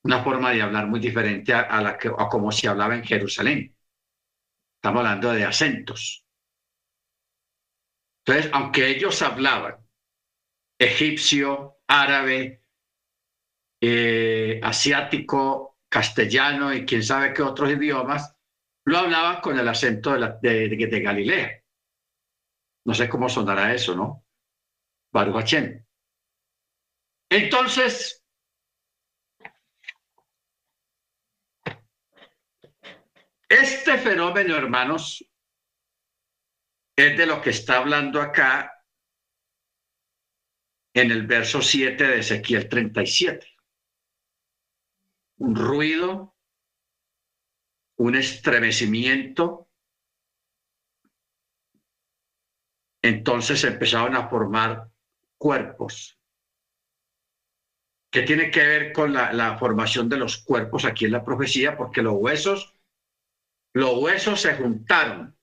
una 0.02 0.24
forma 0.24 0.52
de 0.52 0.62
hablar 0.62 0.86
muy 0.86 0.98
diferente 0.98 1.52
a, 1.52 1.82
la 1.82 1.98
que, 1.98 2.08
a 2.08 2.28
como 2.30 2.50
se 2.50 2.68
hablaba 2.68 2.96
en 2.96 3.04
Jerusalén. 3.04 3.76
Estamos 4.76 5.00
hablando 5.00 5.32
de 5.32 5.44
acentos. 5.44 6.24
Entonces, 8.24 8.50
aunque 8.54 8.88
ellos 8.88 9.20
hablaban 9.20 9.76
egipcio, 10.78 11.80
árabe, 11.86 12.62
eh, 13.82 14.58
asiático, 14.62 15.69
castellano 15.90 16.72
y 16.72 16.86
quién 16.86 17.02
sabe 17.02 17.34
qué 17.34 17.42
otros 17.42 17.70
idiomas, 17.70 18.34
lo 18.86 18.98
hablaba 18.98 19.42
con 19.42 19.58
el 19.58 19.68
acento 19.68 20.12
de, 20.16 20.68
de, 20.68 21.00
Galilea. 21.00 21.62
No 22.86 22.94
sé 22.94 23.08
cómo 23.08 23.28
sonará 23.28 23.74
eso, 23.74 23.94
¿no? 23.94 24.24
Baruch 25.12 25.54
Entonces, 27.28 28.24
este 33.48 33.98
fenómeno, 33.98 34.56
hermanos, 34.56 35.24
es 36.96 37.18
de 37.18 37.26
lo 37.26 37.42
que 37.42 37.50
está 37.50 37.78
hablando 37.78 38.22
acá 38.22 38.84
en 40.94 41.10
el 41.10 41.26
verso 41.26 41.60
7 41.60 42.04
de 42.04 42.18
Ezequiel 42.20 42.68
37 42.68 43.49
un 45.40 45.56
ruido, 45.56 46.36
un 47.96 48.14
estremecimiento. 48.14 49.68
Entonces 53.02 53.64
empezaron 53.64 54.14
a 54.16 54.28
formar 54.28 54.90
cuerpos. 55.38 56.18
¿Qué 58.12 58.22
tiene 58.22 58.50
que 58.50 58.66
ver 58.66 58.92
con 58.92 59.12
la, 59.14 59.32
la 59.32 59.56
formación 59.56 60.08
de 60.08 60.18
los 60.18 60.44
cuerpos 60.44 60.84
aquí 60.84 61.06
en 61.06 61.12
la 61.12 61.24
profecía? 61.24 61.76
Porque 61.76 62.02
los 62.02 62.14
huesos, 62.14 62.74
los 63.72 63.96
huesos 63.96 64.40
se 64.40 64.54
juntaron 64.56 65.38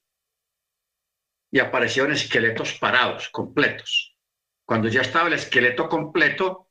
y 1.49 1.59
aparecieron 1.59 2.11
esqueletos 2.11 2.73
parados, 2.77 3.29
completos. 3.29 4.15
Cuando 4.63 4.89
ya 4.89 5.01
estaba 5.01 5.27
el 5.27 5.33
esqueleto 5.33 5.89
completo 5.89 6.69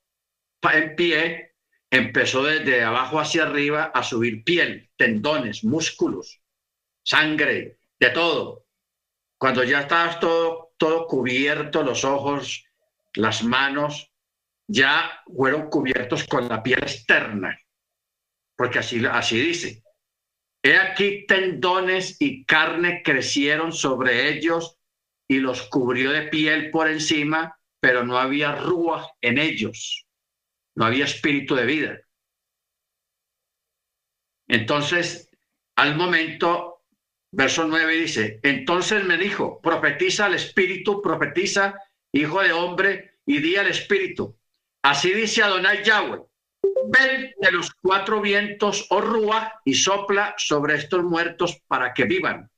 en 0.63 0.95
pie, 0.95 1.56
empezó 1.91 2.43
desde 2.43 2.83
abajo 2.83 3.21
hacia 3.21 3.45
arriba 3.45 3.85
a 3.95 4.03
subir 4.03 4.45
piel, 4.45 4.91
tendones, 4.97 5.65
músculos, 5.65 6.41
sangre, 7.03 7.79
de 7.99 8.11
todo. 8.11 8.65
cuando 9.39 9.65
ya 9.65 9.81
estabas 9.81 10.19
todo, 10.19 10.73
todo 10.79 11.07
cubierto, 11.07 11.83
los 11.83 12.05
ojos, 12.05 12.65
las 13.15 13.45
manos, 13.45 14.11
ya 14.67 15.23
fueron 15.27 15.69
cubiertos 15.69 16.25
con 16.25 16.49
la 16.49 16.63
piel 16.63 16.81
externa, 16.83 17.59
porque 18.57 18.79
así, 18.79 19.05
así 19.05 19.39
dice. 19.39 19.83
He 20.63 20.77
aquí 20.77 21.27
tendones 21.27 22.17
y 22.19 22.45
carne 22.45 23.03
crecieron 23.05 23.73
sobre 23.73 24.29
ellos 24.31 24.79
y 25.29 25.39
los 25.39 25.63
cubrió 25.63 26.13
de 26.13 26.23
piel 26.23 26.71
por 26.71 26.89
encima, 26.89 27.59
pero 27.79 28.05
no 28.05 28.19
había 28.19 28.55
rúa 28.55 29.09
en 29.21 29.39
ellos, 29.39 30.06
no 30.77 30.85
había 30.85 31.07
espíritu 31.07 31.55
de 31.57 31.67
vida. 31.67 32.01
Entonces, 34.47 35.31
al 35.75 35.97
momento, 35.97 36.85
verso 37.33 37.67
9 37.67 37.95
dice, 37.95 38.41
entonces 38.43 39.05
me 39.05 39.17
dijo, 39.17 39.61
profetiza 39.61 40.27
al 40.27 40.35
espíritu, 40.35 41.03
profetiza, 41.03 41.75
hijo 42.13 42.43
de 42.43 42.53
hombre, 42.53 43.19
y 43.27 43.41
di 43.41 43.57
al 43.57 43.67
espíritu. 43.67 44.39
Así 44.83 45.13
dice 45.13 45.43
Adonai 45.43 45.83
Yahweh, 45.83 46.23
ven 46.89 47.35
de 47.41 47.51
los 47.51 47.75
cuatro 47.75 48.21
vientos, 48.21 48.87
oh 48.91 49.01
Rúa, 49.01 49.61
y 49.65 49.75
sopla 49.75 50.35
sobre 50.39 50.77
estos 50.77 51.03
muertos 51.03 51.61
para 51.67 51.93
que 51.93 52.05
vivan. 52.05 52.51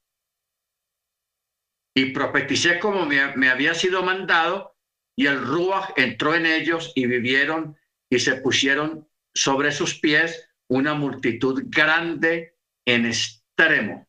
Y 1.95 2.13
profeticé 2.13 2.79
como 2.79 3.07
me, 3.07 3.35
me 3.37 3.49
había 3.49 3.75
sido 3.75 4.03
mandado, 4.03 4.77
y 5.17 5.27
el 5.27 5.41
Rúa 5.41 5.95
entró 5.97 6.35
en 6.35 6.47
ellos 6.47 6.93
y 6.95 7.07
vivieron 7.07 7.78
y 8.11 8.19
se 8.19 8.37
pusieron 8.37 9.09
sobre 9.35 9.73
sus 9.73 9.99
pies 9.99 10.51
una 10.69 10.95
multitud 10.95 11.63
grande 11.67 12.57
en 12.85 13.07
extremo. 13.07 14.09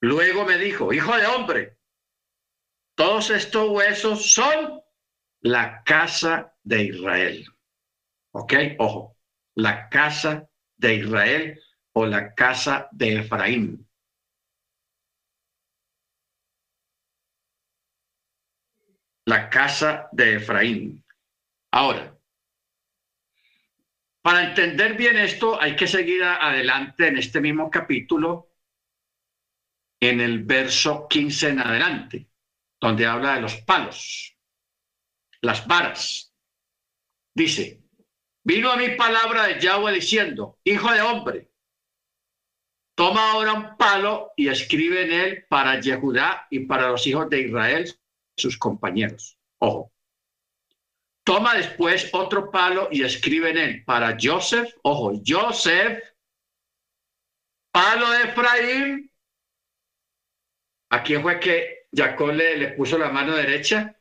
Luego 0.00 0.44
me 0.44 0.58
dijo, 0.58 0.92
hijo 0.92 1.16
de 1.16 1.26
hombre, 1.26 1.78
todos 2.94 3.30
estos 3.30 3.70
huesos 3.70 4.32
son 4.32 4.80
la 5.40 5.82
casa 5.84 6.54
de 6.62 6.84
Israel. 6.84 7.46
¿Ok? 8.32 8.52
Ojo, 8.78 9.16
la 9.54 9.88
casa 9.88 10.48
de 10.76 10.94
Israel 10.94 11.60
o 11.92 12.06
la 12.06 12.34
casa 12.34 12.88
de 12.92 13.20
Efraín. 13.20 13.88
La 19.24 19.50
casa 19.50 20.08
de 20.12 20.36
Efraín. 20.36 21.04
Ahora, 21.72 22.15
para 24.26 24.42
entender 24.42 24.96
bien 24.96 25.16
esto, 25.18 25.62
hay 25.62 25.76
que 25.76 25.86
seguir 25.86 26.24
adelante 26.24 27.06
en 27.06 27.16
este 27.16 27.40
mismo 27.40 27.70
capítulo, 27.70 28.56
en 30.00 30.20
el 30.20 30.42
verso 30.42 31.06
15 31.08 31.50
en 31.50 31.60
adelante, 31.60 32.28
donde 32.80 33.06
habla 33.06 33.36
de 33.36 33.42
los 33.42 33.54
palos, 33.58 34.36
las 35.42 35.64
varas. 35.68 36.34
Dice, 37.36 37.84
vino 38.42 38.72
a 38.72 38.76
mi 38.76 38.96
palabra 38.96 39.46
de 39.46 39.60
Yahweh 39.60 39.92
diciendo, 39.92 40.58
hijo 40.64 40.90
de 40.90 41.02
hombre, 41.02 41.52
toma 42.96 43.30
ahora 43.30 43.52
un 43.52 43.76
palo 43.76 44.32
y 44.34 44.48
escribe 44.48 45.04
en 45.04 45.12
él 45.12 45.46
para 45.48 45.80
Yehudá 45.80 46.48
y 46.50 46.66
para 46.66 46.88
los 46.88 47.06
hijos 47.06 47.30
de 47.30 47.42
Israel, 47.42 47.94
sus 48.36 48.58
compañeros. 48.58 49.38
Ojo, 49.60 49.92
Toma 51.26 51.54
después 51.54 52.08
otro 52.12 52.52
palo 52.52 52.88
y 52.92 53.02
escribe 53.02 53.50
en 53.50 53.58
él 53.58 53.84
para 53.84 54.16
Joseph, 54.18 54.72
ojo, 54.82 55.20
Joseph, 55.26 56.00
palo 57.72 58.08
de 58.12 58.22
Efraín. 58.22 59.12
¿A 60.90 61.02
fue 61.02 61.40
que 61.40 61.88
Jacob 61.92 62.30
le, 62.30 62.68
puso 62.74 62.96
la 62.96 63.10
mano 63.10 63.34
derecha? 63.34 63.98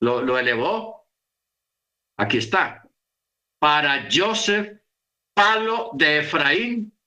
Lo, 0.00 0.38
elevó. 0.38 1.06
Aquí 2.16 2.38
está. 2.38 2.88
Para 3.58 4.08
Joseph, 4.10 4.80
palo 5.34 5.90
de 5.92 6.20
Efraín 6.20 6.98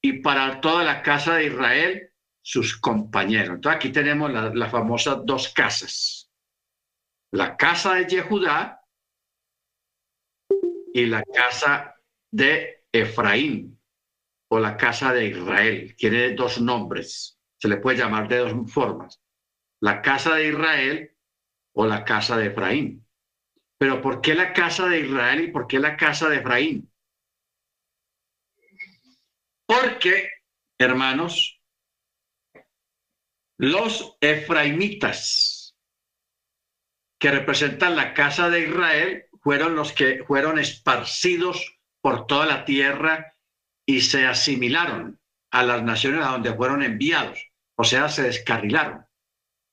y 0.00 0.22
para 0.22 0.58
toda 0.58 0.84
la 0.84 1.02
casa 1.02 1.34
de 1.34 1.48
Israel, 1.48 2.14
sus 2.40 2.78
compañeros. 2.78 3.56
Entonces 3.56 3.76
aquí 3.76 3.92
tenemos 3.92 4.32
las 4.32 4.54
la 4.54 4.70
famosas 4.70 5.18
dos 5.26 5.52
casas. 5.52 6.30
La 7.30 7.58
casa 7.58 7.96
de 7.96 8.06
Yehudá 8.06 8.81
y 10.92 11.06
la 11.06 11.22
casa 11.24 11.96
de 12.30 12.84
Efraín 12.92 13.80
o 14.48 14.58
la 14.58 14.76
casa 14.76 15.12
de 15.12 15.26
Israel. 15.26 15.94
Tiene 15.96 16.34
dos 16.34 16.60
nombres, 16.60 17.38
se 17.58 17.68
le 17.68 17.78
puede 17.78 17.98
llamar 17.98 18.28
de 18.28 18.38
dos 18.38 18.72
formas. 18.72 19.20
La 19.80 20.02
casa 20.02 20.34
de 20.34 20.48
Israel 20.48 21.16
o 21.74 21.86
la 21.86 22.04
casa 22.04 22.36
de 22.36 22.46
Efraín. 22.46 23.06
Pero 23.78 24.00
¿por 24.00 24.20
qué 24.20 24.34
la 24.34 24.52
casa 24.52 24.86
de 24.88 25.00
Israel 25.00 25.40
y 25.40 25.50
por 25.50 25.66
qué 25.66 25.78
la 25.78 25.96
casa 25.96 26.28
de 26.28 26.36
Efraín? 26.36 26.92
Porque, 29.66 30.28
hermanos, 30.78 31.60
los 33.58 34.16
efraimitas 34.20 35.74
que 37.18 37.30
representan 37.30 37.96
la 37.96 38.12
casa 38.12 38.50
de 38.50 38.68
Israel 38.68 39.28
fueron 39.42 39.74
los 39.74 39.92
que 39.92 40.24
fueron 40.24 40.58
esparcidos 40.58 41.78
por 42.00 42.26
toda 42.26 42.46
la 42.46 42.64
tierra 42.64 43.36
y 43.86 44.00
se 44.00 44.26
asimilaron 44.26 45.20
a 45.50 45.62
las 45.62 45.82
naciones 45.82 46.24
a 46.24 46.30
donde 46.30 46.54
fueron 46.54 46.82
enviados, 46.82 47.50
o 47.76 47.84
sea, 47.84 48.08
se 48.08 48.22
descarrilaron, 48.22 49.04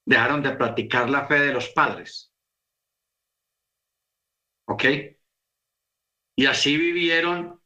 dejaron 0.06 0.44
de 0.44 0.52
practicar 0.52 1.10
la 1.10 1.28
fe 1.28 1.40
de 1.40 1.54
los 1.54 1.70
padres. 1.70 2.34
¿Ok? 4.68 4.84
Y 6.36 6.46
así 6.46 6.78
vivieron 6.78 7.62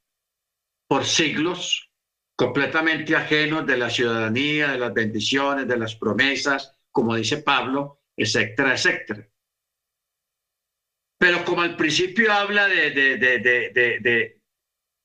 por 0.88 1.06
siglos 1.06 1.92
completamente 2.36 3.16
ajenos 3.16 3.66
de 3.66 3.78
la 3.78 3.90
ciudadanía, 3.90 4.72
de 4.72 4.80
las 4.80 4.94
bendiciones, 4.94 5.68
de 5.68 5.78
las 5.78 5.96
promesas, 5.96 6.78
como 6.92 7.16
dice 7.16 7.38
Pablo, 7.38 8.02
etcétera, 8.16 8.74
etcétera. 8.74 9.28
Pero 11.24 11.46
como 11.46 11.62
al 11.62 11.78
principio 11.78 12.34
habla 12.34 12.68
de, 12.68 12.92
de, 12.92 13.18
de, 13.18 14.42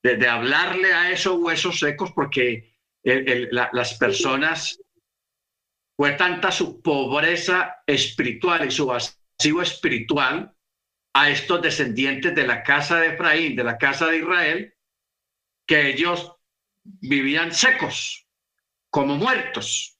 de 0.02 0.28
hablarle 0.28 0.92
a 0.92 1.12
esos 1.12 1.38
huesos 1.38 1.78
secos, 1.78 2.10
porque 2.10 2.74
las 3.04 3.94
personas, 3.98 4.80
fue 5.96 6.10
tanta 6.14 6.50
su 6.50 6.82
pobreza 6.82 7.84
espiritual 7.86 8.66
y 8.66 8.72
su 8.72 8.86
vacío 8.86 9.62
espiritual 9.62 10.52
a 11.12 11.30
estos 11.30 11.62
descendientes 11.62 12.34
de 12.34 12.48
la 12.48 12.64
casa 12.64 12.98
de 12.98 13.10
Efraín, 13.10 13.54
de 13.54 13.62
la 13.62 13.78
casa 13.78 14.08
de 14.08 14.18
Israel, 14.18 14.74
que 15.68 15.88
ellos 15.88 16.32
vivían 16.82 17.52
secos, 17.52 18.26
como 18.90 19.14
muertos, 19.14 19.96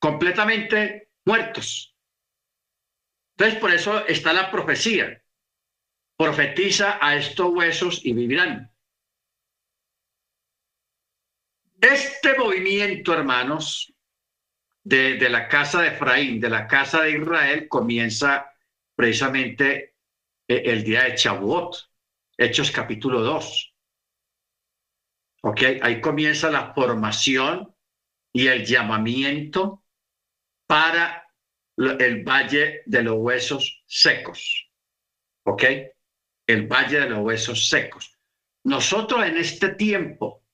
completamente 0.00 1.12
muertos. 1.24 1.95
Entonces, 3.36 3.60
por 3.60 3.70
eso 3.70 4.06
está 4.06 4.32
la 4.32 4.50
profecía. 4.50 5.22
Profetiza 6.16 6.98
a 7.00 7.16
estos 7.16 7.50
huesos 7.50 8.00
y 8.04 8.14
vivirán. 8.14 8.72
Este 11.78 12.38
movimiento, 12.38 13.12
hermanos, 13.12 13.92
de, 14.82 15.28
la 15.28 15.48
casa 15.48 15.82
de 15.82 15.88
Efraín, 15.88 16.40
de 16.40 16.48
la 16.48 16.66
casa 16.66 17.02
de 17.02 17.18
Israel, 17.18 17.68
comienza 17.68 18.50
precisamente 18.94 19.96
eh, 20.48 20.62
el 20.64 20.82
día 20.82 21.04
de 21.04 21.14
Chabuot, 21.16 21.90
Hechos 22.38 22.70
capítulo 22.70 23.20
2. 23.20 23.74
¿Ok? 25.42 25.60
Ahí 25.82 26.00
comienza 26.00 26.50
la 26.50 26.72
formación 26.72 27.74
y 28.32 28.46
el 28.46 28.64
llamamiento 28.64 29.84
para 30.66 31.25
el 31.76 32.24
valle 32.24 32.82
de 32.86 33.02
los 33.02 33.16
huesos 33.18 33.82
secos. 33.86 34.70
¿Ok? 35.44 35.64
El 36.46 36.66
valle 36.66 37.00
de 37.00 37.10
los 37.10 37.20
huesos 37.20 37.68
secos. 37.68 38.18
Nosotros 38.64 39.24
en 39.24 39.36
este 39.36 39.70
tiempo, 39.74 40.44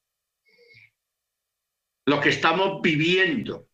lo 2.07 2.21
que 2.21 2.31
estamos 2.31 2.83
viviendo, 2.83 3.69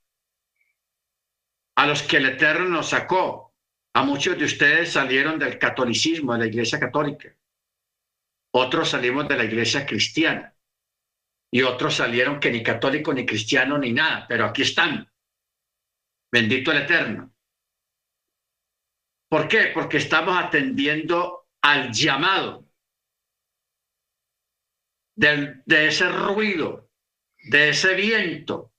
a 1.77 1.87
los 1.87 2.03
que 2.03 2.19
el 2.19 2.27
Eterno 2.27 2.69
nos 2.69 2.91
sacó, 2.91 3.55
a 3.95 4.03
muchos 4.03 4.39
de 4.39 4.45
ustedes 4.45 4.93
salieron 4.93 5.39
del 5.39 5.59
catolicismo, 5.59 6.35
de 6.35 6.41
la 6.41 6.47
Iglesia 6.47 6.79
Católica. 6.79 7.35
Otros 8.53 8.91
salimos 8.91 9.29
de 9.29 9.37
la 9.37 9.45
Iglesia 9.45 9.87
Cristiana. 9.87 10.55
Y 11.51 11.63
otros 11.63 11.95
salieron 11.97 12.41
que 12.41 12.51
ni 12.51 12.63
católico, 12.63 13.13
ni 13.13 13.25
cristiano, 13.25 13.79
ni 13.79 13.93
nada, 13.93 14.27
pero 14.29 14.45
aquí 14.45 14.63
están. 14.63 15.11
Bendito 16.31 16.71
el 16.73 16.83
Eterno. 16.83 17.33
¿Por 19.29 19.49
qué? 19.49 19.71
Porque 19.75 19.99
estamos 19.99 20.37
atendiendo 20.37 21.49
al 21.61 21.93
llamado 21.93 22.64
de 25.17 25.87
ese 25.88 26.09
ruido, 26.09 26.88
de 27.51 27.71
ese 27.71 27.95
viento, 27.95 28.73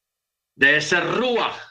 de 0.56 0.78
ese 0.78 1.00
ruach 1.02 1.70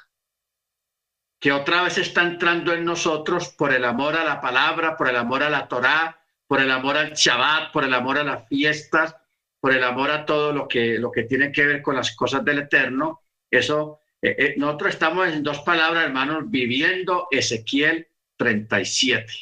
que 1.41 1.53
otra 1.53 1.83
vez 1.83 1.99
está 1.99 2.23
entrando 2.23 2.73
en 2.73 2.85
nosotros 2.85 3.51
por 3.51 3.73
el 3.73 3.85
amor 3.85 4.17
a 4.17 4.25
la 4.25 4.41
palabra, 4.41 4.97
por 4.97 5.09
el 5.09 5.17
amor 5.17 5.43
a 5.43 5.51
la 5.51 5.69
Torá, 5.69 6.21
por 6.47 6.61
el 6.61 6.71
amor 6.71 6.97
al 6.97 7.13
Shabbat, 7.13 7.73
por 7.73 7.85
el 7.85 7.95
amor 7.95 8.19
a 8.19 8.25
las 8.25 8.49
fiestas, 8.49 9.15
por 9.61 9.73
el 9.73 9.85
amor 9.85 10.11
a 10.11 10.25
todo 10.25 10.53
lo 10.53 10.67
que, 10.67 10.99
lo 10.99 11.13
que 11.13 11.25
tiene 11.25 11.53
que 11.53 11.65
ver 11.65 11.83
con 11.83 11.95
las 11.95 12.15
cosas 12.17 12.45
del 12.45 12.61
Eterno. 12.61 13.23
Eso, 13.51 14.01
eh, 14.21 14.35
eh, 14.39 14.55
nosotros 14.57 14.95
estamos 14.95 15.29
en 15.29 15.43
dos 15.43 15.61
palabras, 15.61 16.05
hermanos, 16.05 16.45
viviendo 16.47 17.29
Ezequiel 17.31 18.08
37. 18.39 19.33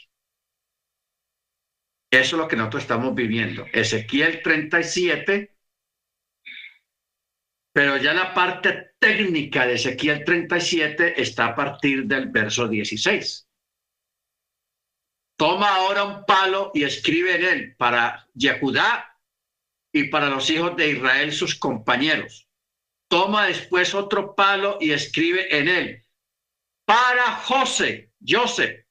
Eso 2.10 2.36
es 2.36 2.40
lo 2.40 2.48
que 2.48 2.56
nosotros 2.56 2.82
estamos 2.82 3.14
viviendo. 3.14 3.66
Ezequiel 3.72 4.42
37 4.42 5.56
pero 7.76 7.98
ya 7.98 8.14
la 8.14 8.32
parte 8.32 8.94
técnica 8.98 9.66
de 9.66 9.74
Ezequiel 9.74 10.24
37 10.24 11.20
está 11.20 11.48
a 11.48 11.54
partir 11.54 12.06
del 12.06 12.30
verso 12.30 12.66
16. 12.66 13.46
Toma 15.36 15.74
ahora 15.74 16.04
un 16.04 16.24
palo 16.24 16.70
y 16.72 16.84
escribe 16.84 17.34
en 17.34 17.44
él 17.44 17.76
para 17.76 18.26
Yehudá 18.32 19.20
y 19.92 20.04
para 20.04 20.30
los 20.30 20.48
hijos 20.48 20.74
de 20.74 20.88
Israel 20.88 21.32
sus 21.32 21.54
compañeros. 21.54 22.48
Toma 23.08 23.48
después 23.48 23.94
otro 23.94 24.34
palo 24.34 24.78
y 24.80 24.92
escribe 24.92 25.54
en 25.54 25.68
él 25.68 26.06
para 26.86 27.32
José, 27.32 28.10
Joseph. 28.26 28.85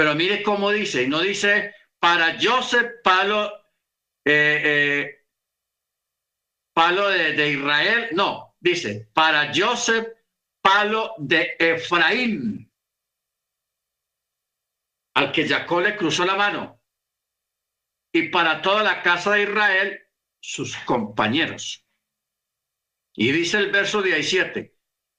Pero 0.00 0.14
mire 0.14 0.42
cómo 0.42 0.70
dice, 0.70 1.06
no 1.06 1.20
dice 1.20 1.74
para 1.98 2.38
Joseph 2.40 3.02
palo 3.04 3.52
eh, 4.24 4.62
eh, 4.64 5.26
palo 6.72 7.10
de, 7.10 7.50
Israel, 7.50 8.08
no, 8.12 8.56
dice, 8.58 9.10
para 9.12 9.52
Joseph, 9.54 10.08
palo 10.62 11.12
de 11.18 11.54
Efraín, 11.58 12.72
al 15.16 15.32
que 15.32 15.46
Jacob 15.46 15.82
le 15.82 15.94
cruzó 15.98 16.24
la 16.24 16.34
mano, 16.34 16.80
y 18.10 18.30
para 18.30 18.62
toda 18.62 18.82
la 18.82 19.02
casa 19.02 19.32
de 19.32 19.42
Israel, 19.42 20.00
sus 20.40 20.78
compañeros. 20.78 21.84
Y 23.16 23.32
dice 23.32 23.58
el 23.58 23.70
verso 23.70 24.00
17, 24.00 24.74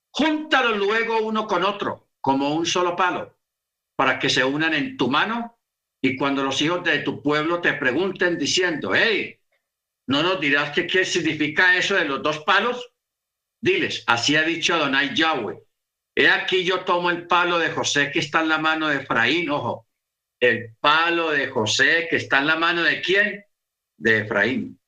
júntalo 0.10 0.76
luego 0.76 1.20
uno 1.22 1.46
con 1.46 1.64
otro, 1.64 2.10
como 2.20 2.56
un 2.56 2.66
solo 2.66 2.96
palo, 2.96 3.38
para 4.02 4.18
que 4.18 4.32
se 4.32 4.44
unan 4.44 4.74
en 4.74 4.98
tu 4.98 5.12
mano, 5.12 5.60
y 6.02 6.18
cuando 6.18 6.44
los 6.44 6.60
hijos 6.60 6.84
de 6.84 7.04
tu 7.04 7.22
pueblo 7.22 7.62
te 7.62 7.74
pregunten 7.74 8.36
diciendo, 8.36 8.96
hey, 8.96 9.38
¿No 10.08 10.24
nos 10.24 10.42
dirás 10.42 10.72
qué, 10.72 10.88
qué 10.88 11.06
significa 11.06 11.78
eso 11.78 11.96
de 11.96 12.06
los 12.06 12.22
dos 12.22 12.40
palos? 12.40 12.92
Diles, 13.62 14.04
así 14.08 14.36
ha 14.36 14.44
dicho 14.44 14.74
Adonai 14.74 15.16
Yahweh. 15.16 15.58
He 16.16 16.28
aquí 16.30 16.66
yo 16.66 16.84
tomo 16.84 17.12
el 17.12 17.28
palo 17.28 17.60
de 17.60 17.70
José 17.70 18.12
que 18.12 18.20
está 18.20 18.42
en 18.42 18.50
la 18.50 18.58
mano 18.58 18.88
de 18.90 18.98
Efraín, 18.98 19.50
ojo, 19.50 19.88
el 20.42 20.76
palo 20.82 21.30
de 21.30 21.48
José 21.48 22.08
que 22.10 22.18
está 22.18 22.40
en 22.40 22.48
la 22.48 22.56
mano 22.56 22.84
de 22.84 23.00
quién? 23.02 23.46
De 23.98 24.22
Efraín. 24.22 24.80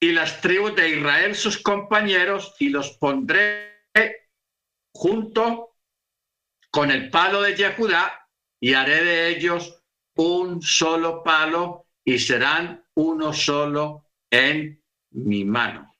Y 0.00 0.12
las 0.12 0.40
tribus 0.40 0.76
de 0.76 0.90
Israel, 0.90 1.34
sus 1.34 1.58
compañeros, 1.58 2.54
y 2.58 2.68
los 2.68 2.92
pondré 2.92 3.74
junto 4.94 5.76
con 6.70 6.90
el 6.90 7.10
palo 7.10 7.42
de 7.42 7.54
Yehudá 7.54 8.28
y 8.60 8.74
haré 8.74 9.04
de 9.04 9.28
ellos 9.28 9.82
un 10.16 10.62
solo 10.62 11.22
palo 11.22 11.88
y 12.04 12.18
serán 12.18 12.84
uno 12.94 13.32
solo 13.32 14.06
en 14.30 14.82
mi 15.10 15.44
mano. 15.44 15.92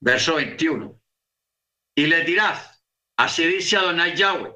Verso 0.00 0.36
21. 0.36 1.00
Y 1.94 2.06
le 2.06 2.24
dirás, 2.24 2.82
así 3.16 3.46
dice 3.46 3.76
Adonai 3.76 4.14
Yahweh, 4.14 4.54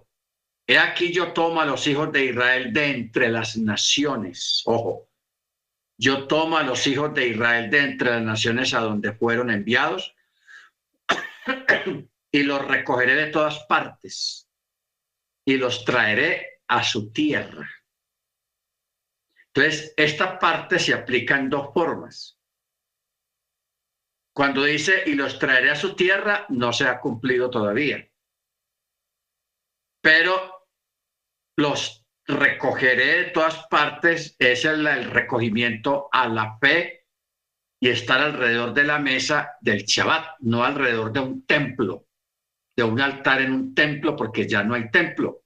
he 0.67 0.79
aquí 0.79 1.13
yo 1.13 1.33
tomo 1.33 1.61
a 1.61 1.67
los 1.67 1.87
hijos 1.87 2.13
de 2.13 2.27
Israel 2.27 2.73
de 2.73 2.91
entre 2.91 3.29
las 3.29 3.57
naciones. 3.57 4.63
Ojo, 4.67 5.09
yo 5.99 6.27
tomo 6.27 6.57
a 6.57 6.63
los 6.63 6.87
hijos 6.87 7.13
de 7.15 7.29
Israel 7.29 7.71
de 7.71 7.79
entre 7.79 8.11
las 8.11 8.23
naciones 8.23 8.75
a 8.75 8.81
donde 8.81 9.13
fueron 9.13 9.51
enviados 9.51 10.15
y 12.31 12.43
los 12.43 12.67
recogeré 12.67 13.15
de 13.15 13.27
todas 13.27 13.65
partes 13.69 14.49
y 15.45 15.57
los 15.57 15.85
traeré 15.85 16.61
a 16.69 16.83
su 16.83 17.13
tierra. 17.13 17.69
Entonces, 19.47 19.93
esta 19.97 20.39
parte 20.39 20.79
se 20.79 20.95
aplica 20.95 21.37
en 21.37 21.51
dos 21.51 21.73
formas. 21.75 22.39
Cuando 24.33 24.63
dice, 24.63 25.03
y 25.07 25.15
los 25.15 25.39
traeré 25.39 25.71
a 25.71 25.77
su 25.77 25.97
tierra, 25.97 26.47
no 26.51 26.73
se 26.73 26.87
ha 26.87 27.01
cumplido 27.01 27.51
todavía. 27.51 28.09
Pero 30.01 30.69
los 31.57 32.07
recogeré 32.27 33.25
de 33.25 33.31
todas 33.33 33.67
partes, 33.67 34.37
es 34.39 34.65
el, 34.65 34.87
el 34.87 35.11
recogimiento 35.11 36.09
a 36.13 36.29
la 36.29 36.59
fe 36.59 37.00
y 37.81 37.89
estar 37.89 38.21
alrededor 38.21 38.75
de 38.75 38.85
la 38.85 38.99
mesa 38.99 39.57
del 39.61 39.85
Shabbat, 39.85 40.41
no 40.41 40.65
alrededor 40.65 41.13
de 41.13 41.21
un 41.21 41.47
templo, 41.47 42.07
de 42.77 42.85
un 42.85 43.01
altar 43.01 43.41
en 43.41 43.53
un 43.53 43.75
templo, 43.75 44.15
porque 44.15 44.47
ya 44.47 44.63
no 44.63 44.75
hay 44.75 44.91
templo 44.91 45.41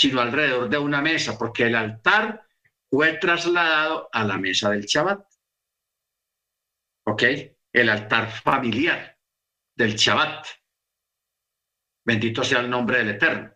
sino 0.00 0.20
alrededor 0.20 0.68
de 0.68 0.78
una 0.78 1.02
mesa, 1.02 1.36
porque 1.36 1.64
el 1.64 1.74
altar 1.74 2.46
fue 2.88 3.18
trasladado 3.18 4.08
a 4.12 4.24
la 4.24 4.38
mesa 4.38 4.70
del 4.70 4.86
Shabbat. 4.86 5.26
¿Ok? 7.06 7.22
El 7.72 7.88
altar 7.88 8.30
familiar 8.30 9.18
del 9.76 9.96
Shabbat. 9.96 10.46
Bendito 12.06 12.42
sea 12.42 12.60
el 12.60 12.70
nombre 12.70 12.98
del 12.98 13.10
Eterno. 13.10 13.52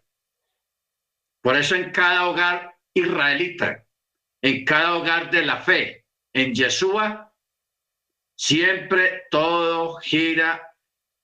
Por 1.42 1.56
eso 1.56 1.74
en 1.74 1.90
cada 1.90 2.28
hogar 2.28 2.76
israelita, 2.94 3.86
en 4.42 4.64
cada 4.66 4.96
hogar 4.96 5.30
de 5.30 5.44
la 5.46 5.62
fe, 5.62 6.06
en 6.32 6.54
Yeshua, 6.54 7.23
siempre 8.36 9.24
todo 9.30 9.96
gira, 9.96 10.76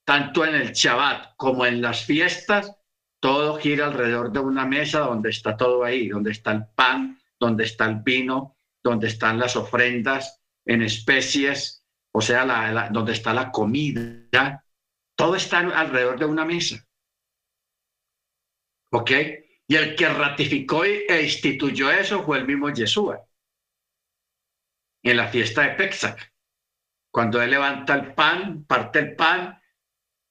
tanto 0.04 0.44
en 0.44 0.54
el 0.54 0.72
Shabbat 0.72 1.36
como 1.36 1.66
en 1.66 1.82
las 1.82 2.04
fiestas, 2.04 2.76
todo 3.20 3.58
gira 3.58 3.86
alrededor 3.86 4.32
de 4.32 4.40
una 4.40 4.66
mesa 4.66 5.00
donde 5.00 5.30
está 5.30 5.56
todo 5.56 5.84
ahí, 5.84 6.08
donde 6.08 6.30
está 6.30 6.52
el 6.52 6.64
pan, 6.74 7.20
donde 7.38 7.64
está 7.64 7.86
el 7.86 7.96
vino, 7.96 8.56
donde 8.82 9.08
están 9.08 9.38
las 9.38 9.56
ofrendas 9.56 10.40
en 10.64 10.82
especies, 10.82 11.84
o 12.12 12.20
sea, 12.20 12.44
la, 12.44 12.88
donde 12.90 13.12
está 13.12 13.34
la 13.34 13.50
comida. 13.50 14.64
Todo 15.14 15.36
está 15.36 15.58
alrededor 15.58 16.18
de 16.18 16.24
una 16.24 16.44
mesa. 16.44 16.86
¿Ok? 18.92 19.10
Y 19.68 19.76
el 19.76 19.94
que 19.94 20.08
ratificó 20.08 20.84
e 20.84 21.22
instituyó 21.22 21.90
eso 21.90 22.24
fue 22.24 22.38
el 22.38 22.46
mismo 22.46 22.70
Yeshua. 22.70 23.24
En 25.02 25.16
la 25.16 25.28
fiesta 25.28 25.62
de 25.62 25.70
Pexac. 25.70 26.29
Cuando 27.10 27.42
él 27.42 27.50
levanta 27.50 27.94
el 27.94 28.14
pan, 28.14 28.64
parte 28.64 29.00
el 29.00 29.16
pan, 29.16 29.60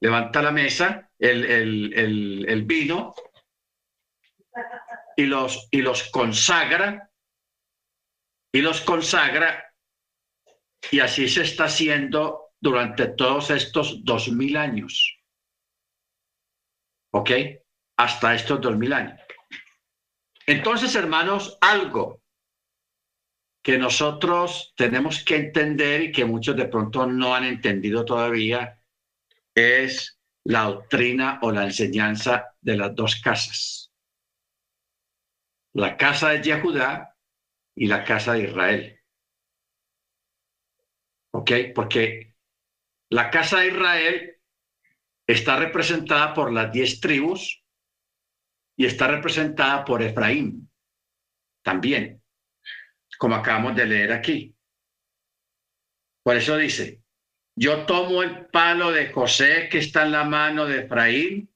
levanta 0.02 0.42
la 0.42 0.52
mesa 0.52 1.10
el, 1.20 2.63
vino 2.65 3.13
y 5.18 5.26
los, 5.26 5.68
y 5.72 5.82
los 5.82 6.10
consagra, 6.10 7.12
y 8.54 8.62
los 8.62 8.82
consagra, 8.82 9.74
y 10.92 11.02
así 11.02 11.28
se 11.28 11.42
está 11.42 11.65
haciendo 11.65 12.54
durante 12.60 13.08
todos 13.08 13.52
estos 13.52 14.04
dos 14.06 14.30
mil 14.30 14.56
años. 14.56 15.18
¿Ok? 17.12 17.32
Hasta 17.98 18.36
estos 18.36 18.62
dos 18.62 18.78
mil 18.78 18.94
años. 18.94 19.20
Entonces, 20.46 20.96
hermanos, 20.96 21.58
algo 21.60 22.18
que 23.70 23.78
nosotros 23.78 24.74
tenemos 24.76 25.24
que 25.24 25.36
entender 25.36 26.01
y 26.01 26.11
que 26.11 26.26
muchos 26.26 26.57
de 26.57 26.65
pronto 26.65 27.05
no 27.05 27.36
han 27.36 27.43
entendido 27.43 28.03
todavía 28.03 28.82
es 29.53 30.20
la 30.43 30.63
doctrina 30.63 31.38
o 31.43 31.51
la 31.51 31.65
enseñanza 31.65 32.55
de 32.61 32.78
las 32.78 32.95
dos 32.95 33.22
casas. 33.22 33.93
La 35.74 35.97
casa 35.97 36.30
de 36.30 36.41
Yehudá 36.41 37.15
y 37.76 37.86
la 37.86 38.03
casa 38.03 38.34
de 38.34 38.45
Israel. 38.45 38.99
¿Ok? 41.36 41.51
Porque 41.76 42.36
la 43.11 43.30
casa 43.30 43.59
de 43.59 43.67
Israel 43.67 44.41
está 45.28 45.57
representada 45.57 46.34
por 46.34 46.51
las 46.51 46.72
diez 46.72 46.99
tribus 46.99 47.63
y 48.76 48.88
está 48.88 49.09
representada 49.09 49.86
por 49.86 50.01
Efraín 50.01 50.72
también, 51.61 52.18
como 53.20 53.36
acabamos 53.36 53.76
de 53.76 53.86
leer 53.86 54.13
aquí. 54.13 54.55
Por 56.24 56.38
eso 56.38 56.55
dice, 56.55 57.03
yo 57.55 57.86
tomo 57.86 58.24
el 58.24 58.45
palo 58.45 58.91
de 58.91 59.11
José 59.11 59.67
que 59.70 59.80
está 59.80 60.05
en 60.05 60.13
la 60.13 60.24
mano 60.24 60.65
de 60.65 60.80
Efraín 60.80 61.53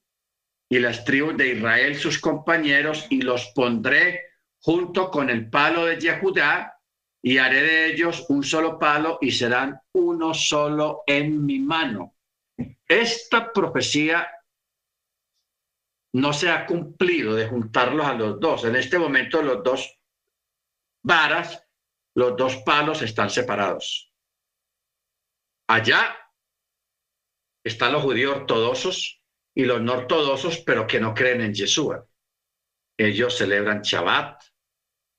y 0.68 0.78
las 0.78 1.04
tribus 1.04 1.36
de 1.38 1.54
Israel, 1.54 1.96
sus 1.96 2.18
compañeros, 2.18 3.06
y 3.08 3.22
los 3.22 3.46
pondré 3.54 4.24
junto 4.60 5.10
con 5.10 5.30
el 5.30 5.48
palo 5.48 5.86
de 5.86 5.98
Yehudá 5.98 6.78
y 7.22 7.38
haré 7.38 7.62
de 7.62 7.86
ellos 7.86 8.26
un 8.28 8.44
solo 8.44 8.78
palo 8.78 9.18
y 9.22 9.30
serán 9.30 9.80
uno 9.92 10.34
solo 10.34 11.02
en 11.06 11.46
mi 11.46 11.60
mano. 11.60 12.14
Esta 12.86 13.50
profecía 13.52 14.28
no 16.12 16.34
se 16.34 16.50
ha 16.50 16.66
cumplido 16.66 17.34
de 17.34 17.48
juntarlos 17.48 18.04
a 18.04 18.12
los 18.12 18.38
dos. 18.38 18.64
En 18.64 18.76
este 18.76 18.98
momento 18.98 19.40
los 19.40 19.62
dos 19.64 19.98
varas, 21.04 21.62
los 22.16 22.36
dos 22.36 22.56
palos 22.64 23.02
están 23.02 23.30
separados. 23.30 24.12
Allá 25.68 26.16
están 27.64 27.92
los 27.92 28.02
judíos 28.02 28.36
ortodoxos 28.36 29.22
y 29.54 29.64
los 29.64 29.80
no 29.80 30.06
pero 30.66 30.86
que 30.86 31.00
no 31.00 31.14
creen 31.14 31.42
en 31.42 31.54
Yeshua. 31.54 32.06
Ellos 32.98 33.36
celebran 33.36 33.82
Shabbat, 33.82 34.42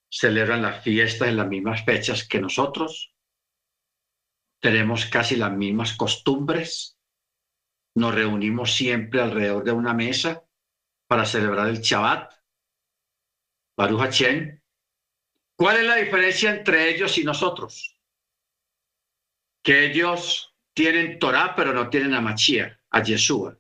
celebran 0.10 0.62
las 0.62 0.84
fiestas 0.84 1.30
en 1.30 1.38
las 1.38 1.48
mismas 1.48 1.84
fechas 1.84 2.28
que 2.28 2.40
nosotros, 2.40 3.14
tenemos 4.62 5.06
casi 5.06 5.36
las 5.36 5.52
mismas 5.52 5.96
costumbres, 5.96 6.98
nos 7.96 8.14
reunimos 8.14 8.74
siempre 8.74 9.22
alrededor 9.22 9.64
de 9.64 9.72
una 9.72 9.94
mesa 9.94 10.44
para 11.08 11.26
celebrar 11.26 11.70
el 11.70 11.82
Shabbat, 11.82 12.34
Baruch 13.78 14.02
HaShem. 14.02 14.62
¿Cuál 15.58 15.78
es 15.78 15.84
la 15.86 15.96
diferencia 15.96 16.52
entre 16.52 16.90
ellos 16.90 17.18
y 17.18 17.24
nosotros? 17.24 17.98
Que 19.64 19.86
ellos 19.86 20.54
tienen 20.74 21.18
Torah, 21.18 21.54
pero 21.56 21.74
no 21.74 21.90
tienen 21.90 22.14
a 22.14 22.22
Mashiach, 22.22 22.78
a 22.90 23.02
Yeshua. 23.02 23.58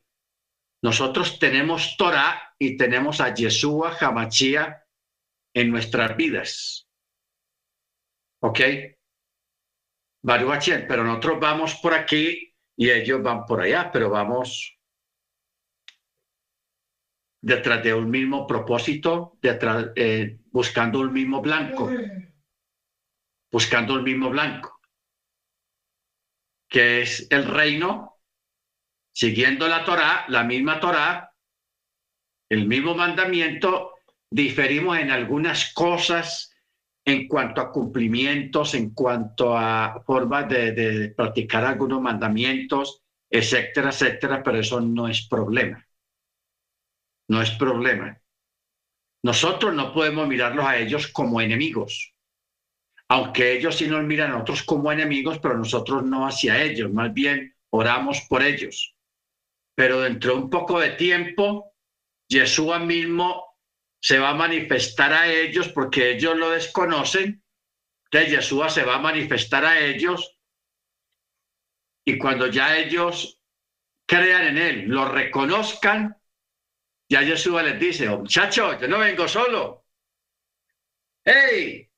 Nosotros 0.84 1.40
tenemos 1.40 1.96
Torah 1.98 2.54
y 2.60 2.78
tenemos 2.78 3.22
a 3.22 3.34
Yeshua 3.34 3.98
Hamachia 4.00 4.86
en 5.54 5.72
nuestras 5.72 6.16
vidas. 6.16 6.88
¿Ok? 8.42 8.60
Pero 10.22 11.04
nosotros 11.04 11.40
vamos 11.40 11.76
por 11.76 11.94
aquí 11.94 12.54
y 12.76 12.90
ellos 12.90 13.24
van 13.24 13.46
por 13.46 13.62
allá, 13.62 13.92
pero 13.92 14.10
vamos 14.10 14.78
detrás 17.42 17.84
de 17.84 17.94
un 17.94 18.10
mismo 18.10 18.46
propósito, 18.48 19.38
detrás, 19.42 19.92
eh, 19.96 20.40
buscando 20.56 21.02
un 21.02 21.12
mismo 21.12 21.42
blanco, 21.42 21.92
buscando 23.52 23.96
el 23.96 24.04
mismo 24.04 24.30
blanco, 24.30 24.80
que 26.70 27.02
es 27.02 27.28
el 27.30 27.44
reino, 27.44 28.22
siguiendo 29.14 29.68
la 29.68 29.84
Torá, 29.84 30.24
la 30.30 30.46
misma 30.46 30.80
Torá, 30.80 31.36
el 32.50 32.70
mismo 32.70 32.96
mandamiento, 32.96 33.96
diferimos 34.32 34.98
en 34.98 35.12
algunas 35.12 35.74
cosas 35.74 36.56
en 37.04 37.28
cuanto 37.28 37.60
a 37.60 37.70
cumplimientos, 37.70 38.76
en 38.76 38.92
cuanto 38.92 39.58
a 39.58 40.02
formas 40.06 40.48
de, 40.48 40.72
de 40.72 41.10
practicar 41.10 41.66
algunos 41.66 42.02
mandamientos, 42.02 43.04
etcétera, 43.30 43.90
etcétera, 43.90 44.42
pero 44.42 44.60
eso 44.60 44.80
no 44.80 45.10
es 45.10 45.28
problema. 45.28 45.86
No 47.28 47.42
es 47.42 47.52
problema. 47.52 48.18
Nosotros 49.26 49.74
no 49.74 49.92
podemos 49.92 50.28
mirarlos 50.28 50.64
a 50.64 50.78
ellos 50.78 51.08
como 51.08 51.42
enemigos, 51.42 52.14
aunque 53.10 53.54
ellos 53.54 53.76
sí 53.76 53.88
nos 53.88 54.04
miran 54.04 54.30
a 54.30 54.34
nosotros 54.34 54.62
como 54.62 54.92
enemigos, 54.92 55.40
pero 55.40 55.58
nosotros 55.58 56.04
no 56.04 56.28
hacia 56.28 56.62
ellos, 56.62 56.94
más 56.94 57.12
bien 57.12 57.56
oramos 57.72 58.22
por 58.30 58.44
ellos. 58.44 58.96
Pero 59.74 60.02
dentro 60.02 60.36
de 60.36 60.42
un 60.42 60.50
poco 60.52 60.80
de 60.80 60.92
tiempo, 60.92 61.74
Yeshua 62.30 62.78
mismo 62.78 63.58
se 64.00 64.20
va 64.20 64.30
a 64.30 64.36
manifestar 64.36 65.12
a 65.12 65.28
ellos 65.28 65.70
porque 65.70 66.12
ellos 66.12 66.38
lo 66.38 66.52
desconocen. 66.52 67.44
Entonces 68.12 68.32
Yeshua 68.32 68.70
se 68.70 68.84
va 68.84 68.98
a 68.98 69.00
manifestar 69.00 69.66
a 69.66 69.80
ellos 69.80 70.38
y 72.06 72.20
cuando 72.20 72.46
ya 72.46 72.78
ellos 72.78 73.42
crean 74.08 74.50
en 74.50 74.58
él, 74.60 74.86
lo 74.88 75.10
reconozcan, 75.10 76.16
ya 77.10 77.22
Yeshua 77.22 77.64
les 77.64 77.80
dice, 77.80 78.10
oh, 78.10 78.20
muchachos, 78.20 78.80
yo 78.82 78.88
no 78.88 79.00
vengo 79.00 79.28
solo. 79.28 79.86
¡Hey! 81.24 81.90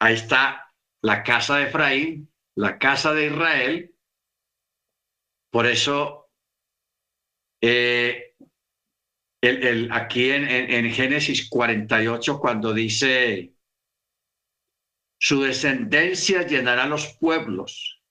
Ahí 0.00 0.14
está 0.14 0.72
la 1.02 1.22
casa 1.22 1.56
de 1.56 1.64
Efraín, 1.64 2.32
la 2.54 2.78
casa 2.78 3.12
de 3.12 3.26
Israel. 3.26 3.94
Por 5.50 5.66
eso 5.66 6.30
eh, 7.60 8.34
el, 9.40 9.90
aquí 9.92 10.30
en, 10.30 10.48
en, 10.48 10.90
Génesis 10.90 11.48
48, 11.48 12.38
cuando 12.38 12.72
dice, 12.72 13.54
su 15.18 15.42
descendencia 15.42 16.46
llenará 16.46 16.86
los 16.86 17.16
pueblos 17.18 18.02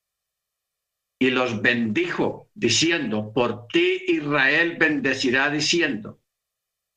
y 1.19 1.29
los 1.29 1.61
bendijo, 1.61 2.49
diciendo, 2.53 3.31
por 3.33 3.67
ti 3.67 4.03
Israel 4.07 4.77
bendecirá, 4.77 5.49
diciendo, 5.49 6.21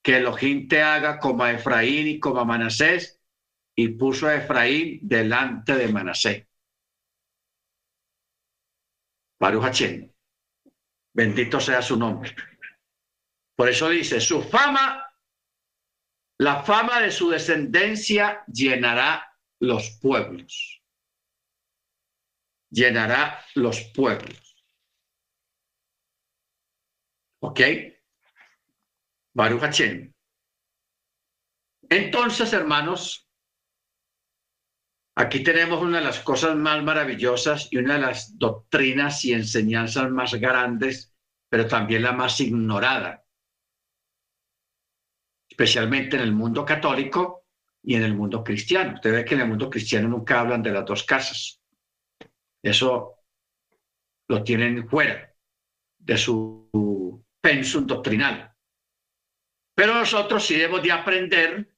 que 0.02 0.16
Elohim 0.16 0.68
te 0.68 0.82
haga 0.82 1.18
como 1.18 1.44
a 1.44 1.52
Efraín 1.52 2.06
y 2.08 2.20
como 2.20 2.40
a 2.40 2.44
Manasés, 2.44 3.20
y 3.76 3.88
puso 3.88 4.26
a 4.26 4.36
Efraín 4.36 5.00
delante 5.02 5.74
de 5.76 5.88
Manasés. 5.88 6.46
Baruch 9.40 9.80
Bendito 11.14 11.60
sea 11.60 11.82
su 11.82 11.96
nombre. 11.96 12.34
Por 13.56 13.68
eso 13.68 13.88
dice, 13.88 14.20
su 14.20 14.42
fama, 14.42 15.04
la 16.38 16.62
fama 16.62 17.00
de 17.00 17.10
su 17.10 17.30
descendencia 17.30 18.44
llenará 18.46 19.36
los 19.60 19.98
pueblos. 20.00 20.82
Llenará 22.70 23.44
los 23.54 23.80
pueblos. 23.94 24.56
¿Ok? 27.40 27.60
Baruch. 29.38 29.80
Entonces, 31.88 32.52
hermanos, 32.52 33.28
aquí 35.14 35.44
tenemos 35.44 35.80
una 35.80 35.98
de 35.98 36.04
las 36.04 36.20
cosas 36.20 36.56
más 36.56 36.82
maravillosas 36.82 37.68
y 37.70 37.76
una 37.78 37.94
de 37.94 38.00
las 38.00 38.36
doctrinas 38.36 39.24
y 39.24 39.32
enseñanzas 39.32 40.10
más 40.10 40.34
grandes, 40.34 41.14
pero 41.48 41.68
también 41.68 42.02
la 42.02 42.12
más 42.12 42.40
ignorada 42.40 43.24
especialmente 45.58 46.14
en 46.14 46.22
el 46.22 46.32
mundo 46.32 46.64
católico 46.64 47.46
y 47.82 47.96
en 47.96 48.04
el 48.04 48.14
mundo 48.14 48.44
cristiano. 48.44 48.94
Usted 48.94 49.12
ve 49.12 49.24
que 49.24 49.34
en 49.34 49.40
el 49.40 49.48
mundo 49.48 49.68
cristiano 49.68 50.08
nunca 50.08 50.38
hablan 50.38 50.62
de 50.62 50.70
las 50.70 50.84
dos 50.84 51.02
casas. 51.02 51.60
Eso 52.62 53.16
lo 54.28 54.44
tienen 54.44 54.88
fuera 54.88 55.34
de 55.98 56.16
su 56.16 57.24
pensum 57.40 57.86
doctrinal. 57.86 58.47
Pero 59.78 59.94
nosotros 59.94 60.44
sí 60.44 60.56
debemos 60.56 60.82
de 60.82 60.90
aprender 60.90 61.72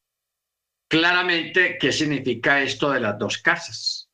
claramente 0.89 1.77
qué 1.79 1.93
significa 1.93 2.63
esto 2.63 2.93
de 2.93 3.01
las 3.01 3.19
dos 3.19 3.37
casas. 3.37 4.11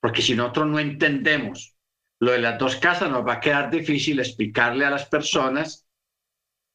Porque 0.00 0.22
si 0.22 0.36
nosotros 0.36 0.68
no 0.68 0.78
entendemos 0.78 1.74
lo 2.20 2.30
de 2.30 2.38
las 2.38 2.60
dos 2.60 2.76
casas, 2.76 3.10
nos 3.10 3.26
va 3.26 3.32
a 3.34 3.40
quedar 3.40 3.72
difícil 3.72 4.20
explicarle 4.20 4.84
a 4.84 4.90
las 4.90 5.08
personas 5.08 5.88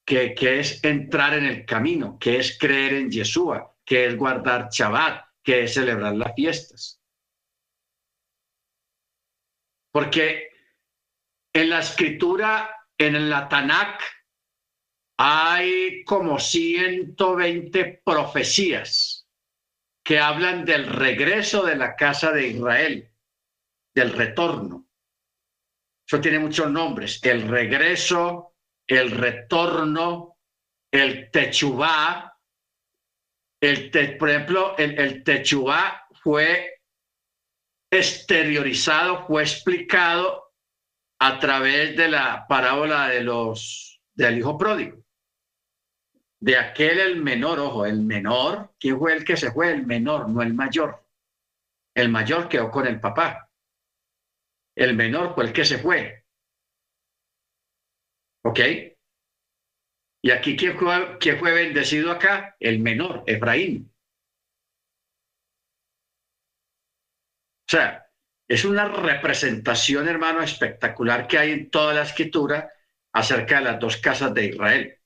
que, 0.04 0.34
es 0.38 0.84
entrar 0.84 1.32
en 1.32 1.46
el 1.46 1.64
camino, 1.64 2.18
que 2.18 2.38
es 2.38 2.58
creer 2.58 2.92
en 2.92 3.10
Yeshua, 3.10 3.74
que 3.82 4.04
es 4.08 4.14
guardar 4.14 4.68
Shabbat, 4.70 5.24
que 5.42 5.62
es 5.62 5.72
celebrar 5.72 6.14
las 6.14 6.34
fiestas. 6.34 7.00
Porque 9.90 10.50
en 11.54 11.70
la 11.70 11.78
escritura, 11.78 12.68
en 12.98 13.30
la 13.30 13.48
Tanakh, 13.48 14.17
hay 15.20 16.04
como 16.04 16.38
120 16.38 18.02
profecías 18.04 19.28
que 20.04 20.20
hablan 20.20 20.64
del 20.64 20.86
regreso 20.86 21.66
de 21.66 21.74
la 21.74 21.96
casa 21.96 22.30
de 22.30 22.46
Israel, 22.46 23.10
del 23.94 24.12
retorno. 24.12 24.86
Eso 26.06 26.20
tiene 26.20 26.38
muchos 26.38 26.70
nombres. 26.70 27.20
El 27.24 27.48
regreso, 27.48 28.54
el 28.86 29.10
retorno, 29.10 30.38
el 30.90 31.30
techubá. 31.32 32.40
El 33.60 33.90
por 34.18 34.30
ejemplo, 34.30 34.76
el, 34.78 34.98
el 35.00 35.24
techubá 35.24 36.06
fue 36.22 36.80
exteriorizado, 37.90 39.26
fue 39.26 39.42
explicado 39.42 40.54
a 41.20 41.40
través 41.40 41.96
de 41.96 42.08
la 42.08 42.46
parábola 42.48 43.08
de 43.08 43.24
los 43.24 44.00
del 44.14 44.38
hijo 44.38 44.56
pródigo. 44.56 45.07
De 46.40 46.56
aquel 46.56 47.00
el 47.00 47.22
menor, 47.22 47.58
ojo, 47.58 47.84
el 47.84 48.00
menor, 48.02 48.72
¿quién 48.78 48.98
fue 48.98 49.12
el 49.12 49.24
que 49.24 49.36
se 49.36 49.50
fue? 49.50 49.72
El 49.72 49.86
menor, 49.86 50.28
no 50.28 50.40
el 50.42 50.54
mayor. 50.54 51.04
El 51.94 52.10
mayor 52.10 52.48
quedó 52.48 52.70
con 52.70 52.86
el 52.86 53.00
papá. 53.00 53.50
El 54.76 54.94
menor 54.94 55.34
fue 55.34 55.46
el 55.46 55.52
que 55.52 55.64
se 55.64 55.78
fue. 55.78 56.24
¿Ok? 58.44 58.60
Y 60.22 60.30
aquí, 60.30 60.56
¿quién 60.56 60.78
fue, 60.78 61.36
fue 61.38 61.52
bendecido 61.52 62.12
acá? 62.12 62.56
El 62.60 62.78
menor, 62.80 63.24
Efraín. 63.26 63.92
O 67.66 67.70
sea, 67.70 68.08
es 68.48 68.64
una 68.64 68.88
representación, 68.88 70.08
hermano, 70.08 70.42
espectacular 70.42 71.26
que 71.26 71.38
hay 71.38 71.50
en 71.50 71.70
toda 71.70 71.92
la 71.94 72.02
escritura 72.02 72.72
acerca 73.12 73.58
de 73.58 73.64
las 73.64 73.80
dos 73.80 73.96
casas 73.98 74.32
de 74.32 74.46
Israel. 74.46 74.97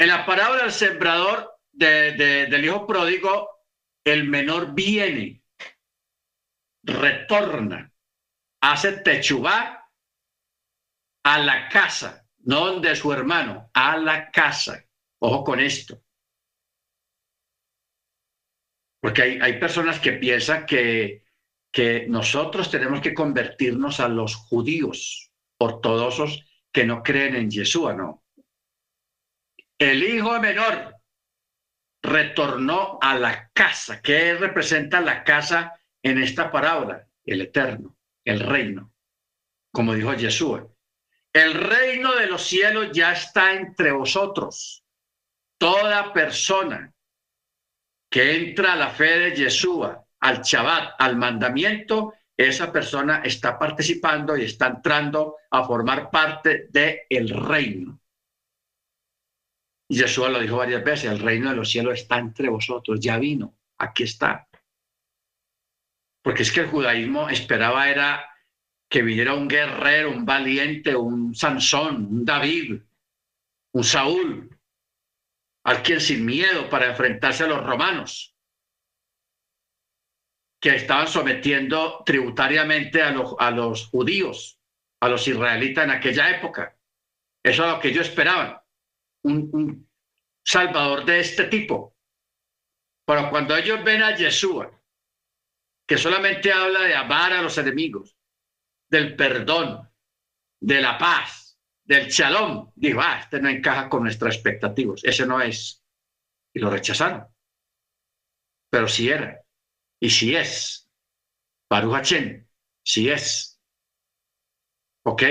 En 0.00 0.08
la 0.08 0.24
parábola 0.24 0.62
del 0.62 0.72
sembrador 0.72 1.58
del 1.70 2.64
hijo 2.64 2.86
pródigo, 2.86 3.50
el 4.02 4.24
menor 4.24 4.72
viene, 4.72 5.42
retorna, 6.82 7.92
hace 8.62 8.92
techubá 8.92 9.92
a 11.22 11.38
la 11.40 11.68
casa, 11.68 12.26
no 12.38 12.80
de 12.80 12.96
su 12.96 13.12
hermano, 13.12 13.70
a 13.74 13.98
la 13.98 14.30
casa. 14.30 14.82
Ojo 15.18 15.44
con 15.44 15.60
esto. 15.60 16.02
Porque 19.02 19.20
hay, 19.20 19.38
hay 19.38 19.60
personas 19.60 20.00
que 20.00 20.12
piensan 20.12 20.64
que, 20.64 21.26
que 21.70 22.06
nosotros 22.08 22.70
tenemos 22.70 23.02
que 23.02 23.12
convertirnos 23.12 24.00
a 24.00 24.08
los 24.08 24.34
judíos 24.34 25.30
ortodoxos 25.58 26.42
que 26.72 26.86
no 26.86 27.02
creen 27.02 27.36
en 27.36 27.50
Yeshua, 27.50 27.92
no. 27.92 28.19
El 29.80 30.02
hijo 30.02 30.38
menor 30.38 30.94
retornó 32.02 32.98
a 33.00 33.18
la 33.18 33.50
casa. 33.54 34.02
¿Qué 34.02 34.34
representa 34.34 35.00
la 35.00 35.24
casa 35.24 35.80
en 36.02 36.22
esta 36.22 36.52
parábola? 36.52 37.06
El 37.24 37.40
eterno, 37.40 37.96
el 38.22 38.40
reino, 38.40 38.92
como 39.72 39.94
dijo 39.94 40.12
Yeshua. 40.12 40.68
El 41.32 41.54
reino 41.54 42.14
de 42.16 42.26
los 42.26 42.42
cielos 42.42 42.90
ya 42.92 43.12
está 43.12 43.54
entre 43.54 43.90
vosotros. 43.92 44.84
Toda 45.56 46.12
persona 46.12 46.92
que 48.10 48.36
entra 48.36 48.74
a 48.74 48.76
la 48.76 48.90
fe 48.90 49.18
de 49.18 49.34
Yeshua, 49.34 50.04
al 50.20 50.42
Shabbat, 50.42 50.96
al 50.98 51.16
mandamiento, 51.16 52.12
esa 52.36 52.70
persona 52.70 53.22
está 53.24 53.58
participando 53.58 54.36
y 54.36 54.44
está 54.44 54.66
entrando 54.66 55.36
a 55.50 55.64
formar 55.64 56.10
parte 56.10 56.66
del 56.68 56.98
el 57.08 57.30
reino. 57.30 57.98
Y 59.90 59.96
Jesús 59.96 60.30
lo 60.30 60.38
dijo 60.38 60.56
varias 60.56 60.84
veces, 60.84 61.10
el 61.10 61.18
reino 61.18 61.50
de 61.50 61.56
los 61.56 61.68
cielos 61.68 61.94
está 61.94 62.18
entre 62.18 62.48
vosotros, 62.48 63.00
ya 63.00 63.18
vino, 63.18 63.58
aquí 63.76 64.04
está. 64.04 64.48
Porque 66.22 66.42
es 66.42 66.52
que 66.52 66.60
el 66.60 66.68
judaísmo 66.68 67.28
esperaba 67.28 67.90
era 67.90 68.24
que 68.88 69.02
viniera 69.02 69.34
un 69.34 69.48
guerrero, 69.48 70.12
un 70.12 70.24
valiente, 70.24 70.94
un 70.94 71.34
Sansón, 71.34 72.06
un 72.06 72.24
David, 72.24 72.80
un 73.72 73.82
Saúl, 73.82 74.56
alguien 75.64 76.00
sin 76.00 76.24
miedo 76.24 76.70
para 76.70 76.90
enfrentarse 76.90 77.42
a 77.42 77.48
los 77.48 77.66
romanos 77.66 78.36
que 80.60 80.76
estaban 80.76 81.08
sometiendo 81.08 82.04
tributariamente 82.06 83.02
a 83.02 83.10
los, 83.10 83.34
a 83.40 83.50
los 83.50 83.88
judíos, 83.88 84.60
a 85.00 85.08
los 85.08 85.26
israelitas 85.26 85.82
en 85.82 85.90
aquella 85.90 86.30
época. 86.30 86.76
Eso 87.42 87.64
es 87.64 87.72
lo 87.72 87.80
que 87.80 87.88
ellos 87.88 88.08
esperaban, 88.08 88.59
un, 89.22 89.88
salvador 90.44 91.04
de 91.04 91.20
este 91.20 91.44
tipo. 91.44 91.96
Pero 93.06 93.30
cuando 93.30 93.56
ellos 93.56 93.82
ven 93.84 94.02
a 94.02 94.16
Yeshua, 94.16 94.70
que 95.86 95.98
solamente 95.98 96.52
habla 96.52 96.82
de 96.82 96.94
amar 96.94 97.32
a 97.32 97.42
los 97.42 97.58
enemigos, 97.58 98.16
del 98.88 99.16
perdón, 99.16 99.88
de 100.60 100.80
la 100.80 100.98
paz, 100.98 101.58
del 101.84 102.08
shalom, 102.08 102.72
dijo, 102.74 103.00
ah, 103.00 103.20
este 103.20 103.40
no 103.40 103.48
encaja 103.48 103.88
con 103.88 104.04
nuestras 104.04 104.34
expectativas, 104.34 105.02
ese 105.04 105.26
no 105.26 105.40
es. 105.40 105.84
Y 106.52 106.60
lo 106.60 106.70
rechazaron. 106.70 107.26
Pero 108.70 108.88
sí 108.88 109.08
era. 109.08 109.40
Y 110.00 110.10
si 110.10 110.34
es, 110.34 110.90
Baruch 111.68 112.14
si 112.82 113.08
es. 113.08 113.60
¿Ok? 115.04 115.22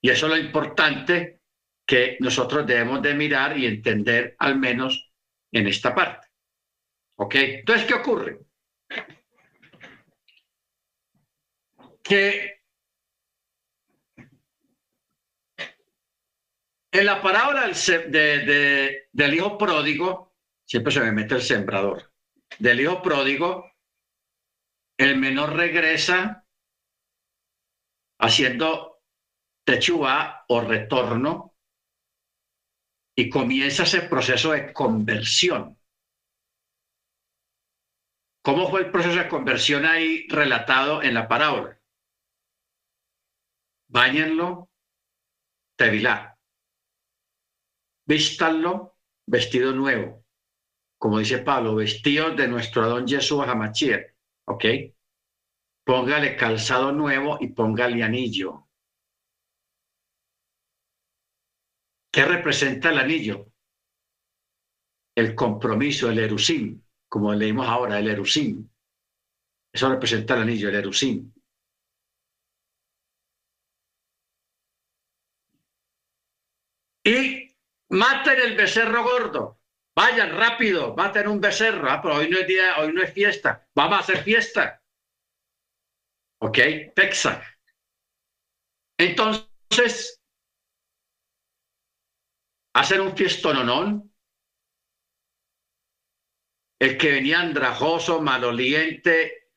Y 0.00 0.10
eso 0.10 0.26
es 0.26 0.32
lo 0.32 0.38
importante 0.38 1.43
que 1.86 2.16
nosotros 2.20 2.66
debemos 2.66 3.02
de 3.02 3.14
mirar 3.14 3.58
y 3.58 3.66
entender 3.66 4.36
al 4.38 4.58
menos 4.58 5.12
en 5.52 5.66
esta 5.66 5.94
parte. 5.94 6.28
¿Ok? 7.16 7.34
Entonces, 7.34 7.86
¿qué 7.86 7.94
ocurre? 7.94 8.40
Que 12.02 12.62
en 16.92 17.06
la 17.06 17.20
parábola 17.20 17.66
del, 17.66 19.34
hijo 19.34 19.58
pródigo, 19.58 20.36
siempre 20.64 20.92
se 20.92 21.00
me 21.00 21.12
mete 21.12 21.34
el 21.34 21.42
sembrador, 21.42 22.12
del 22.58 22.80
hijo 22.80 23.02
pródigo, 23.02 23.70
el 24.96 25.18
menor 25.18 25.54
regresa 25.56 26.46
haciendo 28.20 29.02
techua 29.64 30.44
o 30.48 30.60
retorno 30.60 31.53
y 33.16 33.28
comienza 33.28 33.84
ese 33.84 34.02
proceso 34.02 34.52
de 34.52 34.72
conversión. 34.72 35.78
¿Cómo 38.42 38.68
fue 38.68 38.80
el 38.80 38.90
proceso 38.90 39.18
de 39.18 39.28
conversión 39.28 39.86
ahí 39.86 40.26
relatado 40.28 41.02
en 41.02 41.14
la 41.14 41.28
parábola? 41.28 41.80
Báñenlo, 43.88 44.68
tevilá. 45.76 46.36
Vístanlo, 48.06 48.96
vestido 49.26 49.72
nuevo. 49.72 50.24
Como 50.98 51.18
dice 51.18 51.38
Pablo, 51.38 51.76
vestido 51.76 52.34
de 52.34 52.48
nuestro 52.48 52.82
Adón 52.82 53.06
Jesús 53.06 53.40
Hamachier 53.46 54.14
¿ok? 54.46 54.64
Póngale 55.84 56.36
calzado 56.36 56.92
nuevo 56.92 57.38
y 57.40 57.48
póngale 57.48 58.02
anillo. 58.02 58.63
¿Qué 62.14 62.24
representa 62.24 62.90
el 62.90 62.98
anillo? 62.98 63.50
El 65.16 65.34
compromiso, 65.34 66.08
el 66.08 66.20
erusim, 66.20 66.80
como 67.08 67.34
leímos 67.34 67.66
ahora, 67.66 67.98
el 67.98 68.08
erusim. 68.08 68.70
Eso 69.72 69.88
representa 69.88 70.34
el 70.34 70.42
anillo, 70.42 70.68
el 70.68 70.76
erusim. 70.76 71.32
Y 77.04 77.52
maten 77.90 78.40
el 78.40 78.56
becerro 78.56 79.02
gordo. 79.02 79.58
Vayan 79.96 80.36
rápido, 80.36 80.94
maten 80.94 81.26
un 81.26 81.40
becerro. 81.40 81.90
Ah, 81.90 82.00
pero 82.00 82.14
hoy 82.14 82.30
no 82.30 82.38
es 82.38 82.46
día, 82.46 82.78
hoy 82.78 82.92
no 82.92 83.02
es 83.02 83.12
fiesta. 83.12 83.66
Vamos 83.74 83.98
a 83.98 84.00
hacer 84.02 84.22
fiesta. 84.22 84.80
¿Ok? 86.38 86.58
Pesach. 86.94 87.42
Entonces, 88.98 90.23
hacer 92.74 93.00
un 93.00 93.16
fiestononón. 93.16 94.12
El 96.78 96.98
que 96.98 97.12
venía 97.12 97.40
andrajoso, 97.40 98.20
maloliente, 98.20 99.50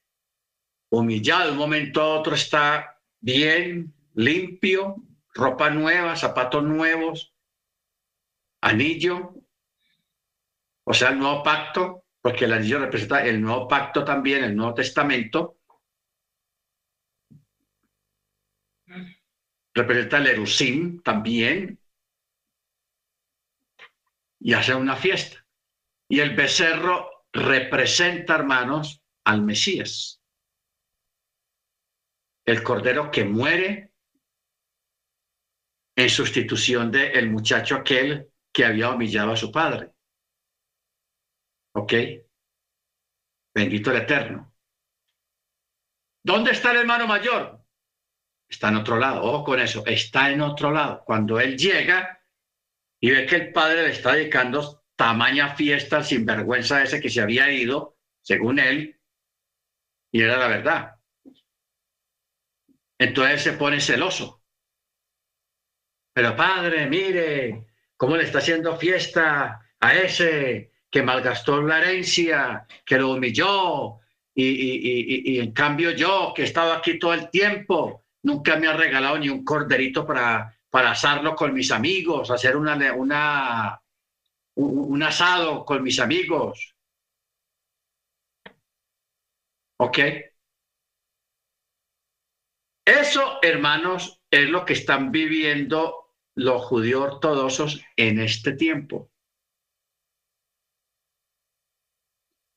humillado, 0.89 1.47
de 1.47 1.51
un 1.51 1.57
momento 1.57 2.01
a 2.01 2.19
otro 2.19 2.35
está 2.35 3.01
bien, 3.19 3.93
limpio, 4.13 4.95
ropa 5.33 5.69
nueva, 5.69 6.15
zapatos 6.15 6.63
nuevos, 6.63 7.33
anillo, 8.61 9.33
o 10.85 10.93
sea, 10.93 11.09
el 11.09 11.19
nuevo 11.19 11.43
pacto, 11.43 12.05
porque 12.21 12.45
el 12.45 12.53
anillo 12.53 12.79
representa 12.79 13.25
el 13.25 13.41
nuevo 13.41 13.67
pacto 13.67 14.05
también, 14.05 14.43
el 14.43 14.55
Nuevo 14.55 14.75
Testamento, 14.75 15.57
representa 19.73 20.17
el 20.19 20.27
Erusim 20.27 21.01
también, 21.01 21.79
y 24.47 24.53
hace 24.53 24.73
una 24.73 24.95
fiesta. 24.95 25.45
Y 26.09 26.21
el 26.21 26.33
becerro 26.33 27.25
representa, 27.33 28.35
hermanos, 28.35 29.03
al 29.25 29.41
Mesías. 29.41 30.21
El 32.45 32.63
cordero 32.63 33.11
que 33.11 33.25
muere 33.25 33.91
en 35.97 36.09
sustitución 36.09 36.89
del 36.89 37.17
el 37.17 37.29
muchacho 37.29 37.75
aquel 37.75 38.31
que 38.53 38.63
había 38.63 38.89
humillado 38.89 39.33
a 39.33 39.35
su 39.35 39.51
padre. 39.51 39.91
¿Ok? 41.75 41.93
Bendito 43.53 43.91
el 43.91 43.97
Eterno. 43.97 44.55
¿Dónde 46.23 46.51
está 46.51 46.71
el 46.71 46.77
hermano 46.77 47.05
mayor? 47.05 47.65
Está 48.49 48.69
en 48.69 48.77
otro 48.77 48.97
lado. 48.97 49.23
Ojo 49.23 49.43
con 49.43 49.59
eso. 49.59 49.83
Está 49.85 50.31
en 50.31 50.39
otro 50.39 50.71
lado. 50.71 51.03
Cuando 51.03 51.37
él 51.37 51.57
llega 51.57 52.16
y 52.99 53.11
ve 53.11 53.25
que 53.25 53.35
el 53.35 53.53
padre 53.53 53.83
le 53.83 53.91
está 53.91 54.13
dedicando 54.13 54.83
tamaña 54.95 55.55
fiesta 55.55 56.03
sin 56.03 56.25
vergüenza 56.25 56.81
ese 56.81 56.99
que 56.99 57.09
se 57.09 57.21
había 57.21 57.51
ido, 57.51 57.97
según 58.21 58.59
él, 58.59 58.99
y 60.11 60.21
era 60.21 60.37
la 60.37 60.47
verdad. 60.47 60.95
Entonces 62.97 63.43
se 63.43 63.53
pone 63.53 63.79
celoso. 63.79 64.43
Pero 66.13 66.35
padre, 66.35 66.87
mire 66.87 67.67
cómo 67.95 68.17
le 68.17 68.23
está 68.23 68.39
haciendo 68.39 68.75
fiesta 68.77 69.61
a 69.79 69.93
ese 69.95 70.71
que 70.89 71.03
malgastó 71.03 71.61
la 71.61 71.79
herencia, 71.79 72.65
que 72.83 72.97
lo 72.97 73.11
humilló 73.11 73.99
y, 74.33 75.33
y, 75.33 75.39
en 75.39 75.51
cambio 75.51 75.91
yo, 75.91 76.33
que 76.35 76.43
he 76.43 76.45
estado 76.45 76.73
aquí 76.73 76.97
todo 76.97 77.13
el 77.13 77.29
tiempo, 77.29 78.05
nunca 78.23 78.55
me 78.55 78.67
ha 78.67 78.73
regalado 78.73 79.17
ni 79.17 79.29
un 79.29 79.43
corderito 79.43 80.05
para, 80.05 80.56
para 80.69 80.91
asarlo 80.91 81.35
con 81.35 81.53
mis 81.53 81.71
amigos, 81.71 82.31
hacer 82.31 82.55
una, 82.55 82.93
una, 82.93 83.81
un 84.55 85.03
asado 85.03 85.65
con 85.65 85.83
mis 85.83 85.99
amigos. 85.99 86.75
¿Ok? 89.77 89.99
Eso, 92.85 93.39
hermanos, 93.41 94.21
es 94.31 94.49
lo 94.49 94.65
que 94.65 94.73
están 94.73 95.11
viviendo 95.11 96.13
los 96.35 96.63
judíos 96.65 97.01
ortodoxos 97.01 97.81
en 97.95 98.19
este 98.19 98.53
tiempo. 98.53 99.11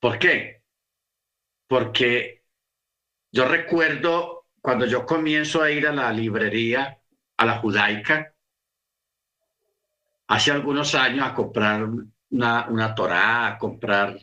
¿Por 0.01 0.19
qué? 0.19 0.63
Porque 1.69 2.45
yo 3.33 3.47
recuerdo 3.47 4.47
cuando 4.61 4.87
yo 4.87 5.07
comienzo 5.07 5.63
a 5.63 5.71
ir 5.71 5.87
a 5.87 5.93
la 5.93 6.13
librería, 6.13 7.00
a 7.41 7.47
la 7.47 7.59
judaica, 7.59 8.35
hace 10.29 10.51
algunos 10.51 10.95
años 10.95 11.27
a 11.27 11.35
comprar 11.35 11.89
una, 12.29 12.69
una 12.69 12.95
Torá, 12.95 13.47
a 13.47 13.59
comprar 13.59 14.19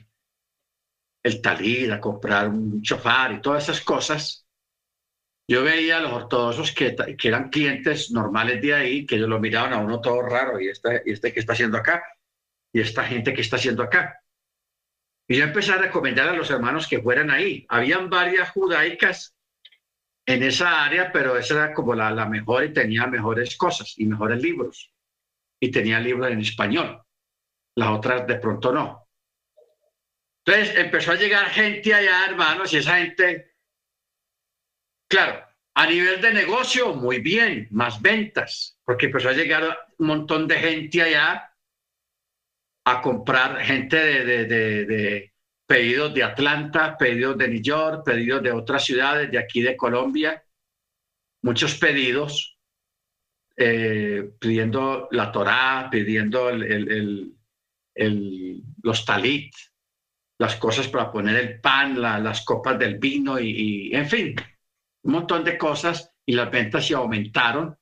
el 1.23 1.41
talid, 1.41 1.89
a 1.91 1.99
comprar 1.99 2.47
un 2.47 2.79
chofar 2.83 3.33
y 3.33 3.41
todas 3.41 3.63
esas 3.63 3.81
cosas, 3.81 4.45
yo 5.47 5.63
veía 5.63 5.97
a 5.97 6.01
los 6.01 6.11
ortodoxos 6.11 6.71
que, 6.73 6.95
que, 7.17 7.27
eran 7.27 7.49
clientes 7.49 8.11
normales 8.11 8.61
de 8.61 8.75
ahí, 8.75 9.05
que 9.07 9.15
ellos 9.15 9.29
lo 9.29 9.39
miraban 9.39 9.73
a 9.73 9.79
uno 9.79 9.99
todo 9.99 10.21
raro, 10.21 10.61
y 10.61 10.67
este, 10.69 11.01
y 11.03 11.13
este 11.13 11.33
que 11.33 11.39
está 11.39 11.53
haciendo 11.53 11.79
acá, 11.79 12.03
y 12.71 12.81
esta 12.81 13.03
gente 13.03 13.33
que 13.33 13.41
está 13.41 13.55
haciendo 13.55 13.81
acá. 13.81 14.21
Y 15.27 15.37
yo 15.37 15.43
empecé 15.43 15.71
a 15.71 15.77
recomendar 15.77 16.29
a 16.29 16.33
los 16.33 16.51
hermanos 16.51 16.87
que 16.87 17.01
fueran 17.01 17.31
ahí. 17.31 17.65
Habían 17.67 18.11
varias 18.11 18.51
judaicas 18.51 19.36
en 20.27 20.43
esa 20.43 20.83
área, 20.83 21.11
pero 21.11 21.37
esa 21.37 21.53
era 21.55 21.73
como 21.73 21.95
la, 21.95 22.11
la 22.11 22.27
mejor 22.27 22.65
y 22.65 22.73
tenía 22.73 23.07
mejores 23.07 23.57
cosas 23.57 23.93
y 23.97 24.05
mejores 24.05 24.41
libros. 24.41 24.93
Y 25.59 25.71
tenía 25.71 25.99
libros 25.99 26.29
en 26.29 26.41
español. 26.41 27.01
Las 27.75 27.89
otras 27.89 28.27
de 28.27 28.35
pronto 28.35 28.71
no. 28.71 29.07
Entonces 30.45 30.77
empezó 30.77 31.13
a 31.13 31.15
llegar 31.15 31.47
gente 31.47 31.93
allá, 31.93 32.25
hermanos, 32.27 32.71
y 32.73 32.77
esa 32.77 32.97
gente 32.97 33.57
Claro, 35.09 35.41
a 35.73 35.87
nivel 35.87 36.19
de 36.21 36.33
negocio, 36.33 36.93
muy 36.93 37.19
bien, 37.19 37.67
más 37.71 38.01
ventas, 38.01 38.77
porque 38.83 39.05
empezó 39.05 39.29
a 39.29 39.33
llegar 39.33 39.63
un 39.97 40.07
montón 40.07 40.47
de 40.47 40.59
gente 40.59 41.01
allá 41.01 41.53
a 42.85 43.01
comprar, 43.01 43.61
gente 43.61 43.97
de, 43.97 45.33
pedidos 45.67 46.13
de 46.13 46.23
Atlanta, 46.23 46.97
pedidos 46.97 47.37
de 47.37 47.47
New 47.49 47.61
York, 47.61 48.03
pedidos 48.05 48.41
de 48.41 48.51
otras 48.51 48.85
ciudades, 48.85 49.29
de 49.29 49.37
aquí 49.37 49.61
de 49.61 49.75
Colombia, 49.75 50.43
muchos 51.43 51.75
pedidos, 51.75 52.57
eh, 53.55 54.31
pidiendo 54.39 55.09
la 55.11 55.31
Torá, 55.31 55.89
pidiendo 55.91 56.51
los 58.83 59.05
talit, 59.05 59.53
las 60.39 60.55
cosas 60.55 60.87
para 60.87 61.11
poner 61.11 61.35
el 61.35 61.59
pan, 61.59 62.01
las 62.01 62.45
copas 62.45 62.79
del 62.79 62.97
vino 62.97 63.39
y 63.39 63.93
en 63.93 64.07
fin, 64.07 64.35
un 65.03 65.13
montón 65.13 65.43
de 65.43 65.57
cosas 65.57 66.13
y 66.25 66.33
las 66.33 66.51
ventas 66.51 66.85
se 66.85 66.93
aumentaron, 66.93 67.77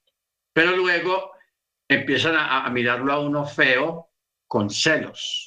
pero 0.54 0.76
luego 0.76 1.32
empiezan 1.88 2.36
a, 2.38 2.70
mirarlo 2.70 3.12
a 3.12 3.20
uno 3.20 3.46
feo 3.46 4.12
con 4.48 4.70
celos 4.70 5.45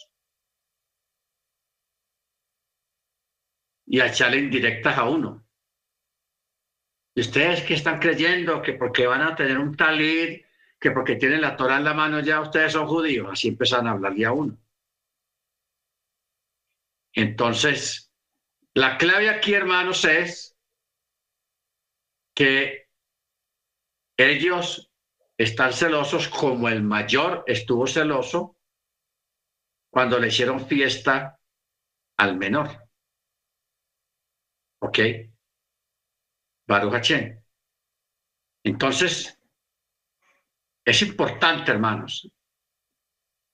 y 3.88 4.00
a 4.00 4.06
echarle 4.06 4.38
indirectas 4.38 4.98
a 4.98 5.04
uno. 5.04 5.44
Y 7.14 7.22
ustedes 7.22 7.62
que 7.62 7.74
están 7.74 7.98
creyendo 7.98 8.62
que 8.62 8.74
porque 8.74 9.06
van 9.06 9.22
a 9.22 9.34
tener 9.34 9.58
un 9.58 9.76
talir, 9.76 10.46
que 10.78 10.90
porque 10.90 11.16
tienen 11.16 11.40
la 11.40 11.56
Torah 11.56 11.78
en 11.78 11.84
la 11.84 11.94
mano 11.94 12.20
ya 12.20 12.40
ustedes 12.40 12.72
son 12.72 12.86
judíos, 12.86 13.28
así 13.32 13.48
empiezan 13.48 13.86
a 13.86 13.92
hablarle 13.92 14.24
a 14.24 14.32
uno. 14.32 14.56
Entonces, 17.14 18.12
la 18.74 18.96
clave 18.98 19.30
aquí, 19.30 19.54
hermanos, 19.54 20.04
es 20.04 20.56
que 22.34 22.88
ellos 24.16 24.92
están 25.36 25.72
celosos 25.72 26.28
como 26.28 26.68
el 26.68 26.82
mayor 26.82 27.42
estuvo 27.46 27.86
celoso 27.86 28.56
cuando 29.90 30.18
le 30.18 30.28
hicieron 30.28 30.66
fiesta 30.66 31.40
al 32.16 32.36
menor. 32.36 32.87
¿Ok? 34.80 34.98
Baruch 36.66 37.12
Entonces, 38.64 39.38
es 40.84 41.02
importante, 41.02 41.70
hermanos, 41.70 42.30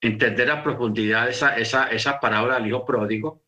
entender 0.01 0.51
a 0.51 0.63
profundidad 0.63 1.29
esa, 1.29 1.57
esa, 1.57 1.89
esa 1.89 2.21
parábola 2.21 2.57
del 2.57 2.69
hijo 2.69 2.85
pródigo 2.85 3.45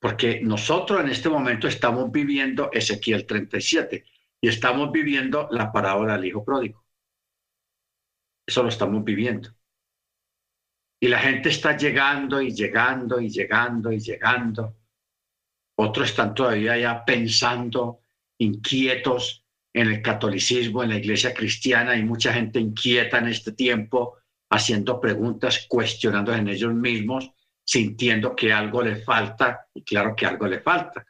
porque 0.00 0.40
nosotros 0.40 1.00
en 1.00 1.10
este 1.10 1.28
momento 1.28 1.68
estamos 1.68 2.10
viviendo 2.10 2.70
Ezequiel 2.72 3.26
37 3.26 4.02
y 4.40 4.48
estamos 4.48 4.90
viviendo 4.90 5.46
la 5.50 5.70
parábola 5.70 6.14
del 6.14 6.24
hijo 6.24 6.42
pródigo. 6.42 6.82
Eso 8.46 8.62
lo 8.62 8.70
estamos 8.70 9.04
viviendo. 9.04 9.50
Y 10.98 11.08
la 11.08 11.18
gente 11.18 11.50
está 11.50 11.76
llegando 11.76 12.40
y 12.40 12.50
llegando 12.50 13.20
y 13.20 13.28
llegando 13.28 13.92
y 13.92 14.00
llegando. 14.00 14.76
Otros 15.80 16.10
están 16.10 16.34
todavía 16.34 16.76
ya 16.76 17.04
pensando, 17.04 18.00
inquietos 18.38 19.44
en 19.72 19.88
el 19.88 20.02
catolicismo, 20.02 20.82
en 20.82 20.90
la 20.90 20.96
iglesia 20.96 21.32
cristiana. 21.32 21.92
Hay 21.92 22.04
mucha 22.04 22.32
gente 22.32 22.60
inquieta 22.60 23.18
en 23.18 23.28
este 23.28 23.52
tiempo, 23.52 24.18
haciendo 24.50 25.00
preguntas, 25.00 25.66
cuestionando 25.68 26.34
en 26.34 26.48
ellos 26.48 26.74
mismos 26.74 27.30
sintiendo 27.70 28.34
que 28.34 28.52
algo 28.52 28.82
le 28.82 28.96
falta, 28.96 29.68
y 29.72 29.84
claro 29.84 30.16
que 30.16 30.26
algo 30.26 30.48
le 30.48 30.60
falta. 30.60 31.06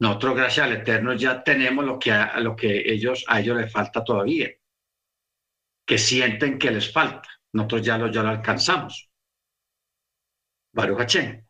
Nosotros, 0.00 0.36
gracias 0.36 0.66
al 0.66 0.72
Eterno, 0.72 1.12
ya 1.12 1.44
tenemos 1.44 1.84
lo 1.84 1.98
que 1.98 2.10
a, 2.12 2.40
lo 2.40 2.56
que 2.56 2.90
ellos, 2.90 3.22
a 3.28 3.40
ellos 3.40 3.58
les 3.58 3.70
falta 3.70 4.02
todavía, 4.02 4.48
que 5.86 5.98
sienten 5.98 6.58
que 6.58 6.70
les 6.70 6.90
falta. 6.90 7.28
Nosotros 7.52 7.82
ya 7.82 7.98
lo, 7.98 8.10
ya 8.10 8.22
lo 8.22 8.30
alcanzamos. 8.30 9.10
Baruch 10.72 11.41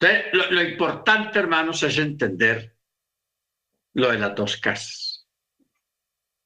Lo, 0.00 0.62
importante, 0.62 1.38
hermanos, 1.38 1.82
es 1.82 1.98
entender 1.98 2.74
lo 3.94 4.10
de 4.10 4.18
las 4.18 4.34
dos 4.34 4.56
casas. 4.56 5.28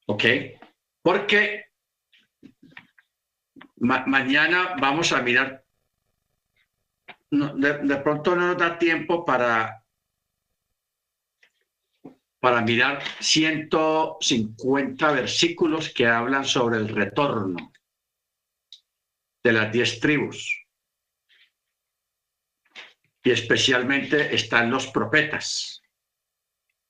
¿Ok? 0.07 0.23
Porque 1.01 1.65
mañana 3.77 4.75
vamos 4.79 5.11
a 5.13 5.21
mirar 5.21 5.65
de, 7.31 7.97
pronto 8.03 8.35
no 8.35 8.47
nos 8.47 8.57
da 8.57 8.77
tiempo 8.77 9.25
para, 9.25 9.83
para 12.39 12.61
mirar 12.61 13.01
150 13.19 15.11
versículos 15.11 15.93
que 15.93 16.07
hablan 16.07 16.45
sobre 16.45 16.77
el 16.77 16.89
retorno 16.89 17.71
de 19.43 19.53
las 19.53 19.71
diez 19.71 19.99
tribus. 19.99 20.64
Y 23.25 23.31
especialmente 23.31 24.35
están 24.35 24.69
los 24.69 24.85
profetas. 24.85 25.81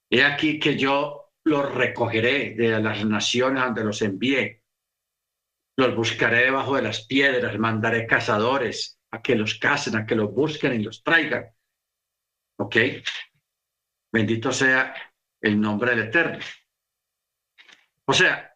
He 0.10 0.22
aquí 0.22 0.60
que 0.60 0.78
yo 0.78 1.32
los 1.46 1.74
recogeré 1.74 2.56
de 2.56 2.78
las 2.82 3.06
naciones 3.06 3.64
donde 3.64 3.86
los 3.86 4.02
envié. 4.02 4.62
Los 5.78 5.96
buscaré 5.96 6.40
debajo 6.44 6.76
de 6.76 6.82
las 6.82 7.06
piedras, 7.06 7.58
mandaré 7.58 8.06
cazadores 8.06 9.00
a 9.12 9.22
que 9.22 9.36
los 9.36 9.56
casen, 9.56 9.96
a 9.96 10.06
que 10.06 10.16
los 10.16 10.34
busquen 10.34 10.74
y 10.74 10.84
los 10.84 11.02
traigan. 11.04 11.46
¿Ok? 12.58 12.76
Bendito 14.12 14.52
sea 14.52 14.94
el 15.40 15.60
nombre 15.60 15.92
del 15.92 16.08
Eterno. 16.08 16.40
O 18.08 18.14
sea, 18.14 18.54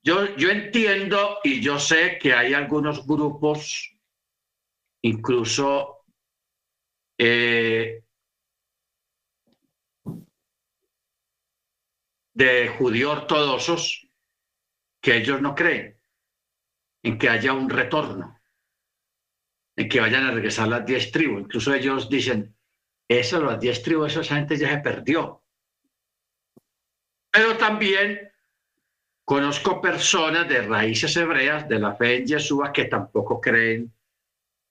yo, 0.00 0.36
yo 0.36 0.48
entiendo 0.48 1.40
y 1.42 1.60
yo 1.60 1.80
sé 1.80 2.18
que 2.18 2.34
hay 2.34 2.54
algunos 2.54 3.04
grupos, 3.04 3.96
incluso 5.02 5.93
eh, 7.18 8.02
de 12.34 12.68
judíos 12.68 13.18
ortodoxos, 13.18 14.08
que 15.00 15.16
ellos 15.16 15.40
no 15.40 15.54
creen 15.54 16.00
en 17.02 17.18
que 17.18 17.28
haya 17.28 17.52
un 17.52 17.68
retorno 17.68 18.40
en 19.76 19.88
que 19.88 20.00
vayan 20.00 20.24
a 20.24 20.30
regresar 20.30 20.68
las 20.68 20.86
diez 20.86 21.10
tribus. 21.10 21.42
Incluso 21.42 21.74
ellos 21.74 22.08
dicen, 22.08 22.56
eso, 23.08 23.42
las 23.42 23.60
diez 23.60 23.82
tribus, 23.82 24.16
esa 24.16 24.36
gente 24.36 24.56
ya 24.56 24.70
se 24.70 24.78
perdió. 24.78 25.42
Pero 27.30 27.56
también 27.56 28.30
conozco 29.24 29.80
personas 29.80 30.48
de 30.48 30.62
raíces 30.62 31.16
hebreas 31.16 31.68
de 31.68 31.78
la 31.78 31.94
fe 31.94 32.16
en 32.16 32.26
Yeshua 32.26 32.72
que 32.72 32.84
tampoco 32.84 33.40
creen 33.40 33.92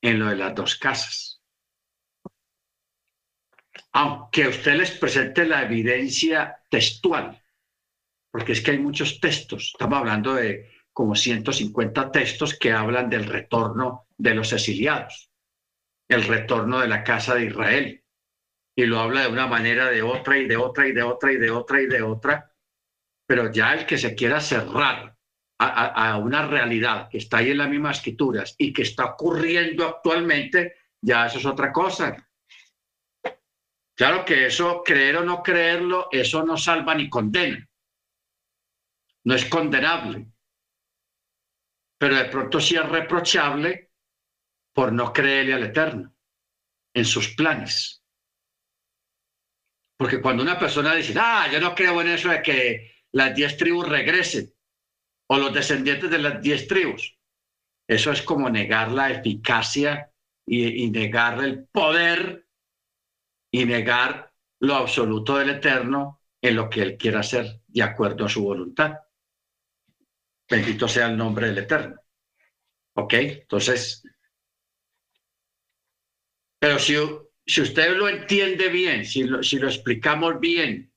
en 0.01 0.19
lo 0.19 0.27
de 0.27 0.35
las 0.35 0.55
dos 0.55 0.75
casas. 0.75 1.32
Aunque 3.93 4.47
usted 4.47 4.75
les 4.75 4.91
presente 4.91 5.45
la 5.45 5.63
evidencia 5.63 6.63
textual, 6.69 7.41
porque 8.31 8.53
es 8.53 8.61
que 8.61 8.71
hay 8.71 8.79
muchos 8.79 9.19
textos, 9.19 9.71
estamos 9.73 9.99
hablando 9.99 10.33
de 10.33 10.71
como 10.91 11.15
150 11.15 12.11
textos 12.11 12.57
que 12.57 12.71
hablan 12.71 13.09
del 13.09 13.25
retorno 13.25 14.07
de 14.17 14.33
los 14.33 14.51
exiliados, 14.53 15.29
el 16.09 16.23
retorno 16.23 16.79
de 16.79 16.87
la 16.87 17.03
casa 17.03 17.35
de 17.35 17.45
Israel, 17.45 18.03
y 18.75 18.85
lo 18.85 18.99
habla 18.99 19.21
de 19.21 19.27
una 19.27 19.47
manera, 19.47 19.89
de 19.89 20.01
otra 20.01 20.37
y 20.37 20.47
de 20.47 20.57
otra 20.57 20.87
y 20.87 20.91
de 20.91 21.03
otra 21.03 21.31
y 21.31 21.37
de 21.37 21.51
otra 21.51 21.81
y 21.81 21.85
de 21.85 22.01
otra, 22.01 22.51
pero 23.27 23.51
ya 23.51 23.73
el 23.73 23.85
que 23.85 23.97
se 23.97 24.15
quiera 24.15 24.41
cerrar 24.41 25.15
a, 25.59 26.17
una 26.17 26.45
realidad 26.45 27.07
que 27.09 27.19
está 27.19 27.37
ahí 27.37 27.51
en 27.51 27.59
las 27.59 27.69
mismas 27.69 27.97
escrituras 27.97 28.55
y 28.57 28.73
que 28.73 28.81
está 28.81 29.05
ocurriendo 29.05 29.87
actualmente, 29.87 30.75
ya 31.01 31.27
eso 31.27 31.37
es 31.37 31.45
otra 31.45 31.71
cosa. 31.71 32.17
Claro 33.95 34.25
que 34.25 34.47
eso, 34.47 34.81
creer 34.83 35.17
o 35.17 35.23
no 35.23 35.43
creerlo, 35.43 36.07
eso 36.11 36.43
no 36.43 36.57
salva 36.57 36.95
ni 36.95 37.09
condena. 37.09 37.67
No 39.25 39.35
es 39.35 39.45
condenable. 39.45 40.27
Pero 41.99 42.15
de 42.15 42.25
pronto 42.25 42.59
sí 42.59 42.75
es 42.75 42.89
reprochable 42.89 43.91
por 44.73 44.91
no 44.91 45.13
creerle 45.13 45.53
al 45.53 45.63
Eterno 45.63 46.15
en 46.95 47.05
sus 47.05 47.29
planes. 47.35 48.03
Porque 49.97 50.21
cuando 50.21 50.43
una 50.43 50.59
persona 50.59 50.95
dice, 50.95 51.13
ah, 51.17 51.47
yo 51.51 51.59
no 51.59 51.75
creo 51.75 52.01
en 52.01 52.09
eso 52.09 52.29
de 52.29 52.41
que 52.41 52.91
las 53.11 53.35
diez 53.35 53.55
tribus 53.57 53.87
regresen 53.87 54.53
o 55.29 55.37
los 55.37 55.53
descendientes 55.53 56.09
de 56.09 56.17
las 56.17 56.41
diez 56.41 56.67
tribus, 56.67 57.17
eso 57.87 58.11
es 58.11 58.21
como 58.23 58.49
negar 58.49 58.91
la 58.91 59.11
eficacia 59.11 60.11
y, 60.45 60.83
y 60.83 60.89
negar 60.89 61.43
el 61.43 61.67
poder 61.67 62.42
y 63.53 63.65
negar 63.65 64.33
lo 64.61 64.75
absoluto 64.75 65.37
del 65.37 65.51
Eterno 65.51 66.21
en 66.41 66.55
lo 66.55 66.69
que 66.69 66.81
Él 66.81 66.97
quiera 66.97 67.19
hacer 67.19 67.61
de 67.67 67.83
acuerdo 67.83 68.25
a 68.25 68.29
su 68.29 68.43
voluntad. 68.43 68.97
Bendito 70.49 70.87
sea 70.87 71.05
el 71.05 71.15
nombre 71.15 71.47
del 71.47 71.59
Eterno. 71.59 72.01
¿Ok? 72.95 73.13
Entonces, 73.13 74.03
pero 76.59 76.79
si, 76.79 76.95
si 77.45 77.61
usted 77.61 77.95
lo 77.95 78.09
entiende 78.09 78.69
bien, 78.69 79.05
si 79.05 79.23
lo, 79.23 79.43
si 79.43 79.59
lo 79.59 79.67
explicamos 79.67 80.39
bien, 80.39 80.91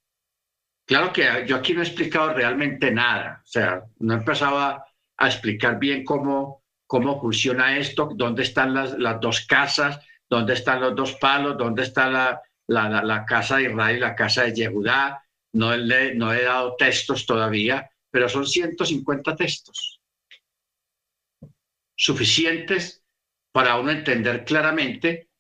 claro 0.87 1.13
que 1.13 1.45
yo 1.47 1.57
aquí 1.57 1.75
no 1.75 1.83
he 1.83 1.87
explicado 1.87 2.33
realmente 2.33 2.91
nada, 2.91 3.43
o 3.45 3.47
sea, 3.47 3.85
no 3.99 4.15
empezaba 4.15 4.87
a 5.19 5.27
explicar 5.27 5.79
bien 5.79 6.05
cómo, 6.05 6.65
cómo 6.87 7.21
funciona 7.21 7.77
esto, 7.77 8.11
dónde 8.15 8.45
están 8.45 8.73
las, 8.73 8.99
las 8.99 9.21
dos 9.21 9.45
casas, 9.47 10.01
dónde 10.29 10.55
están 10.55 10.81
los 10.81 10.95
dos 10.95 11.15
palos, 11.15 11.59
dónde 11.59 11.83
está 11.83 12.09
la, 12.09 12.41
la, 12.69 13.25
casa 13.27 13.57
de 13.57 13.65
Israel 13.65 13.97
y 13.97 14.01
la 14.01 14.15
casa 14.15 14.45
de 14.45 14.55
Yehudá. 14.55 15.23
No, 15.53 15.73
he 15.73 16.43
dado 16.43 16.77
textos 16.77 17.25
todavía, 17.25 17.91
pero 18.11 18.29
son 18.29 18.47
150 18.47 19.37
textos 19.37 20.01
suficientes 21.99 23.03
para 23.53 23.79
uno 23.79 23.91
entender 23.91 24.45
claramente 24.45 25.31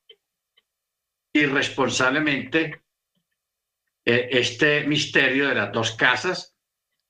y 1.35 1.45
responsablemente 1.45 2.83
eh, 4.07 4.29
este 4.31 4.85
misterio 4.85 5.49
de 5.49 5.55
las 5.55 5.71
dos 5.71 5.93
casas. 5.93 6.57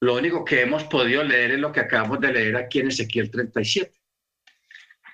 Lo 0.01 0.15
único 0.15 0.45
que 0.45 0.63
hemos 0.63 0.85
podido 0.85 1.23
leer 1.23 1.53
es 1.53 1.61
lo 1.61 1.71
que 1.71 1.81
acabamos 1.81 2.21
de 2.21 2.33
leer 2.33 2.57
aquí 2.57 2.81
en 2.81 2.89
Ezequiel 2.89 3.31
37, 3.31 3.93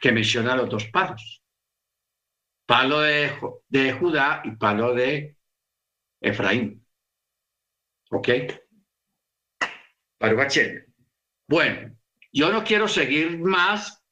que 0.01 0.13
menciona 0.13 0.57
los 0.57 0.71
dos 0.71 0.87
palos 0.87 1.41
palo 2.73 3.01
de, 3.01 3.31
de 3.68 3.93
Judá 3.93 4.41
y 4.45 4.53
palo 4.53 4.95
de 4.95 5.37
Efraín. 6.23 6.83
¿Ok? 8.11 8.29
Bueno, 11.47 11.95
yo 12.33 12.51
no 12.51 12.64
quiero 12.64 12.89
seguir 12.89 13.39
más 13.39 14.03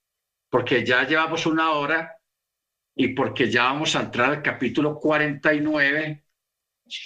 porque 0.51 0.85
ya 0.85 1.07
llevamos 1.07 1.47
una 1.47 1.71
hora 1.71 2.15
y 2.95 3.15
porque 3.15 3.51
ya 3.51 3.65
vamos 3.65 3.97
a 3.97 4.03
entrar 4.03 4.29
al 4.29 4.43
capítulo 4.43 5.01
49, 5.01 6.27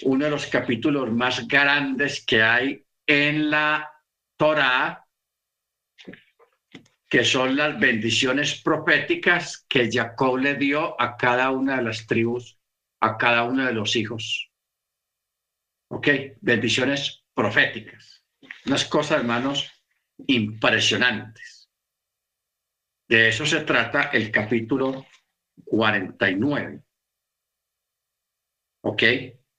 uno 0.07 0.25
de 0.25 0.31
los 0.33 0.47
capítulos 0.49 1.13
más 1.13 1.47
grandes 1.47 2.27
que 2.27 2.43
hay 2.43 2.85
en 3.07 3.49
la 3.49 3.93
Torá, 4.37 5.04
que 7.15 7.25
son 7.25 7.55
las 7.55 7.79
bendiciones 7.79 8.61
proféticas 8.61 9.65
que 9.69 9.89
Jacob 9.89 10.37
le 10.37 10.57
dio 10.57 11.01
a 11.01 11.17
cada 11.17 11.53
una 11.53 11.77
de 11.77 11.85
las 11.85 12.09
tribus, 12.09 12.59
a 13.01 13.17
cada 13.17 13.45
uno 13.45 13.65
de 13.65 13.73
los 13.73 13.95
hijos. 13.95 14.51
¿Ok? 15.93 16.09
Bendiciones 16.41 17.25
proféticas. 17.33 18.25
Unas 18.67 18.85
cosas, 18.87 19.21
hermanos, 19.21 19.71
impresionantes. 20.27 21.71
De 23.07 23.29
eso 23.29 23.47
se 23.47 23.61
trata 23.61 24.11
el 24.13 24.33
capítulo 24.33 25.07
49. 25.67 26.83
¿Ok? 28.83 29.03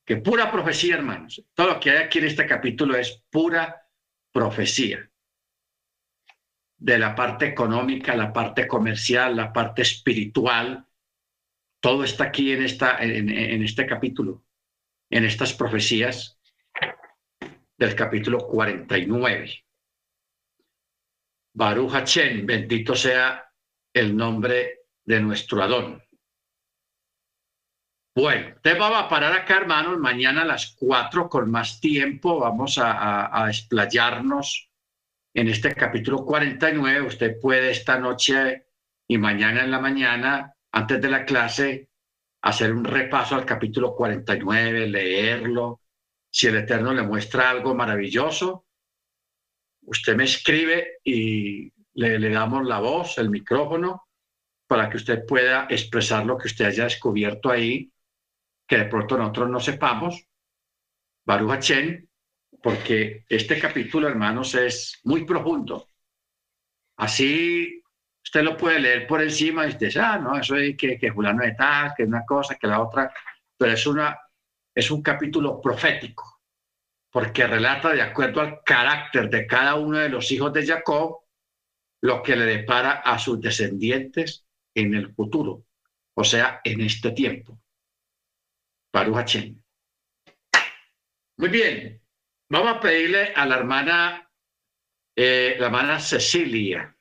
Que 0.06 0.18
pura 0.18 0.52
profecía, 0.52 0.96
hermanos. 0.96 1.42
Todo 1.54 1.68
lo 1.68 1.80
que 1.80 1.92
hay 1.92 1.98
aquí 2.04 2.20
en 2.20 2.26
este 2.26 2.46
capítulo 2.46 2.98
es 2.98 3.24
pura 3.30 3.88
profecía 4.34 5.10
de 6.78 6.98
la 6.98 7.16
parte 7.16 7.46
económica, 7.48 8.16
la 8.16 8.34
parte 8.34 8.68
comercial, 8.68 9.36
la 9.36 9.54
parte 9.54 9.82
espiritual. 9.82 10.86
Todo 11.80 12.04
está 12.04 12.26
aquí 12.26 12.52
en, 12.52 12.64
esta, 12.64 12.98
en, 13.02 13.64
este 13.64 13.86
capítulo, 13.86 14.44
en 15.10 15.26
estas 15.26 15.54
profecías 15.54 16.40
del 17.78 17.96
capítulo 17.96 18.40
49. 18.40 19.66
Baruch 21.54 21.92
Hachem, 21.92 22.46
bendito 22.46 22.96
sea 22.96 23.50
el 23.94 24.16
nombre 24.16 24.80
de 25.06 25.20
nuestro 25.22 25.64
Adón. 25.64 26.02
Bueno, 28.16 28.56
te 28.62 28.74
vamos 28.74 29.04
a 29.04 29.10
parar 29.10 29.34
acá, 29.34 29.58
hermanos. 29.58 29.98
Mañana 29.98 30.42
a 30.42 30.46
las 30.46 30.76
cuatro, 30.78 31.30
con 31.30 31.52
más 31.52 31.80
tiempo, 31.80 32.40
vamos 32.40 32.78
a, 32.78 32.92
a, 32.94 33.46
a 33.46 33.50
explayarnos 33.50 34.70
en 35.36 35.50
este 35.50 35.76
capítulo 35.76 36.24
49, 36.24 37.02
usted 37.02 37.40
puede 37.42 37.72
esta 37.72 38.00
noche 38.00 38.68
y 39.06 39.18
mañana 39.18 39.66
en 39.66 39.72
la 39.72 39.82
mañana, 39.82 40.56
antes 40.72 41.02
de 41.02 41.10
la 41.10 41.26
clase, 41.26 41.90
hacer 42.42 42.72
un 42.72 42.86
repaso 42.86 43.36
al 43.36 43.46
capítulo 43.46 43.94
49, 43.94 44.88
leerlo. 44.88 45.82
Si 46.32 46.48
el 46.48 46.56
Eterno 46.56 46.94
le 46.94 47.04
muestra 47.04 47.50
algo 47.50 47.76
maravilloso, 47.76 48.66
usted 49.82 50.16
me 50.16 50.24
escribe 50.24 51.00
y 51.04 51.70
le, 51.96 52.30
damos 52.30 52.66
la 52.66 52.80
voz, 52.80 53.18
el 53.18 53.30
micrófono, 53.30 54.08
para 54.68 54.90
que 54.90 54.98
usted 54.98 55.26
pueda 55.26 55.68
expresar 55.70 56.26
lo 56.26 56.38
que 56.38 56.48
usted 56.48 56.66
haya 56.66 56.86
descubierto 56.86 57.52
ahí, 57.52 57.92
que 58.66 58.78
de 58.78 58.86
pronto 58.86 59.18
nosotros 59.18 59.50
no 59.50 59.60
sepamos. 59.60 60.26
Baruch 61.26 61.60
Chen 61.60 62.10
porque 62.66 63.26
este 63.30 63.60
capítulo, 63.60 64.08
hermanos, 64.08 64.56
es 64.56 65.00
muy 65.04 65.24
profundo. 65.24 65.88
Así 66.98 67.84
usted 68.24 68.42
lo 68.42 68.58
puede 68.58 68.80
leer 68.80 69.06
por 69.06 69.22
encima 69.22 69.66
y 69.66 69.70
usted 69.70 69.86
dice, 69.86 70.00
ah, 70.00 70.18
no, 70.18 70.36
eso 70.36 70.56
es 70.56 70.76
que, 70.76 70.98
que 70.98 71.14
fulano 71.14 71.44
de 71.44 71.52
tal, 71.52 71.94
que 71.96 72.06
una 72.06 72.26
cosa, 72.26 72.56
que 72.56 72.66
la 72.66 72.82
otra, 72.82 73.14
pero 73.56 73.74
es, 73.74 73.86
una, 73.86 74.20
es 74.74 74.90
un 74.90 75.04
capítulo 75.04 75.62
profético, 75.62 76.42
porque 77.12 77.46
relata 77.46 77.94
de 77.94 78.02
acuerdo 78.02 78.42
al 78.42 78.64
carácter 78.64 79.30
de 79.30 79.46
cada 79.46 79.76
uno 79.76 80.00
de 80.00 80.10
los 80.10 80.32
hijos 80.32 80.52
de 80.52 80.66
Jacob 80.66 81.20
lo 82.02 82.24
que 82.24 82.36
le 82.36 82.46
depara 82.46 82.94
a 82.94 83.20
sus 83.20 83.40
descendientes 83.40 84.44
en 84.74 84.96
el 84.96 85.14
futuro, 85.14 85.68
o 86.16 86.24
sea, 86.24 86.62
en 86.64 86.82
este 86.82 87.12
tiempo. 87.12 87.62
Baruch 88.92 89.54
Muy 91.38 91.50
bien, 91.50 92.02
Vamos 92.50 92.76
a 92.76 92.80
pedirle 92.80 93.34
a 93.36 93.46
la 93.46 93.58
hermana, 93.58 94.32
eh, 95.16 95.56
la 95.60 95.66
hermana 95.66 96.00
Cecilia, 96.00 96.95